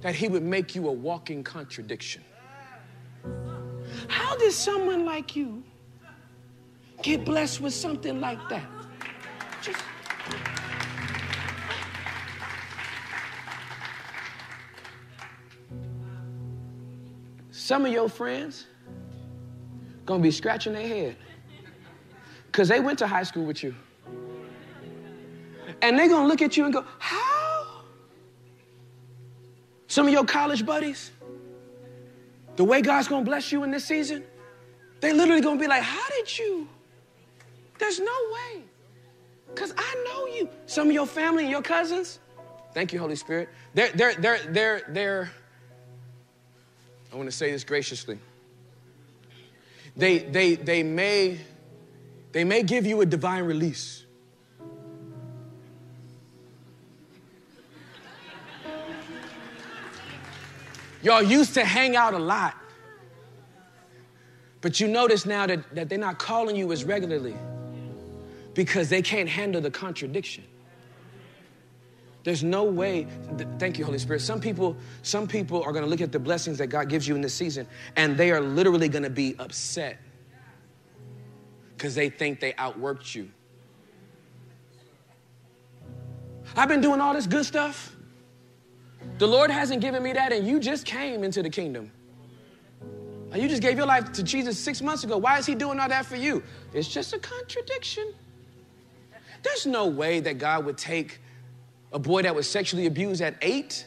that 0.00 0.14
He 0.14 0.28
would 0.28 0.42
make 0.42 0.74
you 0.74 0.88
a 0.88 0.92
walking 0.92 1.44
contradiction. 1.44 2.22
How 4.08 4.36
did 4.36 4.52
someone 4.52 5.04
like 5.04 5.36
you 5.36 5.62
get 7.02 7.24
blessed 7.24 7.60
with 7.60 7.74
something 7.74 8.20
like 8.20 8.48
that. 8.48 8.64
Just 9.60 9.82
Some 17.72 17.86
of 17.86 17.90
your 17.90 18.10
friends 18.10 18.66
gonna 20.04 20.22
be 20.22 20.30
scratching 20.30 20.74
their 20.74 20.86
head 20.86 21.16
because 22.48 22.68
they 22.68 22.80
went 22.80 22.98
to 22.98 23.06
high 23.06 23.22
school 23.22 23.46
with 23.46 23.62
you. 23.62 23.74
And 25.80 25.98
they're 25.98 26.10
gonna 26.10 26.28
look 26.28 26.42
at 26.42 26.54
you 26.54 26.66
and 26.66 26.74
go, 26.74 26.84
How? 26.98 27.82
Some 29.86 30.06
of 30.06 30.12
your 30.12 30.26
college 30.26 30.66
buddies, 30.66 31.12
the 32.56 32.64
way 32.64 32.82
God's 32.82 33.08
gonna 33.08 33.24
bless 33.24 33.50
you 33.50 33.64
in 33.64 33.70
this 33.70 33.86
season, 33.86 34.22
they 35.00 35.14
literally 35.14 35.40
gonna 35.40 35.58
be 35.58 35.66
like, 35.66 35.82
How 35.82 36.06
did 36.10 36.38
you? 36.38 36.68
There's 37.78 38.00
no 38.00 38.18
way. 38.34 38.64
Because 39.46 39.72
I 39.78 40.04
know 40.06 40.26
you. 40.26 40.46
Some 40.66 40.88
of 40.88 40.92
your 40.92 41.06
family 41.06 41.44
and 41.44 41.50
your 41.50 41.62
cousins, 41.62 42.18
thank 42.74 42.92
you, 42.92 42.98
Holy 42.98 43.16
Spirit. 43.16 43.48
They're, 43.72 43.92
they're, 43.92 44.14
they're, 44.16 44.40
they're, 44.50 44.82
they're, 44.90 45.30
I 47.12 47.16
want 47.16 47.28
to 47.28 47.36
say 47.36 47.50
this 47.52 47.62
graciously. 47.62 48.18
They, 49.96 50.18
they, 50.18 50.54
they 50.54 50.82
may, 50.82 51.38
they 52.32 52.44
may 52.44 52.62
give 52.62 52.86
you 52.86 53.02
a 53.02 53.06
divine 53.06 53.44
release. 53.44 54.06
Y'all 61.02 61.22
used 61.22 61.54
to 61.54 61.64
hang 61.64 61.96
out 61.96 62.14
a 62.14 62.18
lot. 62.18 62.56
But 64.62 64.78
you 64.78 64.86
notice 64.86 65.26
now 65.26 65.46
that, 65.46 65.74
that 65.74 65.88
they're 65.88 65.98
not 65.98 66.18
calling 66.18 66.56
you 66.56 66.72
as 66.72 66.84
regularly 66.84 67.34
because 68.54 68.88
they 68.88 69.02
can't 69.02 69.28
handle 69.28 69.60
the 69.60 69.70
contradiction. 69.70 70.44
There's 72.24 72.44
no 72.44 72.64
way. 72.64 73.06
Thank 73.58 73.78
you, 73.78 73.84
Holy 73.84 73.98
Spirit. 73.98 74.20
Some 74.20 74.40
people, 74.40 74.76
some 75.02 75.26
people 75.26 75.62
are 75.62 75.72
going 75.72 75.84
to 75.84 75.90
look 75.90 76.00
at 76.00 76.12
the 76.12 76.18
blessings 76.18 76.58
that 76.58 76.68
God 76.68 76.88
gives 76.88 77.06
you 77.08 77.14
in 77.14 77.20
this 77.20 77.34
season, 77.34 77.66
and 77.96 78.16
they 78.16 78.30
are 78.30 78.40
literally 78.40 78.88
going 78.88 79.02
to 79.02 79.10
be 79.10 79.34
upset 79.38 79.98
because 81.76 81.94
they 81.94 82.08
think 82.08 82.38
they 82.38 82.52
outworked 82.52 83.14
you. 83.14 83.28
I've 86.54 86.68
been 86.68 86.80
doing 86.80 87.00
all 87.00 87.14
this 87.14 87.26
good 87.26 87.44
stuff. 87.44 87.96
The 89.18 89.26
Lord 89.26 89.50
hasn't 89.50 89.80
given 89.80 90.02
me 90.02 90.12
that, 90.12 90.32
and 90.32 90.46
you 90.46 90.60
just 90.60 90.86
came 90.86 91.24
into 91.24 91.42
the 91.42 91.50
kingdom. 91.50 91.90
You 93.34 93.48
just 93.48 93.62
gave 93.62 93.78
your 93.78 93.86
life 93.86 94.12
to 94.12 94.22
Jesus 94.22 94.58
six 94.58 94.82
months 94.82 95.04
ago. 95.04 95.16
Why 95.16 95.38
is 95.38 95.46
He 95.46 95.54
doing 95.54 95.80
all 95.80 95.88
that 95.88 96.04
for 96.04 96.16
you? 96.16 96.42
It's 96.74 96.86
just 96.86 97.14
a 97.14 97.18
contradiction. 97.18 98.12
There's 99.42 99.66
no 99.66 99.86
way 99.86 100.20
that 100.20 100.38
God 100.38 100.64
would 100.66 100.78
take 100.78 101.18
a 101.92 101.98
boy 101.98 102.22
that 102.22 102.34
was 102.34 102.48
sexually 102.48 102.86
abused 102.86 103.20
at 103.20 103.36
eight, 103.42 103.86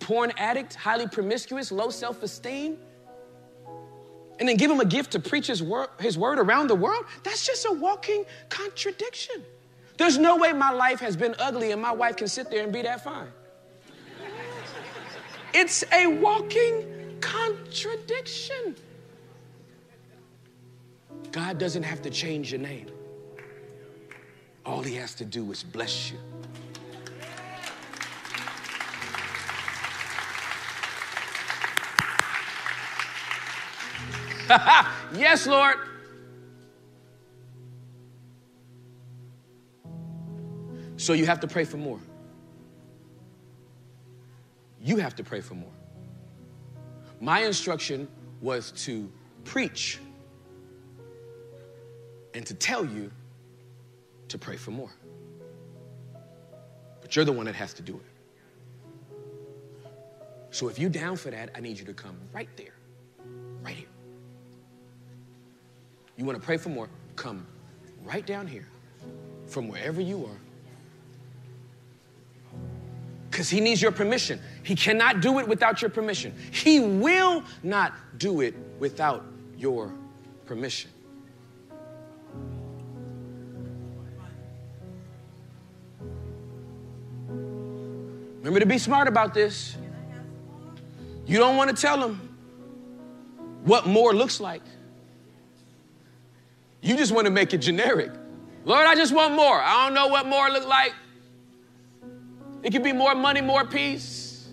porn 0.00 0.32
addict, 0.36 0.74
highly 0.74 1.06
promiscuous, 1.06 1.70
low 1.70 1.90
self 1.90 2.22
esteem, 2.22 2.78
and 4.38 4.48
then 4.48 4.56
give 4.56 4.70
him 4.70 4.80
a 4.80 4.84
gift 4.84 5.12
to 5.12 5.20
preach 5.20 5.46
his 5.46 5.62
word, 5.62 5.88
his 6.00 6.18
word 6.18 6.38
around 6.38 6.68
the 6.68 6.74
world. 6.74 7.04
That's 7.22 7.46
just 7.46 7.66
a 7.66 7.72
walking 7.72 8.24
contradiction. 8.48 9.42
There's 9.96 10.18
no 10.18 10.36
way 10.36 10.52
my 10.52 10.70
life 10.70 11.00
has 11.00 11.16
been 11.16 11.34
ugly 11.38 11.72
and 11.72 11.80
my 11.80 11.92
wife 11.92 12.16
can 12.16 12.28
sit 12.28 12.50
there 12.50 12.62
and 12.62 12.72
be 12.72 12.82
that 12.82 13.02
fine. 13.02 13.28
It's 15.54 15.84
a 15.90 16.06
walking 16.06 17.16
contradiction. 17.20 18.76
God 21.32 21.58
doesn't 21.58 21.82
have 21.82 22.02
to 22.02 22.10
change 22.10 22.52
your 22.52 22.60
name. 22.60 22.88
All 24.66 24.82
he 24.82 24.94
has 24.96 25.14
to 25.14 25.24
do 25.24 25.50
is 25.50 25.62
bless 25.62 26.10
you. 26.10 26.18
yes, 35.14 35.46
Lord. 35.46 35.76
So 40.96 41.12
you 41.12 41.26
have 41.26 41.40
to 41.40 41.46
pray 41.46 41.64
for 41.64 41.76
more. 41.76 42.00
You 44.80 44.96
have 44.98 45.14
to 45.16 45.24
pray 45.24 45.40
for 45.40 45.54
more. 45.54 45.72
My 47.20 47.40
instruction 47.40 48.08
was 48.40 48.72
to 48.84 49.10
preach 49.44 49.98
and 52.34 52.46
to 52.46 52.54
tell 52.54 52.84
you 52.84 53.10
to 54.28 54.38
pray 54.38 54.56
for 54.56 54.70
more. 54.70 54.90
But 57.00 57.16
you're 57.16 57.24
the 57.24 57.32
one 57.32 57.46
that 57.46 57.54
has 57.54 57.72
to 57.74 57.82
do 57.82 57.96
it. 57.96 58.02
So 60.50 60.68
if 60.68 60.78
you're 60.78 60.90
down 60.90 61.16
for 61.16 61.30
that, 61.30 61.50
I 61.54 61.60
need 61.60 61.78
you 61.78 61.84
to 61.86 61.94
come 61.94 62.16
right 62.32 62.48
there. 62.56 62.74
Right 63.62 63.76
here. 63.76 63.88
You 66.16 66.24
want 66.24 66.38
to 66.38 66.44
pray 66.44 66.56
for 66.56 66.70
more? 66.70 66.88
Come 67.14 67.46
right 68.04 68.26
down 68.26 68.46
here 68.46 68.66
from 69.46 69.68
wherever 69.68 70.00
you 70.00 70.24
are. 70.24 70.38
Because 73.30 73.50
he 73.50 73.60
needs 73.60 73.82
your 73.82 73.92
permission. 73.92 74.40
He 74.62 74.74
cannot 74.74 75.20
do 75.20 75.38
it 75.38 75.46
without 75.46 75.82
your 75.82 75.90
permission. 75.90 76.34
He 76.52 76.80
will 76.80 77.44
not 77.62 77.92
do 78.18 78.40
it 78.40 78.54
without 78.78 79.24
your 79.58 79.92
permission. 80.46 80.90
Remember 88.38 88.60
to 88.60 88.66
be 88.66 88.78
smart 88.78 89.08
about 89.08 89.34
this. 89.34 89.76
You 91.26 91.38
don't 91.38 91.56
want 91.56 91.74
to 91.74 91.76
tell 91.76 92.02
him 92.02 92.36
what 93.64 93.86
more 93.86 94.14
looks 94.14 94.40
like. 94.40 94.62
You 96.82 96.96
just 96.96 97.12
want 97.12 97.26
to 97.26 97.30
make 97.30 97.52
it 97.54 97.58
generic. 97.58 98.10
Lord, 98.64 98.86
I 98.86 98.94
just 98.94 99.14
want 99.14 99.34
more. 99.34 99.60
I 99.60 99.84
don't 99.84 99.94
know 99.94 100.08
what 100.08 100.26
more 100.26 100.50
look 100.50 100.66
like. 100.66 100.94
It 102.62 102.72
could 102.72 102.82
be 102.82 102.92
more 102.92 103.14
money, 103.14 103.40
more 103.40 103.64
peace. 103.64 104.48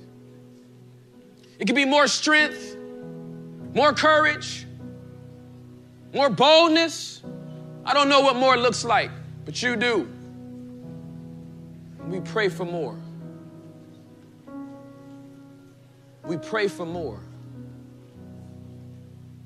It 1.59 1.65
could 1.65 1.75
be 1.75 1.85
more 1.85 2.07
strength, 2.07 2.77
more 3.73 3.93
courage, 3.93 4.67
more 6.13 6.29
boldness. 6.29 7.23
I 7.85 7.93
don't 7.93 8.09
know 8.09 8.21
what 8.21 8.35
more 8.35 8.55
looks 8.55 8.85
like, 8.85 9.11
but 9.45 9.61
you 9.61 9.75
do. 9.75 10.07
We 12.07 12.19
pray 12.19 12.49
for 12.49 12.65
more. 12.65 12.97
We 16.23 16.37
pray 16.37 16.67
for 16.67 16.85
more. 16.85 17.19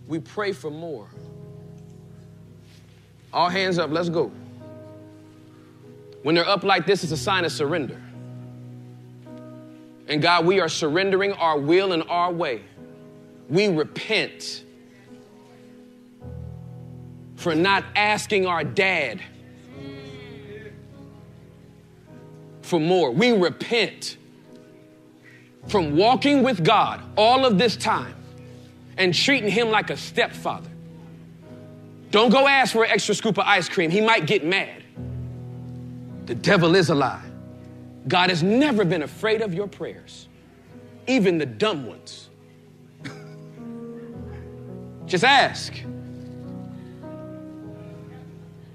We 0.07 0.19
pray 0.19 0.51
for 0.51 0.69
more. 0.69 1.09
All 3.33 3.49
hands 3.49 3.77
up, 3.77 3.91
let's 3.91 4.09
go. 4.09 4.31
When 6.23 6.35
they're 6.35 6.47
up 6.47 6.63
like 6.63 6.85
this, 6.85 7.03
it's 7.03 7.11
a 7.11 7.17
sign 7.17 7.45
of 7.45 7.51
surrender. 7.51 8.01
And 10.07 10.21
God, 10.21 10.45
we 10.45 10.59
are 10.59 10.69
surrendering 10.69 11.33
our 11.33 11.59
will 11.59 11.91
and 11.91 12.03
our 12.09 12.31
way. 12.31 12.61
We 13.49 13.67
repent 13.67 14.63
for 17.35 17.53
not 17.55 17.83
asking 17.95 18.45
our 18.45 18.63
dad 18.63 19.21
for 22.61 22.79
more. 22.79 23.11
We 23.11 23.31
repent 23.31 24.17
from 25.67 25.95
walking 25.95 26.43
with 26.43 26.63
God 26.63 27.01
all 27.17 27.45
of 27.45 27.57
this 27.57 27.75
time 27.75 28.15
and 28.97 29.13
treating 29.13 29.49
him 29.49 29.69
like 29.69 29.89
a 29.89 29.97
stepfather. 29.97 30.69
Don't 32.11 32.29
go 32.29 32.47
ask 32.47 32.73
for 32.73 32.83
an 32.83 32.91
extra 32.91 33.13
scoop 33.13 33.37
of 33.37 33.45
ice 33.45 33.67
cream. 33.67 33.91
He 33.91 34.01
might 34.01 34.25
get 34.25 34.45
mad. 34.45 34.83
The 36.25 36.35
devil 36.35 36.75
is 36.75 36.89
a 36.89 36.95
lie. 36.95 37.23
God 38.07 38.29
has 38.29 38.43
never 38.43 38.85
been 38.85 39.03
afraid 39.03 39.41
of 39.41 39.53
your 39.53 39.67
prayers, 39.67 40.27
even 41.07 41.37
the 41.37 41.45
dumb 41.45 41.85
ones. 41.85 42.29
Just 45.05 45.23
ask. 45.23 45.73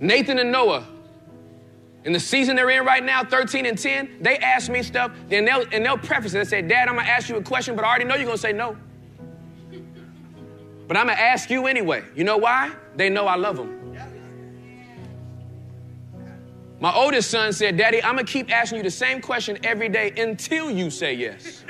Nathan 0.01 0.39
and 0.39 0.51
Noah, 0.51 0.87
in 2.05 2.13
the 2.13 2.21
season 2.21 2.57
they're 2.57 2.71
in 2.71 2.85
right 2.85 3.05
now, 3.05 3.25
13 3.25 3.67
and 3.67 3.79
10, 3.79 4.19
they 4.21 4.37
ask 4.39 4.71
me 4.71 4.83
stuff, 4.83 5.13
and 5.31 5.47
they'll, 5.47 5.65
and 5.73 5.85
they'll 5.85 5.97
preface 5.97 6.35
it 6.35 6.41
and 6.41 6.49
say, 6.49 6.61
Dad, 6.61 6.89
I'm 6.89 6.97
gonna 6.97 7.09
ask 7.09 7.29
you 7.29 7.37
a 7.37 7.43
question, 7.43 7.77
but 7.77 7.85
I 7.85 7.89
already 7.89 8.05
know 8.05 8.17
you're 8.17 8.27
gonna 8.27 8.37
say 8.37 8.53
no. 8.53 8.77
But 10.93 10.99
I'm 10.99 11.07
gonna 11.07 11.19
ask 11.19 11.49
you 11.49 11.67
anyway. 11.69 12.05
You 12.15 12.23
know 12.23 12.37
why? 12.37 12.71
They 12.97 13.09
know 13.09 13.27
I 13.27 13.37
love 13.37 13.57
them. 13.57 13.97
My 16.81 16.93
oldest 16.95 17.31
son 17.31 17.55
said, 17.55 17.79
Daddy, 17.79 18.05
I'm 18.05 18.17
gonna 18.17 18.25
keep 18.25 18.55
asking 18.55 18.77
you 18.77 18.83
the 18.83 18.91
same 18.91 19.23
question 19.23 19.57
every 19.65 19.89
day 19.89 20.13
until 20.19 20.71
you 20.71 20.91
say 20.91 21.15
yes. 21.15 21.65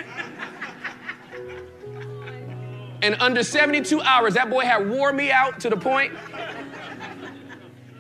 and 3.02 3.14
under 3.20 3.44
72 3.44 4.00
hours, 4.00 4.34
that 4.34 4.50
boy 4.50 4.64
had 4.64 4.90
wore 4.90 5.12
me 5.12 5.30
out 5.30 5.60
to 5.60 5.70
the 5.70 5.76
point 5.76 6.12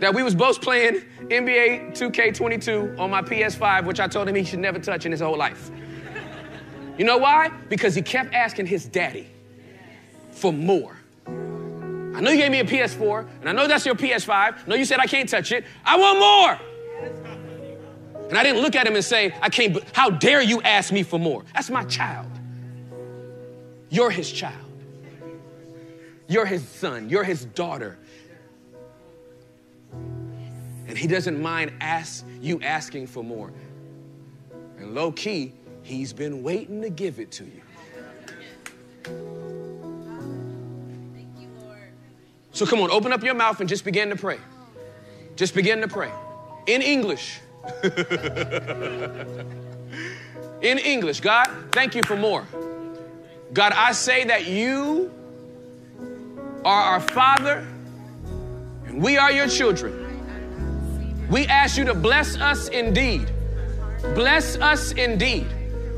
that 0.00 0.12
we 0.12 0.24
was 0.24 0.34
both 0.34 0.60
playing 0.60 1.04
NBA 1.28 1.96
2K22 1.96 2.98
on 2.98 3.10
my 3.10 3.22
PS5, 3.22 3.84
which 3.84 4.00
I 4.00 4.08
told 4.08 4.28
him 4.28 4.34
he 4.34 4.42
should 4.42 4.58
never 4.58 4.80
touch 4.80 5.06
in 5.06 5.12
his 5.12 5.20
whole 5.20 5.38
life. 5.38 5.70
You 6.98 7.04
know 7.04 7.18
why? 7.18 7.52
Because 7.68 7.94
he 7.94 8.02
kept 8.02 8.34
asking 8.34 8.66
his 8.66 8.86
daddy 8.86 9.28
for 10.32 10.52
more. 10.52 10.96
I 12.14 12.20
know 12.20 12.30
you 12.30 12.36
gave 12.36 12.50
me 12.50 12.60
a 12.60 12.64
PS4, 12.64 13.26
and 13.40 13.48
I 13.48 13.52
know 13.52 13.66
that's 13.66 13.86
your 13.86 13.94
PS5. 13.94 14.30
I 14.30 14.54
know 14.66 14.74
you 14.74 14.84
said 14.84 15.00
I 15.00 15.06
can't 15.06 15.28
touch 15.28 15.50
it. 15.52 15.64
I 15.84 15.96
want 15.96 16.18
more. 16.18 16.58
And 18.28 18.38
I 18.38 18.42
didn't 18.42 18.62
look 18.62 18.76
at 18.76 18.86
him 18.86 18.94
and 18.94 19.04
say, 19.04 19.34
I 19.40 19.48
can't, 19.48 19.82
how 19.94 20.10
dare 20.10 20.42
you 20.42 20.62
ask 20.62 20.92
me 20.92 21.02
for 21.02 21.18
more? 21.18 21.44
That's 21.54 21.70
my 21.70 21.84
child. 21.84 22.30
You're 23.90 24.10
his 24.10 24.30
child. 24.30 24.56
You're 26.28 26.46
his 26.46 26.66
son. 26.66 27.08
You're 27.08 27.24
his 27.24 27.44
daughter. 27.46 27.98
And 29.92 30.96
he 30.96 31.06
doesn't 31.06 31.40
mind 31.40 31.72
ask, 31.80 32.24
you 32.40 32.60
asking 32.62 33.06
for 33.06 33.22
more. 33.22 33.52
And 34.78 34.94
low 34.94 35.12
key, 35.12 35.54
he's 35.82 36.12
been 36.12 36.42
waiting 36.42 36.82
to 36.82 36.90
give 36.90 37.18
it 37.18 37.30
to 37.32 37.44
you. 37.44 37.61
So 42.52 42.66
come 42.66 42.80
on, 42.80 42.90
open 42.90 43.12
up 43.12 43.22
your 43.22 43.34
mouth 43.34 43.60
and 43.60 43.68
just 43.68 43.84
begin 43.84 44.10
to 44.10 44.16
pray. 44.16 44.38
Just 45.36 45.54
begin 45.54 45.80
to 45.80 45.88
pray. 45.88 46.10
In 46.66 46.82
English. 46.82 47.40
In 50.62 50.78
English, 50.78 51.20
God, 51.20 51.48
thank 51.72 51.94
you 51.94 52.02
for 52.04 52.16
more. 52.16 52.46
God, 53.52 53.72
I 53.72 53.92
say 53.92 54.24
that 54.24 54.46
you 54.46 55.10
are 56.64 56.82
our 56.82 57.00
Father 57.00 57.66
and 58.86 59.02
we 59.02 59.18
are 59.18 59.32
your 59.32 59.48
children. 59.48 59.98
We 61.30 61.46
ask 61.46 61.76
you 61.76 61.84
to 61.86 61.94
bless 61.94 62.36
us 62.36 62.68
indeed. 62.68 63.30
Bless 64.14 64.56
us 64.56 64.92
indeed. 64.92 65.46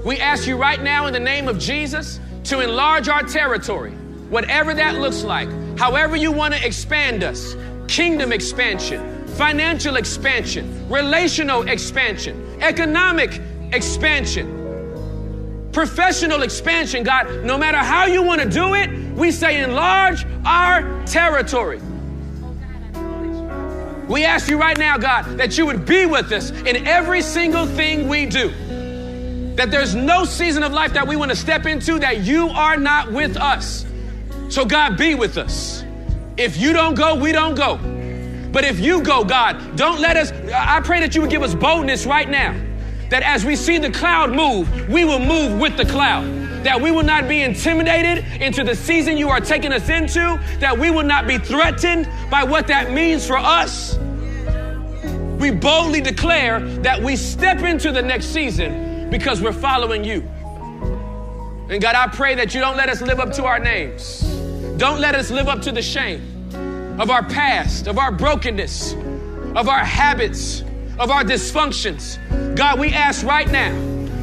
We 0.05 0.19
ask 0.19 0.47
you 0.47 0.57
right 0.57 0.83
now 0.83 1.07
in 1.07 1.13
the 1.13 1.21
name 1.21 1.49
of 1.49 1.59
Jesus 1.59 2.21
to 2.45 2.61
enlarge 2.61 3.09
our 3.09 3.23
territory, 3.23 3.93
whatever 4.35 4.75
that 4.75 4.97
looks 4.97 5.23
like, 5.23 5.49
however 5.79 6.17
you 6.17 6.33
want 6.33 6.53
to 6.53 6.67
expand 6.67 7.23
us, 7.23 7.55
kingdom 7.87 8.33
expansion 8.33 9.15
financial 9.35 9.97
expansion, 9.97 10.89
relational 10.89 11.69
expansion, 11.69 12.59
economic 12.61 13.41
expansion, 13.73 15.69
professional 15.73 16.43
expansion. 16.43 17.03
God, 17.03 17.45
no 17.45 17.59
matter 17.59 17.79
how 17.79 18.07
you 18.07 18.23
want 18.23 18.41
to 18.41 18.49
do 18.49 18.75
it, 18.75 18.91
we 19.15 19.33
say 19.33 19.63
enlarge 19.63 20.25
our 20.45 21.05
territory. 21.05 21.81
We 24.09 24.25
ask 24.25 24.49
you 24.49 24.59
right 24.59 24.79
now, 24.79 24.99
God, 24.99 25.39
that 25.39 25.59
you 25.59 25.67
would 25.67 25.85
be 25.85 26.07
with 26.07 26.31
us 26.31 26.51
in 26.51 26.87
every 26.87 27.23
single 27.23 27.67
thing 27.67 28.09
we 28.09 28.27
do. 28.27 28.51
That 29.57 29.71
there's 29.71 29.95
no 29.95 30.25
season 30.25 30.63
of 30.63 30.73
life 30.73 30.93
that 30.93 31.09
we 31.09 31.17
want 31.17 31.31
to 31.31 31.37
step 31.37 31.67
into 31.67 31.99
that 31.99 32.21
you 32.21 32.49
are 32.51 32.77
not 32.77 33.11
with 33.11 33.37
us. 33.37 33.85
So, 34.55 34.65
God, 34.65 34.97
be 34.97 35.17
with 35.17 35.37
us. 35.37 35.83
If 36.37 36.57
you 36.57 36.73
don't 36.73 36.95
go, 36.95 37.17
we 37.17 37.33
don't 37.33 37.57
go. 37.57 37.77
But 38.53 38.65
if 38.65 38.79
you 38.79 39.03
go, 39.03 39.25
God, 39.25 39.75
don't 39.75 40.01
let 40.01 40.17
us, 40.17 40.31
I 40.53 40.81
pray 40.81 41.01
that 41.01 41.13
you 41.13 41.23
would 41.23 41.31
give 41.31 41.43
us 41.43 41.57
boldness 41.57 42.07
right 42.07 42.31
now. 42.31 42.57
That 43.11 43.25
as 43.25 43.45
we 43.45 43.57
see 43.57 43.79
the 43.79 43.91
cloud 43.91 44.31
move, 44.31 44.89
we 44.89 45.05
will 45.05 45.19
move 45.19 45.59
with 45.59 45.77
the 45.77 45.85
cloud. 45.85 46.27
That 46.63 46.81
we 46.81 46.93
will 46.93 47.03
not 47.03 47.27
be 47.27 47.43
intimidated 47.43 48.25
into 48.41 48.63
the 48.63 48.77
season 48.77 49.17
you 49.17 49.29
are 49.29 49.41
taking 49.41 49.73
us 49.73 49.89
into. 49.89 50.41
That 50.61 50.79
we 50.79 50.89
will 50.89 51.03
not 51.03 51.27
be 51.27 51.37
threatened 51.37 52.09
by 52.31 52.45
what 52.45 52.69
that 52.69 52.93
means 52.93 53.27
for 53.27 53.37
us. 53.37 53.97
We 55.41 55.51
boldly 55.51 56.01
declare 56.01 56.61
that 56.83 57.03
we 57.03 57.17
step 57.17 57.63
into 57.63 57.91
the 57.91 58.03
next 58.03 58.27
season 58.27 59.11
because 59.11 59.43
we're 59.43 59.53
following 59.53 60.05
you. 60.05 60.21
And 61.69 61.83
God, 61.83 61.97
I 61.97 62.07
pray 62.07 62.37
that 62.37 62.55
you 62.55 62.61
don't 62.61 62.77
let 62.77 62.89
us 62.89 63.03
live 63.03 63.19
up 63.19 63.33
to 63.33 63.47
our 63.47 63.59
names. 63.59 64.24
Don't 64.77 65.01
let 65.01 65.15
us 65.15 65.31
live 65.31 65.47
up 65.47 65.63
to 65.63 65.73
the 65.73 65.83
shame 65.83 66.21
of 66.99 67.09
our 67.09 67.23
past, 67.23 67.87
of 67.87 67.97
our 67.97 68.11
brokenness, 68.11 68.95
of 69.55 69.69
our 69.69 69.85
habits, 69.85 70.63
of 70.99 71.11
our 71.11 71.23
dysfunctions. 71.23 72.19
God, 72.57 72.81
we 72.81 72.93
ask 72.93 73.25
right 73.25 73.49
now 73.49 73.73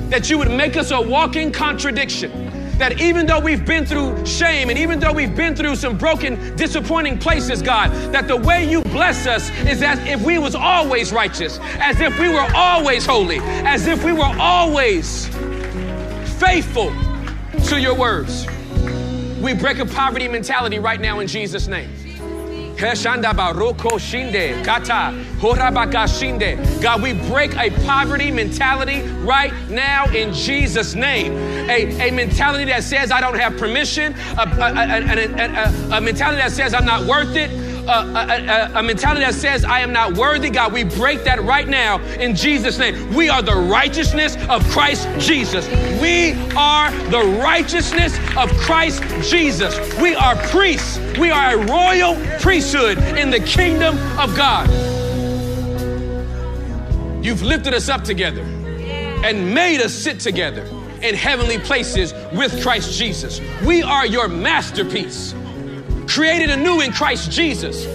that 0.09 0.29
you 0.29 0.37
would 0.37 0.51
make 0.51 0.75
us 0.75 0.91
a 0.91 0.99
walking 1.01 1.53
contradiction. 1.53 2.49
That 2.77 2.99
even 2.99 3.27
though 3.27 3.39
we've 3.39 3.65
been 3.65 3.85
through 3.85 4.25
shame 4.25 4.69
and 4.69 4.77
even 4.77 4.99
though 4.99 5.13
we've 5.13 5.35
been 5.35 5.55
through 5.55 5.77
some 5.77 5.97
broken, 5.97 6.55
disappointing 6.57 7.19
places, 7.19 7.61
God, 7.61 7.91
that 8.11 8.27
the 8.27 8.35
way 8.35 8.69
you 8.69 8.81
bless 8.83 9.27
us 9.27 9.49
is 9.61 9.81
as 9.81 9.99
if 9.99 10.21
we 10.21 10.37
was 10.37 10.55
always 10.55 11.13
righteous, 11.13 11.59
as 11.79 12.01
if 12.01 12.19
we 12.19 12.27
were 12.27 12.47
always 12.53 13.05
holy, 13.05 13.39
as 13.39 13.87
if 13.87 14.03
we 14.03 14.11
were 14.11 14.35
always 14.37 15.27
faithful 16.39 16.91
to 17.67 17.79
your 17.79 17.95
words. 17.95 18.47
We 19.41 19.53
break 19.53 19.79
a 19.79 19.85
poverty 19.85 20.27
mentality 20.27 20.79
right 20.79 21.01
now 21.01 21.19
in 21.19 21.27
Jesus' 21.27 21.67
name. 21.67 21.89
God, 26.81 27.01
we 27.01 27.13
break 27.13 27.55
a 27.55 27.69
poverty 27.85 28.31
mentality 28.31 29.01
right 29.23 29.53
now 29.69 30.05
in 30.05 30.33
Jesus' 30.33 30.95
name. 30.95 31.33
A, 31.69 32.09
a 32.09 32.11
mentality 32.11 32.65
that 32.65 32.83
says 32.83 33.11
I 33.11 33.21
don't 33.21 33.37
have 33.37 33.57
permission, 33.57 34.15
a, 34.37 34.43
a, 34.43 35.93
a, 35.93 35.97
a 35.97 36.01
mentality 36.01 36.37
that 36.37 36.51
says 36.51 36.73
I'm 36.73 36.85
not 36.85 37.05
worth 37.05 37.35
it, 37.35 37.51
a, 37.91 38.71
a, 38.75 38.79
a, 38.79 38.83
mentality 38.83 39.21
that 39.21 39.33
says, 39.33 39.65
I 39.65 39.81
am 39.81 39.91
not 39.91 40.13
worthy, 40.13 40.49
God, 40.49 40.71
we 40.73 40.83
break 40.83 41.23
that 41.25 41.43
right 41.43 41.67
now 41.67 41.99
in 42.15 42.35
Jesus' 42.35 42.77
name. 42.77 43.13
We 43.13 43.29
are 43.29 43.41
the 43.41 43.55
righteousness 43.55 44.35
of 44.49 44.63
Christ 44.69 45.07
Jesus. 45.19 45.67
We 46.01 46.33
are 46.55 46.91
the 47.09 47.39
righteousness 47.41 48.17
of 48.37 48.49
Christ 48.57 49.03
Jesus. 49.29 49.77
We 49.99 50.15
are 50.15 50.35
priests. 50.47 50.97
We 51.17 51.29
are 51.29 51.55
a 51.55 51.65
royal 51.65 52.15
priesthood 52.39 52.97
in 53.17 53.29
the 53.29 53.39
kingdom 53.39 53.97
of 54.17 54.35
God. 54.35 54.69
You've 57.23 57.43
lifted 57.43 57.73
us 57.73 57.89
up 57.89 58.03
together 58.03 58.41
and 58.41 59.53
made 59.53 59.81
us 59.81 59.93
sit 59.93 60.19
together 60.19 60.63
in 61.01 61.15
heavenly 61.15 61.59
places 61.59 62.13
with 62.33 62.61
Christ 62.63 62.97
Jesus. 62.97 63.41
We 63.63 63.83
are 63.83 64.05
your 64.05 64.27
masterpiece 64.27 65.33
created 66.11 66.49
anew 66.49 66.81
in 66.81 66.91
Christ 66.91 67.31
Jesus. 67.31 67.85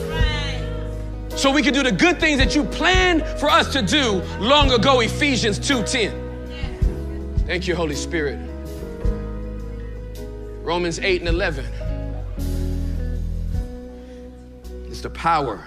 So 1.39 1.51
we 1.51 1.61
can 1.61 1.75
do 1.75 1.83
the 1.83 1.93
good 1.93 2.19
things 2.19 2.39
that 2.39 2.55
you 2.55 2.65
planned 2.65 3.23
for 3.39 3.51
us 3.51 3.71
to 3.75 3.83
do 3.83 4.23
long 4.41 4.73
ago, 4.73 5.01
Ephesians 5.01 5.59
2:10. 5.59 6.13
Thank 7.47 7.69
you, 7.69 7.77
Holy 7.77 7.95
Spirit. 7.95 8.39
Romans 10.63 10.99
8 10.99 11.21
and 11.21 11.29
11. 11.29 11.67
It's 14.89 15.03
the 15.03 15.11
power 15.11 15.63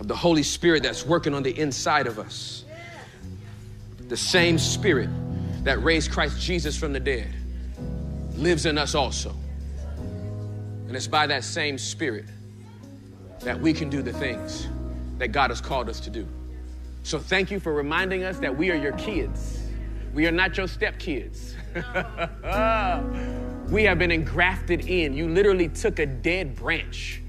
of 0.00 0.08
the 0.08 0.16
Holy 0.16 0.42
Spirit 0.42 0.82
that's 0.82 1.04
working 1.04 1.34
on 1.34 1.42
the 1.42 1.56
inside 1.60 2.06
of 2.06 2.18
us. 2.18 2.64
The 4.08 4.16
same 4.16 4.58
Spirit 4.58 5.10
that 5.64 5.82
raised 5.84 6.10
Christ 6.10 6.40
Jesus 6.40 6.76
from 6.76 6.92
the 6.92 7.00
dead 7.00 7.28
lives 8.34 8.64
in 8.66 8.78
us 8.78 8.94
also. 8.94 9.36
And 10.86 10.96
it's 10.96 11.06
by 11.06 11.26
that 11.26 11.44
same 11.44 11.78
Spirit 11.78 12.26
that 13.40 13.58
we 13.58 13.72
can 13.72 13.88
do 13.88 14.02
the 14.02 14.12
things 14.12 14.68
that 15.18 15.28
God 15.28 15.50
has 15.50 15.60
called 15.60 15.88
us 15.88 16.00
to 16.00 16.10
do. 16.10 16.26
So 17.02 17.18
thank 17.18 17.50
you 17.50 17.58
for 17.58 17.72
reminding 17.72 18.22
us 18.24 18.38
that 18.38 18.56
we 18.56 18.70
are 18.70 18.76
your 18.76 18.92
kids. 18.92 19.60
We 20.14 20.26
are 20.26 20.32
not 20.32 20.56
your 20.56 20.66
stepkids. 20.66 21.54
we 23.70 23.84
have 23.84 23.98
been 23.98 24.12
engrafted 24.12 24.86
in. 24.86 25.14
You 25.14 25.28
literally 25.28 25.68
took 25.68 25.98
a 25.98 26.06
dead 26.06 26.54
branch 26.54 27.22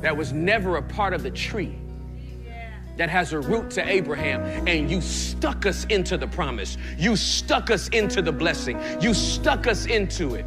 that 0.00 0.16
was 0.16 0.32
never 0.32 0.76
a 0.76 0.82
part 0.82 1.14
of 1.14 1.22
the 1.22 1.30
tree 1.30 1.76
that 2.96 3.10
has 3.10 3.32
a 3.32 3.40
root 3.40 3.70
to 3.72 3.86
Abraham, 3.86 4.42
and 4.66 4.90
you 4.90 5.00
stuck 5.00 5.66
us 5.66 5.84
into 5.86 6.16
the 6.16 6.26
promise. 6.26 6.78
You 6.96 7.14
stuck 7.14 7.70
us 7.70 7.88
into 7.88 8.22
the 8.22 8.32
blessing. 8.32 8.80
You 9.00 9.12
stuck 9.12 9.66
us 9.66 9.86
into 9.86 10.34
it. 10.34 10.46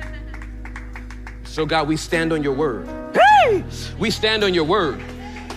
So, 1.49 1.65
God, 1.65 1.87
we 1.87 1.97
stand 1.97 2.31
on 2.31 2.43
your 2.43 2.53
word. 2.53 2.87
Hey! 3.11 3.63
We 3.97 4.11
stand 4.11 4.43
on 4.43 4.53
your 4.53 4.65
word 4.65 5.01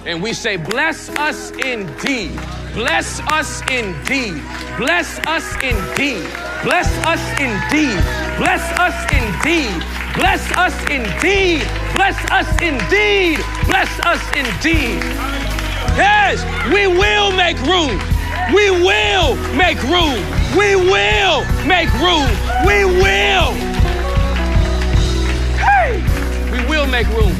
and 0.06 0.22
we 0.22 0.32
say, 0.32 0.56
Bless 0.56 1.10
us 1.10 1.50
indeed. 1.50 2.32
Bless 2.72 3.20
us 3.30 3.60
indeed. 3.70 4.40
Bless 4.78 5.18
us 5.26 5.54
indeed. 5.56 6.24
Bless 6.64 6.88
us 7.04 7.20
indeed. 7.38 8.00
Bless 8.38 8.62
us 8.78 8.96
indeed. 9.12 9.82
Bless 10.16 10.50
us 10.56 10.74
indeed. 10.88 11.60
Bless 11.94 12.16
us 12.30 12.48
indeed. 12.62 13.38
Bless 13.66 14.00
us 14.00 14.22
indeed. 14.32 14.96
Yes, 15.92 16.40
we 16.72 16.86
will 16.86 17.32
make 17.36 17.58
room. 17.68 18.00
We 18.54 18.70
will 18.70 19.36
make 19.54 19.80
room. 19.82 20.16
We 20.56 20.74
will 20.74 21.44
make 21.66 21.92
room. 22.00 22.28
We 22.66 22.86
will 22.86 23.71
will 26.82 26.90
make 26.90 27.06
room. 27.08 27.32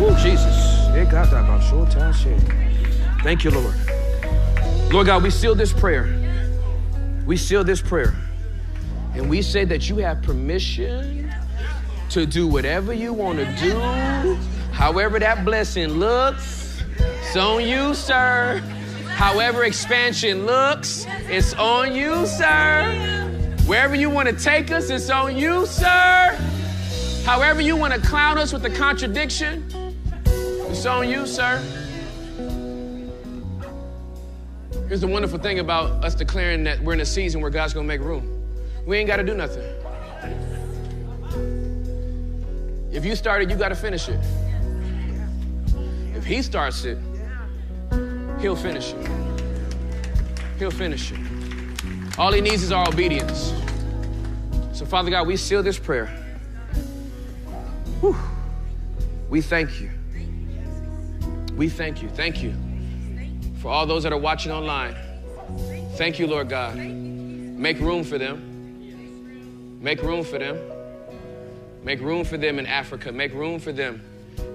Oh, 0.00 0.18
Jesus. 0.22 0.88
Thank 3.22 3.44
you, 3.44 3.50
Lord. 3.50 3.74
Lord 4.90 5.06
God, 5.06 5.22
we 5.22 5.30
seal 5.30 5.54
this 5.54 5.72
prayer. 5.72 6.08
We 7.26 7.36
seal 7.36 7.62
this 7.62 7.82
prayer. 7.82 8.14
And 9.14 9.28
we 9.28 9.42
say 9.42 9.64
that 9.66 9.90
you 9.90 9.98
have 9.98 10.22
permission 10.22 11.30
to 12.10 12.24
do 12.24 12.46
whatever 12.46 12.94
you 12.94 13.12
want 13.12 13.38
to 13.38 13.44
do, 13.56 13.78
however 14.72 15.18
that 15.18 15.44
blessing 15.44 15.88
looks. 15.88 16.82
It's 16.98 17.36
on 17.36 17.66
you, 17.66 17.94
sir. 17.94 18.62
However, 19.08 19.64
expansion 19.64 20.46
looks, 20.46 21.06
it's 21.28 21.52
on 21.54 21.94
you, 21.94 22.26
sir. 22.26 23.28
Wherever 23.66 23.94
you 23.94 24.10
want 24.10 24.28
to 24.28 24.34
take 24.34 24.70
us, 24.70 24.90
it's 24.90 25.10
on 25.10 25.36
you, 25.36 25.66
sir. 25.66 26.53
However, 27.24 27.62
you 27.62 27.74
want 27.74 27.94
to 27.94 28.00
clown 28.00 28.36
us 28.36 28.52
with 28.52 28.60
the 28.60 28.68
contradiction, 28.68 29.66
it's 30.26 30.84
on 30.84 31.08
you, 31.08 31.26
sir. 31.26 31.56
Here's 34.88 35.00
the 35.00 35.06
wonderful 35.06 35.38
thing 35.38 35.58
about 35.58 36.04
us 36.04 36.14
declaring 36.14 36.64
that 36.64 36.78
we're 36.80 36.92
in 36.92 37.00
a 37.00 37.06
season 37.06 37.40
where 37.40 37.50
God's 37.50 37.72
going 37.72 37.86
to 37.86 37.88
make 37.88 38.02
room. 38.02 38.44
We 38.84 38.98
ain't 38.98 39.06
got 39.06 39.16
to 39.16 39.22
do 39.22 39.34
nothing. 39.34 39.62
If 42.92 43.06
you 43.06 43.16
started, 43.16 43.50
you 43.50 43.56
got 43.56 43.70
to 43.70 43.74
finish 43.74 44.10
it. 44.10 44.20
If 46.14 46.26
He 46.26 46.42
starts 46.42 46.84
it, 46.84 46.98
He'll 48.38 48.54
finish 48.54 48.92
it. 48.92 49.08
He'll 50.58 50.70
finish 50.70 51.10
it. 51.10 51.18
All 52.18 52.32
He 52.34 52.42
needs 52.42 52.62
is 52.62 52.70
our 52.70 52.86
obedience. 52.86 53.54
So, 54.74 54.84
Father 54.84 55.10
God, 55.10 55.26
we 55.26 55.38
seal 55.38 55.62
this 55.62 55.78
prayer. 55.78 56.23
Whew. 58.04 58.14
We 59.30 59.40
thank 59.40 59.80
you. 59.80 59.90
We 61.56 61.70
thank 61.70 62.02
you. 62.02 62.10
Thank 62.10 62.42
you 62.42 62.52
for 63.62 63.68
all 63.68 63.86
those 63.86 64.02
that 64.02 64.12
are 64.12 64.18
watching 64.18 64.52
online. 64.52 64.94
Thank 65.94 66.18
you, 66.18 66.26
Lord 66.26 66.50
God. 66.50 66.76
Make 66.76 67.80
room 67.80 68.04
for 68.04 68.18
them. 68.18 69.80
Make 69.80 70.02
room 70.02 70.22
for 70.22 70.38
them. 70.38 70.58
Make 71.82 72.00
room 72.00 72.26
for 72.26 72.36
them 72.36 72.58
in 72.58 72.66
Africa. 72.66 73.10
Make 73.10 73.32
room 73.32 73.58
for 73.58 73.72
them 73.72 74.02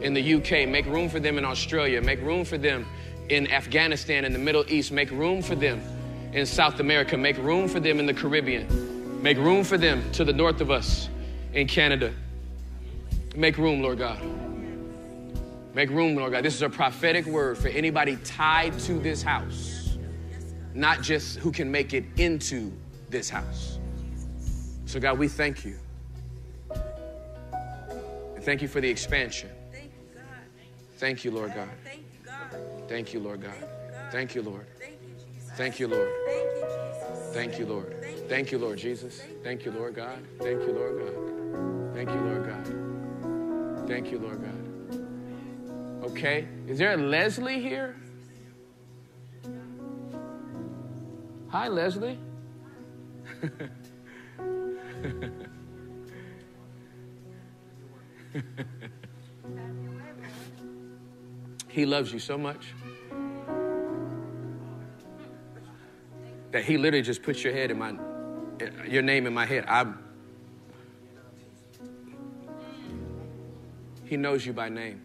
in 0.02 0.14
the 0.14 0.36
UK. 0.36 0.70
Make 0.70 0.86
room 0.86 1.10
for 1.10 1.20
them 1.20 1.39
in 1.39 1.43
Australia. 1.43 2.04
Make 2.04 2.22
room 2.22 2.45
for 2.45 2.60
them 2.60 2.86
in 3.30 3.52
Afghanistan, 3.52 4.26
in 4.26 4.34
the 4.34 4.38
Middle 4.38 4.64
East. 4.68 4.91
Make 4.91 5.10
room 5.10 5.41
for 5.41 5.56
them 5.56 5.82
in 6.34 6.45
South 6.45 6.80
America. 6.80 7.18
Make 7.18 7.38
room 7.39 7.68
for 7.68 7.80
them 7.80 8.00
in 8.00 8.06
the 8.06 8.14
Caribbean. 8.14 9.24
Make 9.24 9.38
room 9.38 9.64
for 9.64 9.80
them 9.80 10.04
to 10.12 10.24
the 10.24 10.34
north 10.34 10.62
of 10.62 10.70
us 10.70 11.10
in 11.54 11.66
Canada. 11.66 12.14
Make 13.39 13.57
room, 13.57 13.81
Lord 13.81 13.99
God. 13.99 14.19
Make 15.73 15.89
room, 15.91 16.13
Lord 16.13 16.33
God. 16.33 16.43
This 16.43 16.55
is 16.55 16.61
a 16.61 16.69
prophetic 16.69 17.25
word 17.25 17.57
for 17.57 17.69
anybody 17.69 18.17
tied 18.25 18.77
to 18.79 18.99
this 18.99 19.23
house, 19.23 19.97
not 20.73 21.01
just 21.01 21.39
who 21.39 21.49
can 21.49 21.71
make 21.71 21.93
it 21.93 22.03
into 22.17 22.69
this 23.09 23.29
house. 23.29 23.79
So, 24.85 24.99
God, 24.99 25.17
we 25.17 25.29
thank 25.29 25.63
you. 25.63 25.77
And 28.35 28.43
thank 28.43 28.61
you 28.61 28.67
for 28.67 28.81
the 28.81 28.89
expansion. 28.89 29.49
Thank 30.97 31.23
you, 31.23 31.31
Lord 31.31 31.53
God. 31.55 31.69
Thank 32.89 33.13
you, 33.13 33.21
Lord 33.21 33.41
God. 33.41 33.53
Thank 34.11 34.35
you, 34.35 34.41
Lord. 34.41 34.67
Thank 34.77 34.97
you, 35.01 35.15
Jesus. 35.15 35.51
Thank 35.55 35.79
you, 35.79 35.87
Lord. 35.87 36.09
Thank 36.25 36.43
you, 36.43 36.61
Jesus. 36.61 37.33
Thank 37.33 37.57
you, 37.57 37.65
Lord. 37.65 38.05
Thank 38.27 38.51
you, 38.51 38.57
Lord 38.57 38.77
Jesus. 38.77 39.21
Thank 39.45 39.63
you, 39.63 39.71
Lord 39.71 39.95
God. 39.95 40.19
Thank 40.41 40.59
you, 40.63 40.73
Lord 40.73 40.99
God. 40.99 41.95
Thank 41.95 42.09
you, 42.09 42.19
Lord 42.19 42.45
God. 42.45 42.88
Thank 43.89 44.11
you, 44.11 44.19
Lord 44.19 44.43
God. 44.43 44.53
Okay. 46.11 46.47
Is 46.67 46.77
there 46.77 46.93
a 46.93 46.97
Leslie 46.97 47.59
here? 47.59 47.95
Hi, 51.47 51.67
Leslie. 51.67 52.19
he 61.67 61.87
loves 61.87 62.13
you 62.13 62.19
so 62.19 62.37
much 62.37 62.67
that 66.51 66.63
he 66.63 66.77
literally 66.77 67.01
just 67.01 67.23
puts 67.23 67.43
your 67.43 67.53
head 67.53 67.71
in 67.71 67.79
my 67.79 67.95
your 68.87 69.01
name 69.01 69.25
in 69.25 69.33
my 69.33 69.47
head. 69.47 69.65
I'm 69.67 70.09
He 74.10 74.18
knows 74.18 74.43
you 74.43 74.53
by 74.53 74.70
name. 74.70 75.01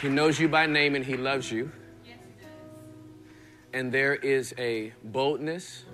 He 0.00 0.08
knows 0.08 0.38
you 0.38 0.46
by 0.46 0.66
name 0.66 0.94
and 0.94 1.04
He 1.04 1.16
loves 1.16 1.50
you. 1.50 1.72
And 3.72 3.90
there 3.90 4.14
is 4.14 4.54
a 4.56 4.92
boldness 5.02 5.84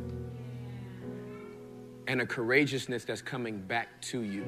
and 2.06 2.20
a 2.20 2.26
courageousness 2.26 3.06
that's 3.06 3.22
coming 3.22 3.58
back 3.58 4.02
to 4.02 4.20
you. 4.20 4.44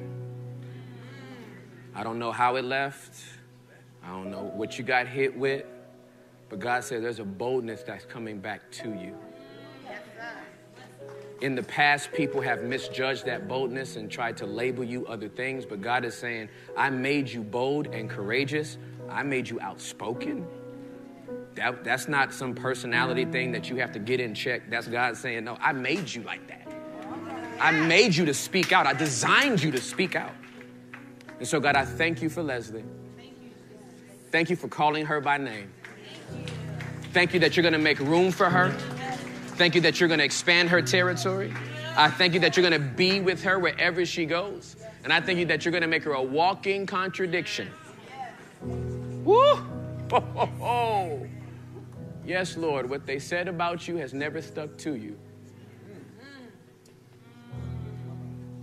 I 1.95 2.03
don't 2.03 2.19
know 2.19 2.31
how 2.31 2.57
it 2.57 2.63
left. 2.63 3.23
I 4.03 4.09
don't 4.09 4.29
know 4.29 4.51
what 4.53 4.77
you 4.77 4.83
got 4.83 5.07
hit 5.07 5.35
with. 5.35 5.65
But 6.49 6.59
God 6.59 6.83
said 6.83 7.03
there's 7.03 7.19
a 7.19 7.25
boldness 7.25 7.83
that's 7.83 8.05
coming 8.05 8.39
back 8.39 8.69
to 8.71 8.89
you. 8.89 9.17
In 11.41 11.53
the 11.53 11.63
past, 11.63 12.11
people 12.13 12.41
have 12.41 12.63
misjudged 12.63 13.25
that 13.25 13.47
boldness 13.47 13.95
and 13.95 14.09
tried 14.09 14.37
to 14.37 14.47
label 14.47 14.83
you 14.83 15.05
other 15.05 15.27
things, 15.27 15.65
but 15.65 15.81
God 15.81 16.03
is 16.03 16.15
saying, 16.15 16.49
I 16.75 16.89
made 16.89 17.29
you 17.29 17.43
bold 17.43 17.87
and 17.87 18.09
courageous. 18.09 18.77
I 19.07 19.21
made 19.21 19.47
you 19.47 19.59
outspoken. 19.61 20.47
That, 21.53 21.83
that's 21.83 22.07
not 22.07 22.33
some 22.33 22.55
personality 22.55 23.25
thing 23.25 23.51
that 23.51 23.69
you 23.69 23.75
have 23.77 23.91
to 23.91 23.99
get 23.99 24.19
in 24.19 24.33
check. 24.33 24.69
That's 24.69 24.87
God 24.87 25.15
saying, 25.15 25.43
No, 25.43 25.57
I 25.59 25.73
made 25.73 26.11
you 26.11 26.23
like 26.23 26.47
that. 26.47 26.67
I 27.59 27.71
made 27.71 28.15
you 28.15 28.25
to 28.25 28.33
speak 28.33 28.71
out. 28.71 28.85
I 28.87 28.93
designed 28.93 29.61
you 29.61 29.71
to 29.71 29.81
speak 29.81 30.15
out. 30.15 30.33
And 31.39 31.47
so, 31.47 31.59
God, 31.59 31.75
I 31.75 31.85
thank 31.85 32.21
you 32.21 32.29
for 32.29 32.41
Leslie. 32.41 32.83
Thank 34.31 34.49
you 34.49 34.55
for 34.55 34.67
calling 34.67 35.05
her 35.05 35.21
by 35.21 35.37
name. 35.37 35.71
Thank 37.13 37.33
you 37.33 37.39
that 37.39 37.55
you're 37.55 37.63
going 37.63 37.73
to 37.73 37.79
make 37.79 37.99
room 37.99 38.31
for 38.31 38.49
her. 38.49 38.71
Thank 39.55 39.75
you 39.75 39.81
that 39.81 39.99
you're 39.99 40.07
going 40.07 40.19
to 40.19 40.25
expand 40.25 40.69
her 40.69 40.81
territory. 40.81 41.53
I 41.95 42.09
thank 42.11 42.35
you 42.35 42.39
that 42.41 42.55
you're 42.55 42.69
going 42.69 42.79
to 42.79 42.87
be 42.95 43.21
with 43.21 43.43
her 43.43 43.57
wherever 43.57 44.05
she 44.05 44.25
goes. 44.25 44.75
And 45.03 45.11
I 45.11 45.19
thank 45.19 45.39
you 45.39 45.45
that 45.47 45.65
you're 45.65 45.71
going 45.71 45.81
to 45.81 45.87
make 45.87 46.03
her 46.03 46.13
a 46.13 46.21
walking 46.21 46.85
contradiction. 46.85 47.71
Woo! 48.61 49.63
Yes, 52.23 52.55
Lord, 52.55 52.89
what 52.89 53.05
they 53.07 53.19
said 53.19 53.47
about 53.47 53.87
you 53.87 53.95
has 53.97 54.13
never 54.13 54.41
stuck 54.41 54.77
to 54.79 54.95
you. 54.95 55.17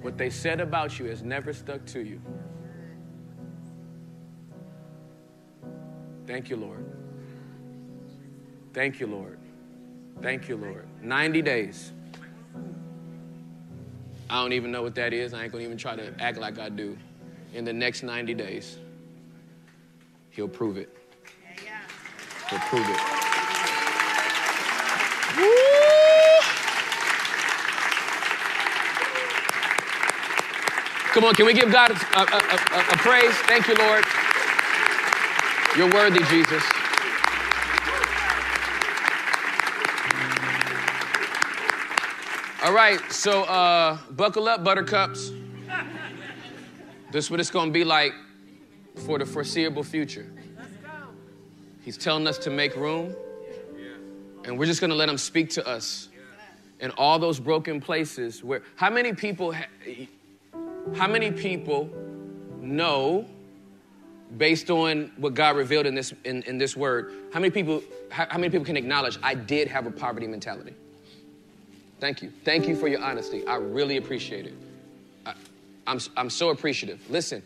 What 0.01 0.19
they 0.19 0.31
said 0.31 0.61
about 0.61 0.99
you 0.99 1.07
has 1.07 1.23
never 1.23 1.53
stuck 1.53 1.85
to 1.87 2.01
you. 2.01 2.21
Thank 6.27 6.51
you, 6.51 6.57
Lord. 6.57 6.87
Thank 8.75 8.99
you, 8.99 9.07
Lord. 9.07 9.39
Thank 10.20 10.49
you, 10.49 10.57
Lord. 10.57 10.85
90 11.01 11.43
days. 11.43 11.93
I 14.29 14.43
don't 14.43 14.53
even 14.53 14.72
know 14.72 14.83
what 14.83 14.97
that 14.97 15.12
is. 15.12 15.33
I 15.33 15.45
ain't 15.45 15.53
gonna 15.53 15.62
even 15.62 15.79
try 15.79 15.95
to 15.95 16.12
act 16.20 16.39
like 16.39 16.59
I 16.59 16.68
do. 16.68 16.99
In 17.55 17.64
the 17.64 17.72
next 17.72 18.03
90 18.03 18.35
days, 18.35 18.79
He'll 20.31 20.49
prove 20.49 20.77
it. 20.77 20.97
He'll 22.51 22.59
prove 22.59 22.89
it. 22.89 22.99
Come 31.12 31.25
on, 31.25 31.35
can 31.35 31.47
we 31.47 31.55
give 31.55 31.70
God 31.70 31.93
a, 31.93 31.95
a, 31.95 32.22
a, 32.22 32.81
a 32.81 32.97
praise? 32.97 33.35
Thank 33.47 33.68
you, 33.68 33.75
Lord. 33.77 34.05
You're 35.77 35.93
worthy, 35.95 36.25
Jesus. 36.25 36.84
All 42.65 42.73
right, 42.73 42.99
so 43.12 43.43
uh, 43.43 43.99
buckle 44.12 44.49
up, 44.49 44.65
buttercups. 44.65 45.33
This 47.12 47.27
is 47.27 47.31
what 47.31 47.39
it's 47.39 47.51
going 47.51 47.69
to 47.69 47.73
be 47.75 47.85
like 47.85 48.15
for 49.05 49.19
the 49.19 49.27
foreseeable 49.27 49.83
future. 49.83 50.33
He's 51.83 51.99
telling 51.99 52.27
us 52.27 52.39
to 52.39 52.49
make 52.49 52.75
room, 52.75 53.15
and 54.47 54.59
we're 54.59 54.65
just 54.65 54.81
going 54.81 54.89
to 54.89 54.97
let 54.97 55.11
him 55.11 55.19
speak 55.19 55.51
to 55.51 55.69
us 55.69 56.09
in 56.81 56.91
all 56.93 57.19
those 57.19 57.39
broken 57.39 57.83
places 57.83 58.43
where. 58.43 58.62
How 58.77 58.89
many 58.89 59.12
people? 59.12 59.53
Ha- 59.53 59.69
how 60.95 61.07
many 61.07 61.31
people 61.33 61.91
know, 62.62 63.27
based 64.39 64.71
on 64.71 65.12
what 65.19 65.35
God 65.35 65.57
revealed 65.57 65.85
in 65.85 65.95
this 65.95 66.15
in, 66.25 66.43
in 66.45 66.57
this 66.57 66.75
word? 66.75 67.12
How 67.31 67.41
many 67.41 67.51
people? 67.51 67.83
How, 68.11 68.27
how 68.31 68.39
many 68.39 68.49
people 68.49 68.65
can 68.65 68.79
acknowledge 68.79 69.19
I 69.23 69.35
did 69.35 69.69
have 69.69 69.85
a 69.85 69.91
poverty 69.91 70.27
mentality? 70.27 70.75
Thank 72.01 72.22
you. 72.22 72.32
Thank 72.45 72.68
you 72.68 72.76
for 72.76 72.88
your 72.88 73.03
honesty. 73.03 73.47
I 73.47 73.57
really 73.57 73.97
appreciate 73.97 74.47
it. 74.47 74.55
I, 75.24 75.34
I'm, 75.86 75.99
I'm 76.16 76.30
so 76.30 76.51
appreciative. 76.51 77.01
Listen, 77.11 77.42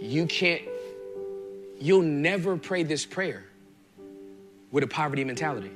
you 0.00 0.26
can't, 0.26 0.62
you'll 1.80 2.02
never 2.02 2.56
pray 2.56 2.82
this 2.82 3.06
prayer 3.06 3.44
with 4.70 4.84
a 4.84 4.86
poverty 4.86 5.24
mentality 5.24 5.70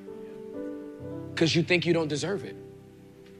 because 1.34 1.54
you 1.56 1.62
think 1.62 1.86
you 1.86 1.92
don't 1.92 2.08
deserve 2.08 2.44
it. 2.44 2.56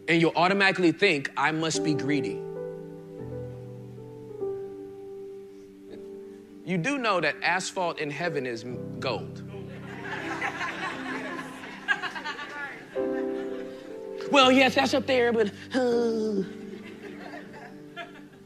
And 0.09 0.21
you'll 0.21 0.33
automatically 0.35 0.93
think, 0.93 1.31
I 1.37 1.53
must 1.53 1.85
be 1.85 1.95
greedy. 1.95 2.41
You 6.65 6.79
do 6.79 6.99
know 6.99 7.21
that 7.21 7.37
asphalt 7.43 7.99
in 7.99 8.11
heaven 8.11 8.47
is 8.47 8.65
gold. 8.99 9.42
Well, 14.33 14.51
yes, 14.51 14.77
that's 14.77 14.95
up 14.95 15.07
there, 15.07 15.31
but 15.31 15.49
uh, 15.75 16.43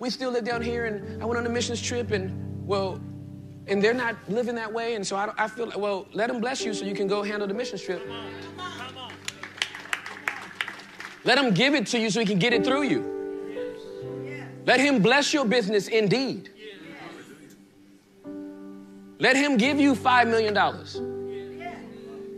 we 0.00 0.10
still 0.10 0.32
live 0.32 0.44
down 0.44 0.60
here, 0.60 0.86
and 0.86 1.22
I 1.22 1.26
went 1.26 1.38
on 1.38 1.46
a 1.46 1.48
missions 1.48 1.80
trip, 1.80 2.10
and 2.10 2.66
well, 2.66 3.00
and 3.68 3.80
they're 3.80 3.94
not 3.94 4.16
living 4.28 4.56
that 4.56 4.72
way, 4.72 4.96
and 4.96 5.06
so 5.06 5.14
I, 5.14 5.32
I 5.38 5.46
feel 5.46 5.66
like, 5.66 5.78
well, 5.78 6.08
let 6.12 6.26
them 6.26 6.40
bless 6.40 6.64
you 6.64 6.74
so 6.74 6.84
you 6.84 6.94
can 6.96 7.06
go 7.06 7.22
handle 7.22 7.46
the 7.46 7.54
missions 7.54 7.82
trip. 7.82 8.02
Let 11.22 11.38
him 11.38 11.54
give 11.54 11.76
it 11.76 11.86
to 11.88 12.00
you 12.00 12.10
so 12.10 12.18
he 12.18 12.26
can 12.26 12.40
get 12.40 12.52
it 12.52 12.64
through 12.64 12.82
you. 12.82 13.14
Let 14.66 14.80
him 14.80 15.00
bless 15.00 15.32
your 15.32 15.44
business 15.44 15.86
indeed. 15.86 16.50
Let 19.20 19.36
him 19.36 19.56
give 19.56 19.78
you 19.78 19.94
$5 19.94 20.26
million. 20.28 20.52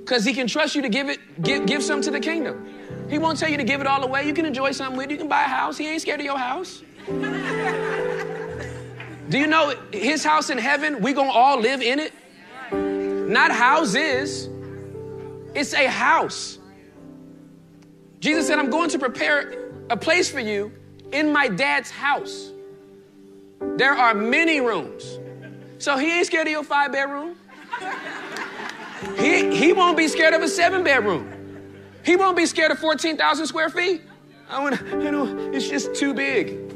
Because 0.01 0.27
he 0.27 0.35
can 0.35 0.47
trust 0.47 0.75
you 0.75 0.83
to 0.83 0.91
give 0.91 1.09
it, 1.09 1.43
give, 1.43 1.65
give 1.65 1.83
some 1.83 2.03
to 2.03 2.11
the 2.11 2.21
kingdom. 2.21 2.78
He 3.09 3.19
won't 3.19 3.39
tell 3.39 3.51
you 3.51 3.57
to 3.57 3.65
give 3.65 3.81
it 3.81 3.87
all 3.87 4.05
away. 4.05 4.27
You 4.27 4.35
can 4.35 4.45
enjoy 4.45 4.73
something 4.73 4.97
with 4.97 5.07
it. 5.07 5.13
You 5.13 5.19
can 5.19 5.29
buy 5.29 5.43
a 5.43 5.49
house. 5.49 5.79
He 5.79 5.89
ain't 5.89 6.03
scared 6.03 6.21
of 6.21 6.27
your 6.27 6.39
house. 6.39 6.83
Do 9.29 9.39
you 9.39 9.47
know 9.47 9.75
his 9.93 10.25
house 10.25 10.51
in 10.51 10.59
heaven, 10.59 11.01
we 11.01 11.13
gonna 11.13 11.31
all 11.31 11.61
live 11.61 11.83
in 11.83 11.99
it? 11.99 12.13
Not 12.73 13.51
houses. 13.51 14.49
It's 15.55 15.75
a 15.75 15.87
house. 15.87 16.59
Jesus 18.21 18.47
said, 18.47 18.59
I'm 18.59 18.71
going 18.71 18.91
to 18.91 18.99
prepare 18.99 19.71
a 19.91 19.97
place 19.97 20.31
for 20.31 20.41
you 20.41 20.73
in 21.13 21.33
my 21.33 21.49
dad's 21.49 21.91
house. 21.91 22.53
There 23.77 23.93
are 23.93 24.15
many 24.15 24.61
rooms. 24.61 25.19
So 25.79 25.97
he 25.97 26.19
ain't 26.19 26.27
scared 26.27 26.47
of 26.47 26.53
your 26.53 26.65
five 26.65 26.93
bedroom. 26.93 27.37
He, 29.17 29.55
he 29.57 29.73
won't 29.73 29.97
be 29.97 30.09
scared 30.09 30.35
of 30.35 30.43
a 30.43 30.49
seven 30.49 30.83
bedroom. 30.83 31.38
He 32.05 32.17
won't 32.17 32.37
be 32.37 32.47
scared 32.47 32.71
of 32.71 32.79
14,000 32.79 33.47
square 33.47 33.69
feet. 33.71 34.03
I 34.49 34.61
want 34.63 34.79
to, 34.79 34.85
you 35.03 35.11
know, 35.11 35.51
it's 35.53 35.69
just 35.69 35.95
too 35.95 36.15
big. 36.15 36.75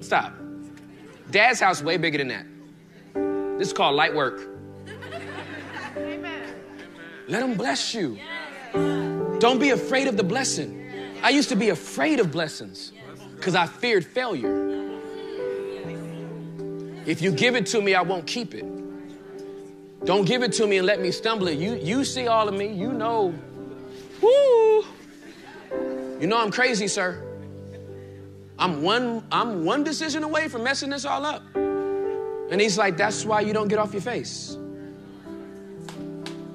Stop. 0.00 0.34
Dad's 1.30 1.60
house 1.60 1.82
way 1.82 1.96
bigger 1.96 2.18
than 2.18 2.28
that. 2.28 2.46
This 3.58 3.68
is 3.68 3.72
called 3.72 3.94
light 3.94 4.14
work. 4.14 4.48
Amen. 5.96 6.54
Let 7.28 7.42
him 7.42 7.54
bless 7.54 7.94
you. 7.94 8.18
Don't 8.72 9.58
be 9.58 9.70
afraid 9.70 10.08
of 10.08 10.16
the 10.16 10.24
blessing. 10.24 10.78
I 11.22 11.30
used 11.30 11.48
to 11.50 11.56
be 11.56 11.68
afraid 11.68 12.18
of 12.18 12.32
blessings 12.32 12.92
because 13.36 13.54
I 13.54 13.66
feared 13.66 14.04
failure. 14.04 14.72
If 17.06 17.20
you 17.20 17.32
give 17.32 17.54
it 17.56 17.66
to 17.66 17.80
me, 17.80 17.94
I 17.94 18.02
won't 18.02 18.26
keep 18.26 18.54
it. 18.54 18.64
Don't 20.04 20.24
give 20.24 20.42
it 20.42 20.52
to 20.54 20.66
me 20.66 20.78
and 20.78 20.86
let 20.86 21.00
me 21.00 21.12
stumble 21.12 21.48
it. 21.48 21.58
You, 21.58 21.74
you 21.76 22.04
see 22.04 22.26
all 22.26 22.48
of 22.48 22.54
me. 22.54 22.72
You 22.72 22.92
know. 22.92 23.34
Woo! 24.22 24.84
You 26.20 26.26
know 26.28 26.38
I'm 26.38 26.50
crazy, 26.50 26.88
sir. 26.88 27.22
I'm 28.58 28.82
one, 28.82 29.24
I'm 29.32 29.64
one 29.64 29.82
decision 29.82 30.22
away 30.22 30.48
from 30.48 30.62
messing 30.62 30.90
this 30.90 31.04
all 31.04 31.26
up. 31.26 31.42
And 31.56 32.60
he's 32.60 32.78
like, 32.78 32.96
that's 32.96 33.24
why 33.24 33.40
you 33.40 33.52
don't 33.52 33.68
get 33.68 33.78
off 33.78 33.92
your 33.92 34.02
face. 34.02 34.56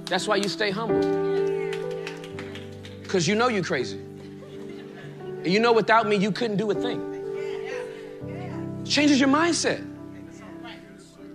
That's 0.06 0.28
why 0.28 0.38
you 0.38 0.48
stay 0.48 0.72
humble. 0.72 1.02
Because 3.04 3.28
you 3.28 3.36
know 3.36 3.50
you're 3.50 3.64
crazy. 3.64 3.98
And 3.98 5.48
you 5.48 5.60
know 5.60 5.74
without 5.74 6.08
me, 6.08 6.16
you 6.16 6.32
couldn't 6.32 6.58
do 6.58 6.72
a 6.72 6.76
thing. 6.76 7.02
Changes 8.86 9.20
your 9.20 9.30
mindset. 9.30 9.86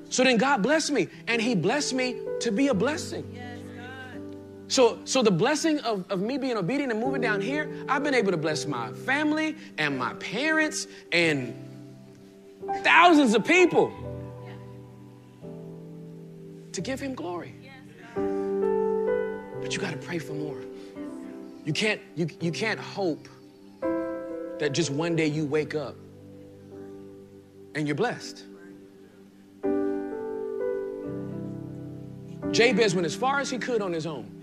So 0.08 0.24
then 0.24 0.36
God 0.36 0.62
blessed 0.62 0.92
me, 0.92 1.08
and 1.26 1.40
He 1.40 1.54
blessed 1.54 1.94
me 1.94 2.20
to 2.40 2.52
be 2.52 2.68
a 2.68 2.74
blessing. 2.74 3.41
So, 4.72 5.00
so 5.04 5.22
the 5.22 5.30
blessing 5.30 5.80
of, 5.80 6.10
of 6.10 6.22
me 6.22 6.38
being 6.38 6.56
obedient 6.56 6.90
and 6.90 6.98
moving 6.98 7.20
down 7.20 7.42
here, 7.42 7.70
I've 7.90 8.02
been 8.02 8.14
able 8.14 8.30
to 8.30 8.38
bless 8.38 8.64
my 8.64 8.90
family 8.90 9.54
and 9.76 9.98
my 9.98 10.14
parents 10.14 10.86
and 11.12 11.54
thousands 12.82 13.34
of 13.34 13.44
people. 13.44 13.92
to 16.72 16.80
give 16.80 16.98
him 16.98 17.14
glory. 17.14 17.54
But 18.14 19.74
you 19.74 19.78
got 19.78 19.90
to 19.90 19.98
pray 19.98 20.18
for 20.18 20.32
more. 20.32 20.62
You 21.66 21.74
can't, 21.74 22.00
you, 22.14 22.26
you 22.40 22.50
can't 22.50 22.80
hope 22.80 23.28
that 24.58 24.70
just 24.72 24.88
one 24.88 25.14
day 25.14 25.26
you 25.26 25.44
wake 25.44 25.74
up 25.74 25.96
and 27.74 27.86
you're 27.86 27.94
blessed. 27.94 28.44
Jabez 32.52 32.94
went 32.94 33.04
as 33.04 33.14
far 33.14 33.38
as 33.38 33.50
he 33.50 33.58
could 33.58 33.82
on 33.82 33.92
his 33.92 34.06
own. 34.06 34.41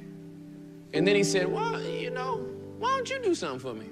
And 0.94 1.08
then 1.08 1.16
he 1.16 1.24
said, 1.24 1.48
Well, 1.48 1.82
you 1.82 2.10
know, 2.10 2.46
why 2.80 2.90
don't 2.90 3.10
you 3.10 3.20
do 3.20 3.36
something 3.36 3.60
for 3.60 3.74
me? 3.74 3.86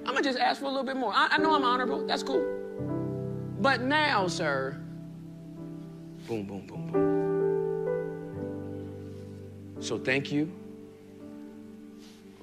I'm 0.00 0.12
gonna 0.12 0.22
just 0.22 0.38
ask 0.38 0.60
for 0.60 0.66
a 0.66 0.68
little 0.68 0.84
bit 0.84 0.96
more. 0.96 1.12
I, 1.14 1.28
I 1.32 1.38
know 1.38 1.54
I'm 1.54 1.64
honorable, 1.64 2.06
that's 2.06 2.22
cool. 2.22 2.44
But 3.60 3.82
now, 3.82 4.28
sir, 4.28 4.80
boom, 6.28 6.44
boom, 6.44 6.66
boom, 6.66 6.92
boom. 6.92 7.16
So 9.80 9.98
thank 9.98 10.32
you 10.32 10.50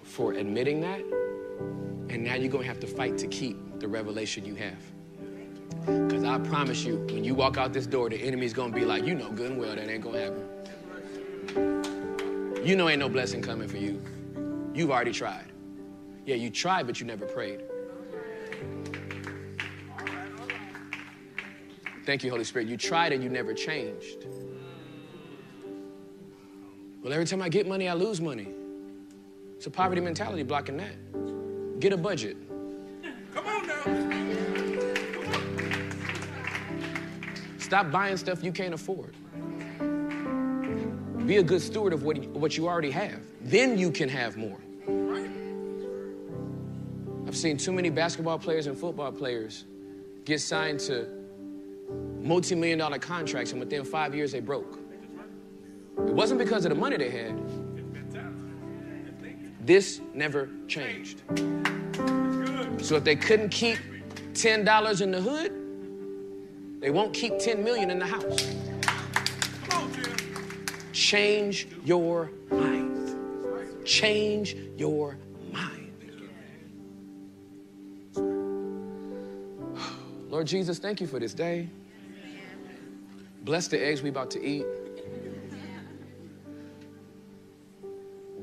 for 0.04 0.34
admitting 0.34 0.82
that. 0.82 1.02
And 2.10 2.24
now 2.24 2.36
you're 2.36 2.52
going 2.52 2.64
to 2.64 2.68
have 2.68 2.80
to 2.82 2.88
fight 2.88 3.18
to 3.18 3.28
keep 3.28 3.80
the 3.80 3.88
revelation 3.88 4.46
you 4.46 4.56
have. 4.56 4.78
Because 6.08 6.24
I 6.24 6.38
promise 6.38 6.84
you, 6.84 6.98
when 7.08 7.24
you 7.24 7.34
walk 7.34 7.58
out 7.58 7.74
this 7.74 7.88
door, 7.88 8.10
the 8.10 8.18
enemy's 8.18 8.54
going 8.54 8.72
to 8.72 8.80
be 8.80 8.86
like, 8.86 9.04
you 9.04 9.16
know 9.16 9.32
good 9.32 9.52
and 9.52 9.60
well 9.60 9.76
that 9.76 9.90
ain't 9.90 10.04
going 10.04 10.16
to 10.16 10.22
happen. 10.22 11.93
You 12.64 12.78
know 12.78 12.88
ain't 12.88 13.00
no 13.00 13.10
blessing 13.10 13.42
coming 13.42 13.68
for 13.68 13.76
you. 13.76 14.02
You've 14.74 14.90
already 14.90 15.12
tried. 15.12 15.52
Yeah, 16.26 16.36
you 16.36 16.50
tried, 16.50 16.88
but 16.88 16.98
you 17.00 17.06
never 17.06 17.26
prayed. 17.26 17.62
Thank 22.06 22.24
you, 22.24 22.32
Holy 22.32 22.46
Spirit. 22.46 22.70
You 22.70 22.78
tried 22.78 23.12
and 23.12 23.22
you 23.22 23.30
never 23.30 23.54
changed. 23.54 24.28
Well, 27.04 27.12
every 27.12 27.26
time 27.26 27.42
I 27.42 27.50
get 27.50 27.68
money, 27.68 27.90
I 27.90 27.94
lose 27.94 28.22
money. 28.22 28.48
It's 29.58 29.68
a 29.68 29.72
poverty 29.72 30.00
mentality 30.00 30.44
blocking 30.44 30.78
that. 30.78 31.80
Get 31.82 31.92
a 31.92 31.98
budget. 31.98 32.38
Come 33.34 33.46
on 33.46 33.68
now. 33.68 33.84
Stop 37.58 37.92
buying 37.92 38.16
stuff 38.16 38.42
you 38.42 38.54
can't 38.54 38.74
afford. 38.74 39.16
Be 41.26 41.38
a 41.38 41.44
good 41.44 41.62
steward 41.62 41.94
of 41.94 42.04
what, 42.04 42.18
what 42.28 42.58
you 42.58 42.68
already 42.68 42.92
have. 42.92 43.22
Then 43.42 43.78
you 43.78 43.92
can 43.92 44.10
have 44.10 44.36
more. 44.36 44.58
I've 47.26 47.38
seen 47.38 47.58
too 47.58 47.72
many 47.72 47.90
basketball 47.90 48.38
players 48.38 48.68
and 48.68 48.78
football 48.78 49.12
players 49.12 49.66
get 50.26 50.42
signed 50.42 50.80
to 50.82 51.08
multi 52.22 52.56
million 52.56 52.80
dollar 52.80 53.00
contracts, 53.00 53.52
and 53.52 53.60
within 53.60 53.86
five 53.86 54.14
years, 54.14 54.32
they 54.32 54.40
broke. 54.40 54.80
It 55.98 56.14
wasn't 56.14 56.40
because 56.40 56.66
of 56.66 56.70
the 56.70 56.76
money 56.76 56.98
they 56.98 57.10
had. 57.10 57.40
This 59.66 60.02
never 60.14 60.50
changed. 60.68 61.22
So 62.80 62.98
if 62.98 63.04
they 63.06 63.16
couldn't 63.16 63.50
keep 63.50 63.80
$10 64.34 65.02
in 65.02 65.12
the 65.12 65.22
hood, 65.22 66.82
they 66.82 66.90
won't 66.90 67.14
keep 67.14 67.40
10 67.40 67.64
million 67.64 67.90
in 67.90 68.00
the 68.00 68.06
house. 68.06 68.46
Change 70.94 71.68
your 71.84 72.32
mind. 72.50 73.86
Change 73.86 74.56
your 74.78 75.18
mind. 75.52 75.92
Lord 80.30 80.48
Jesus, 80.48 80.80
thank 80.80 81.02
you 81.02 81.08
for 81.08 81.20
this 81.20 81.34
day. 81.34 81.68
Bless 83.44 83.68
the 83.68 83.84
eggs 83.84 84.02
we 84.02 84.10
about 84.10 84.32
to 84.32 84.42
eat. 84.42 84.66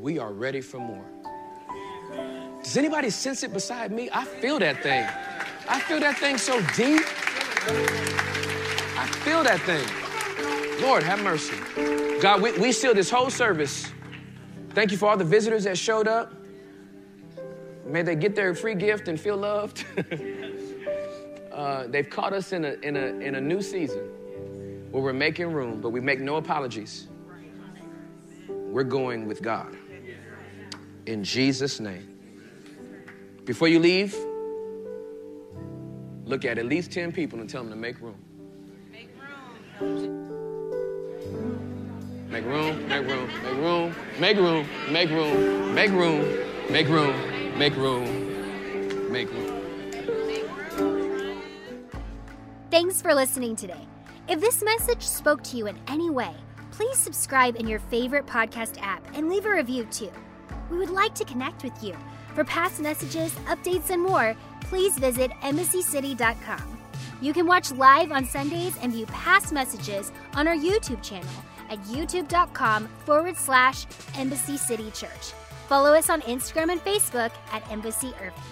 we 0.01 0.19
are 0.19 0.33
ready 0.33 0.61
for 0.61 0.79
more. 0.79 1.05
Does 2.63 2.77
anybody 2.77 3.11
sense 3.11 3.43
it 3.43 3.53
beside 3.53 3.93
me? 3.93 4.09
I 4.13 4.25
feel 4.25 4.59
that 4.59 4.83
thing. 4.83 5.07
I 5.69 5.79
feel 5.81 6.01
that 6.01 6.19
thing 6.19 6.39
so 6.39 6.61
deep. 6.75 7.03
I 8.99 9.07
feel 9.25 9.43
that 9.45 9.61
thing. 9.61 9.87
Lord, 10.83 11.03
have 11.03 11.23
mercy. 11.23 12.10
God, 12.21 12.43
we, 12.43 12.53
we 12.59 12.73
seal 12.73 12.93
this 12.93 13.09
whole 13.09 13.31
service. 13.31 13.91
Thank 14.71 14.93
you 14.93 14.99
for 14.99 15.09
all 15.09 15.17
the 15.17 15.25
visitors 15.25 15.65
that 15.65 15.79
showed 15.79 16.07
up. 16.07 16.35
May 17.87 18.03
they 18.03 18.15
get 18.15 18.37
their 18.37 18.55
free 18.55 18.75
gift 18.75 19.09
and 19.09 19.19
feel 19.19 19.39
loved. 19.39 19.87
uh, 21.53 21.87
they've 21.87 22.09
caught 22.09 22.35
us 22.35 22.53
in 22.53 22.67
a, 22.67 22.73
in, 22.83 22.97
a, 22.97 23.07
in 23.07 23.37
a 23.37 23.41
new 23.41 23.63
season 23.63 24.11
where 24.91 25.03
we're 25.03 25.13
making 25.15 25.51
room, 25.53 25.81
but 25.81 25.91
we 25.91 26.01
make 26.01 26.21
no 26.21 26.37
apologies. 26.37 27.09
We're 28.49 28.85
going 28.85 29.27
with 29.27 29.41
God 29.41 29.77
in 31.07 31.25
Jesus' 31.25 31.81
name. 31.81 32.19
Before 33.47 33.67
you 33.67 33.81
leave, 33.81 34.15
look 36.27 36.45
at 36.45 36.59
at 36.59 36.67
least 36.67 36.93
10 36.93 37.13
people 37.13 37.41
and 37.41 37.49
tell 37.49 37.63
them 37.63 37.71
to 37.71 37.77
make 37.77 37.99
room. 38.01 38.17
Make 38.93 39.09
room. 39.81 40.20
Make 42.31 42.45
room, 42.45 42.89
make 42.89 43.07
room, 43.07 43.29
make 43.45 43.57
room, 43.57 43.95
make 44.19 44.37
room, 44.37 44.67
make 44.91 45.11
room, 45.11 45.75
make 45.75 45.91
room, 45.91 46.25
make 46.71 46.89
room, 46.89 47.59
make 47.59 47.77
room, 47.77 49.13
make 49.13 49.31
room. 49.31 49.63
Thanks 52.71 53.03
for 53.03 53.15
listening 53.15 53.57
today. 53.57 53.87
If 54.29 54.41
this 54.41 54.63
message 54.63 55.03
spoke 55.03 55.43
to 55.45 55.57
you 55.57 55.67
in 55.67 55.77
any 55.89 56.09
way, 56.09 56.35
please 56.71 56.97
subscribe 56.97 57.57
in 57.57 57.67
your 57.67 57.81
favorite 57.81 58.27
podcast 58.27 58.81
app 58.81 59.05
and 59.15 59.29
leave 59.29 59.45
a 59.45 59.51
review 59.51 59.85
too 59.87 60.13
we 60.71 60.79
would 60.79 60.91
like 60.91 61.15
to 61.17 61.25
connect 61.25 61.65
with 61.65 61.83
you. 61.83 61.97
For 62.35 62.45
past 62.45 62.81
messages, 62.81 63.33
updates, 63.47 63.91
and 63.91 64.01
more, 64.01 64.37
please 64.63 64.97
visit 64.97 65.31
embassycity.com. 65.43 66.79
You 67.21 67.33
can 67.33 67.47
watch 67.47 67.73
live 67.73 68.13
on 68.13 68.25
Sundays 68.25 68.77
and 68.81 68.93
view 68.93 69.05
past 69.07 69.53
messages 69.53 70.13
on 70.35 70.49
our 70.49 70.55
YouTube 70.55 71.03
channel 71.03 71.29
at 71.71 71.79
youtube.com 71.85 72.89
forward 73.07 73.37
slash 73.37 73.87
Embassy 74.17 74.57
City 74.57 74.91
Church. 74.91 75.33
Follow 75.69 75.95
us 75.95 76.11
on 76.11 76.21
Instagram 76.23 76.73
and 76.73 76.81
Facebook 76.85 77.31
at 77.53 77.69
Embassy 77.71 78.13
Irving. 78.21 78.43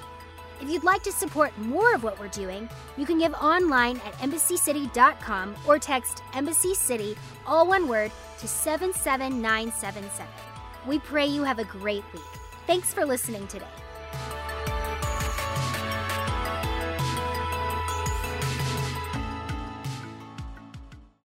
If 0.60 0.68
you'd 0.68 0.84
like 0.84 1.02
to 1.05 1.12
support 1.12 1.56
more 1.59 1.94
of 1.94 2.02
what 2.02 2.18
we're 2.18 2.28
doing, 2.28 2.68
you 2.97 3.06
can 3.06 3.18
give 3.18 3.34
online 3.34 3.98
at 3.98 4.14
embassycity.com 4.14 5.55
or 5.66 5.78
text 5.78 6.22
Embassy 6.34 6.74
City, 6.74 7.16
all 7.47 7.66
one 7.66 7.86
word, 7.86 8.10
to 8.38 8.48
77977. 8.48 10.26
We 10.86 10.98
pray 10.98 11.26
you 11.26 11.44
have 11.44 11.59
a 11.59 11.64
great 11.64 12.05
week. 12.12 12.22
Thanks 12.66 12.93
for 12.93 13.05
listening 13.05 13.47
today. 13.47 13.66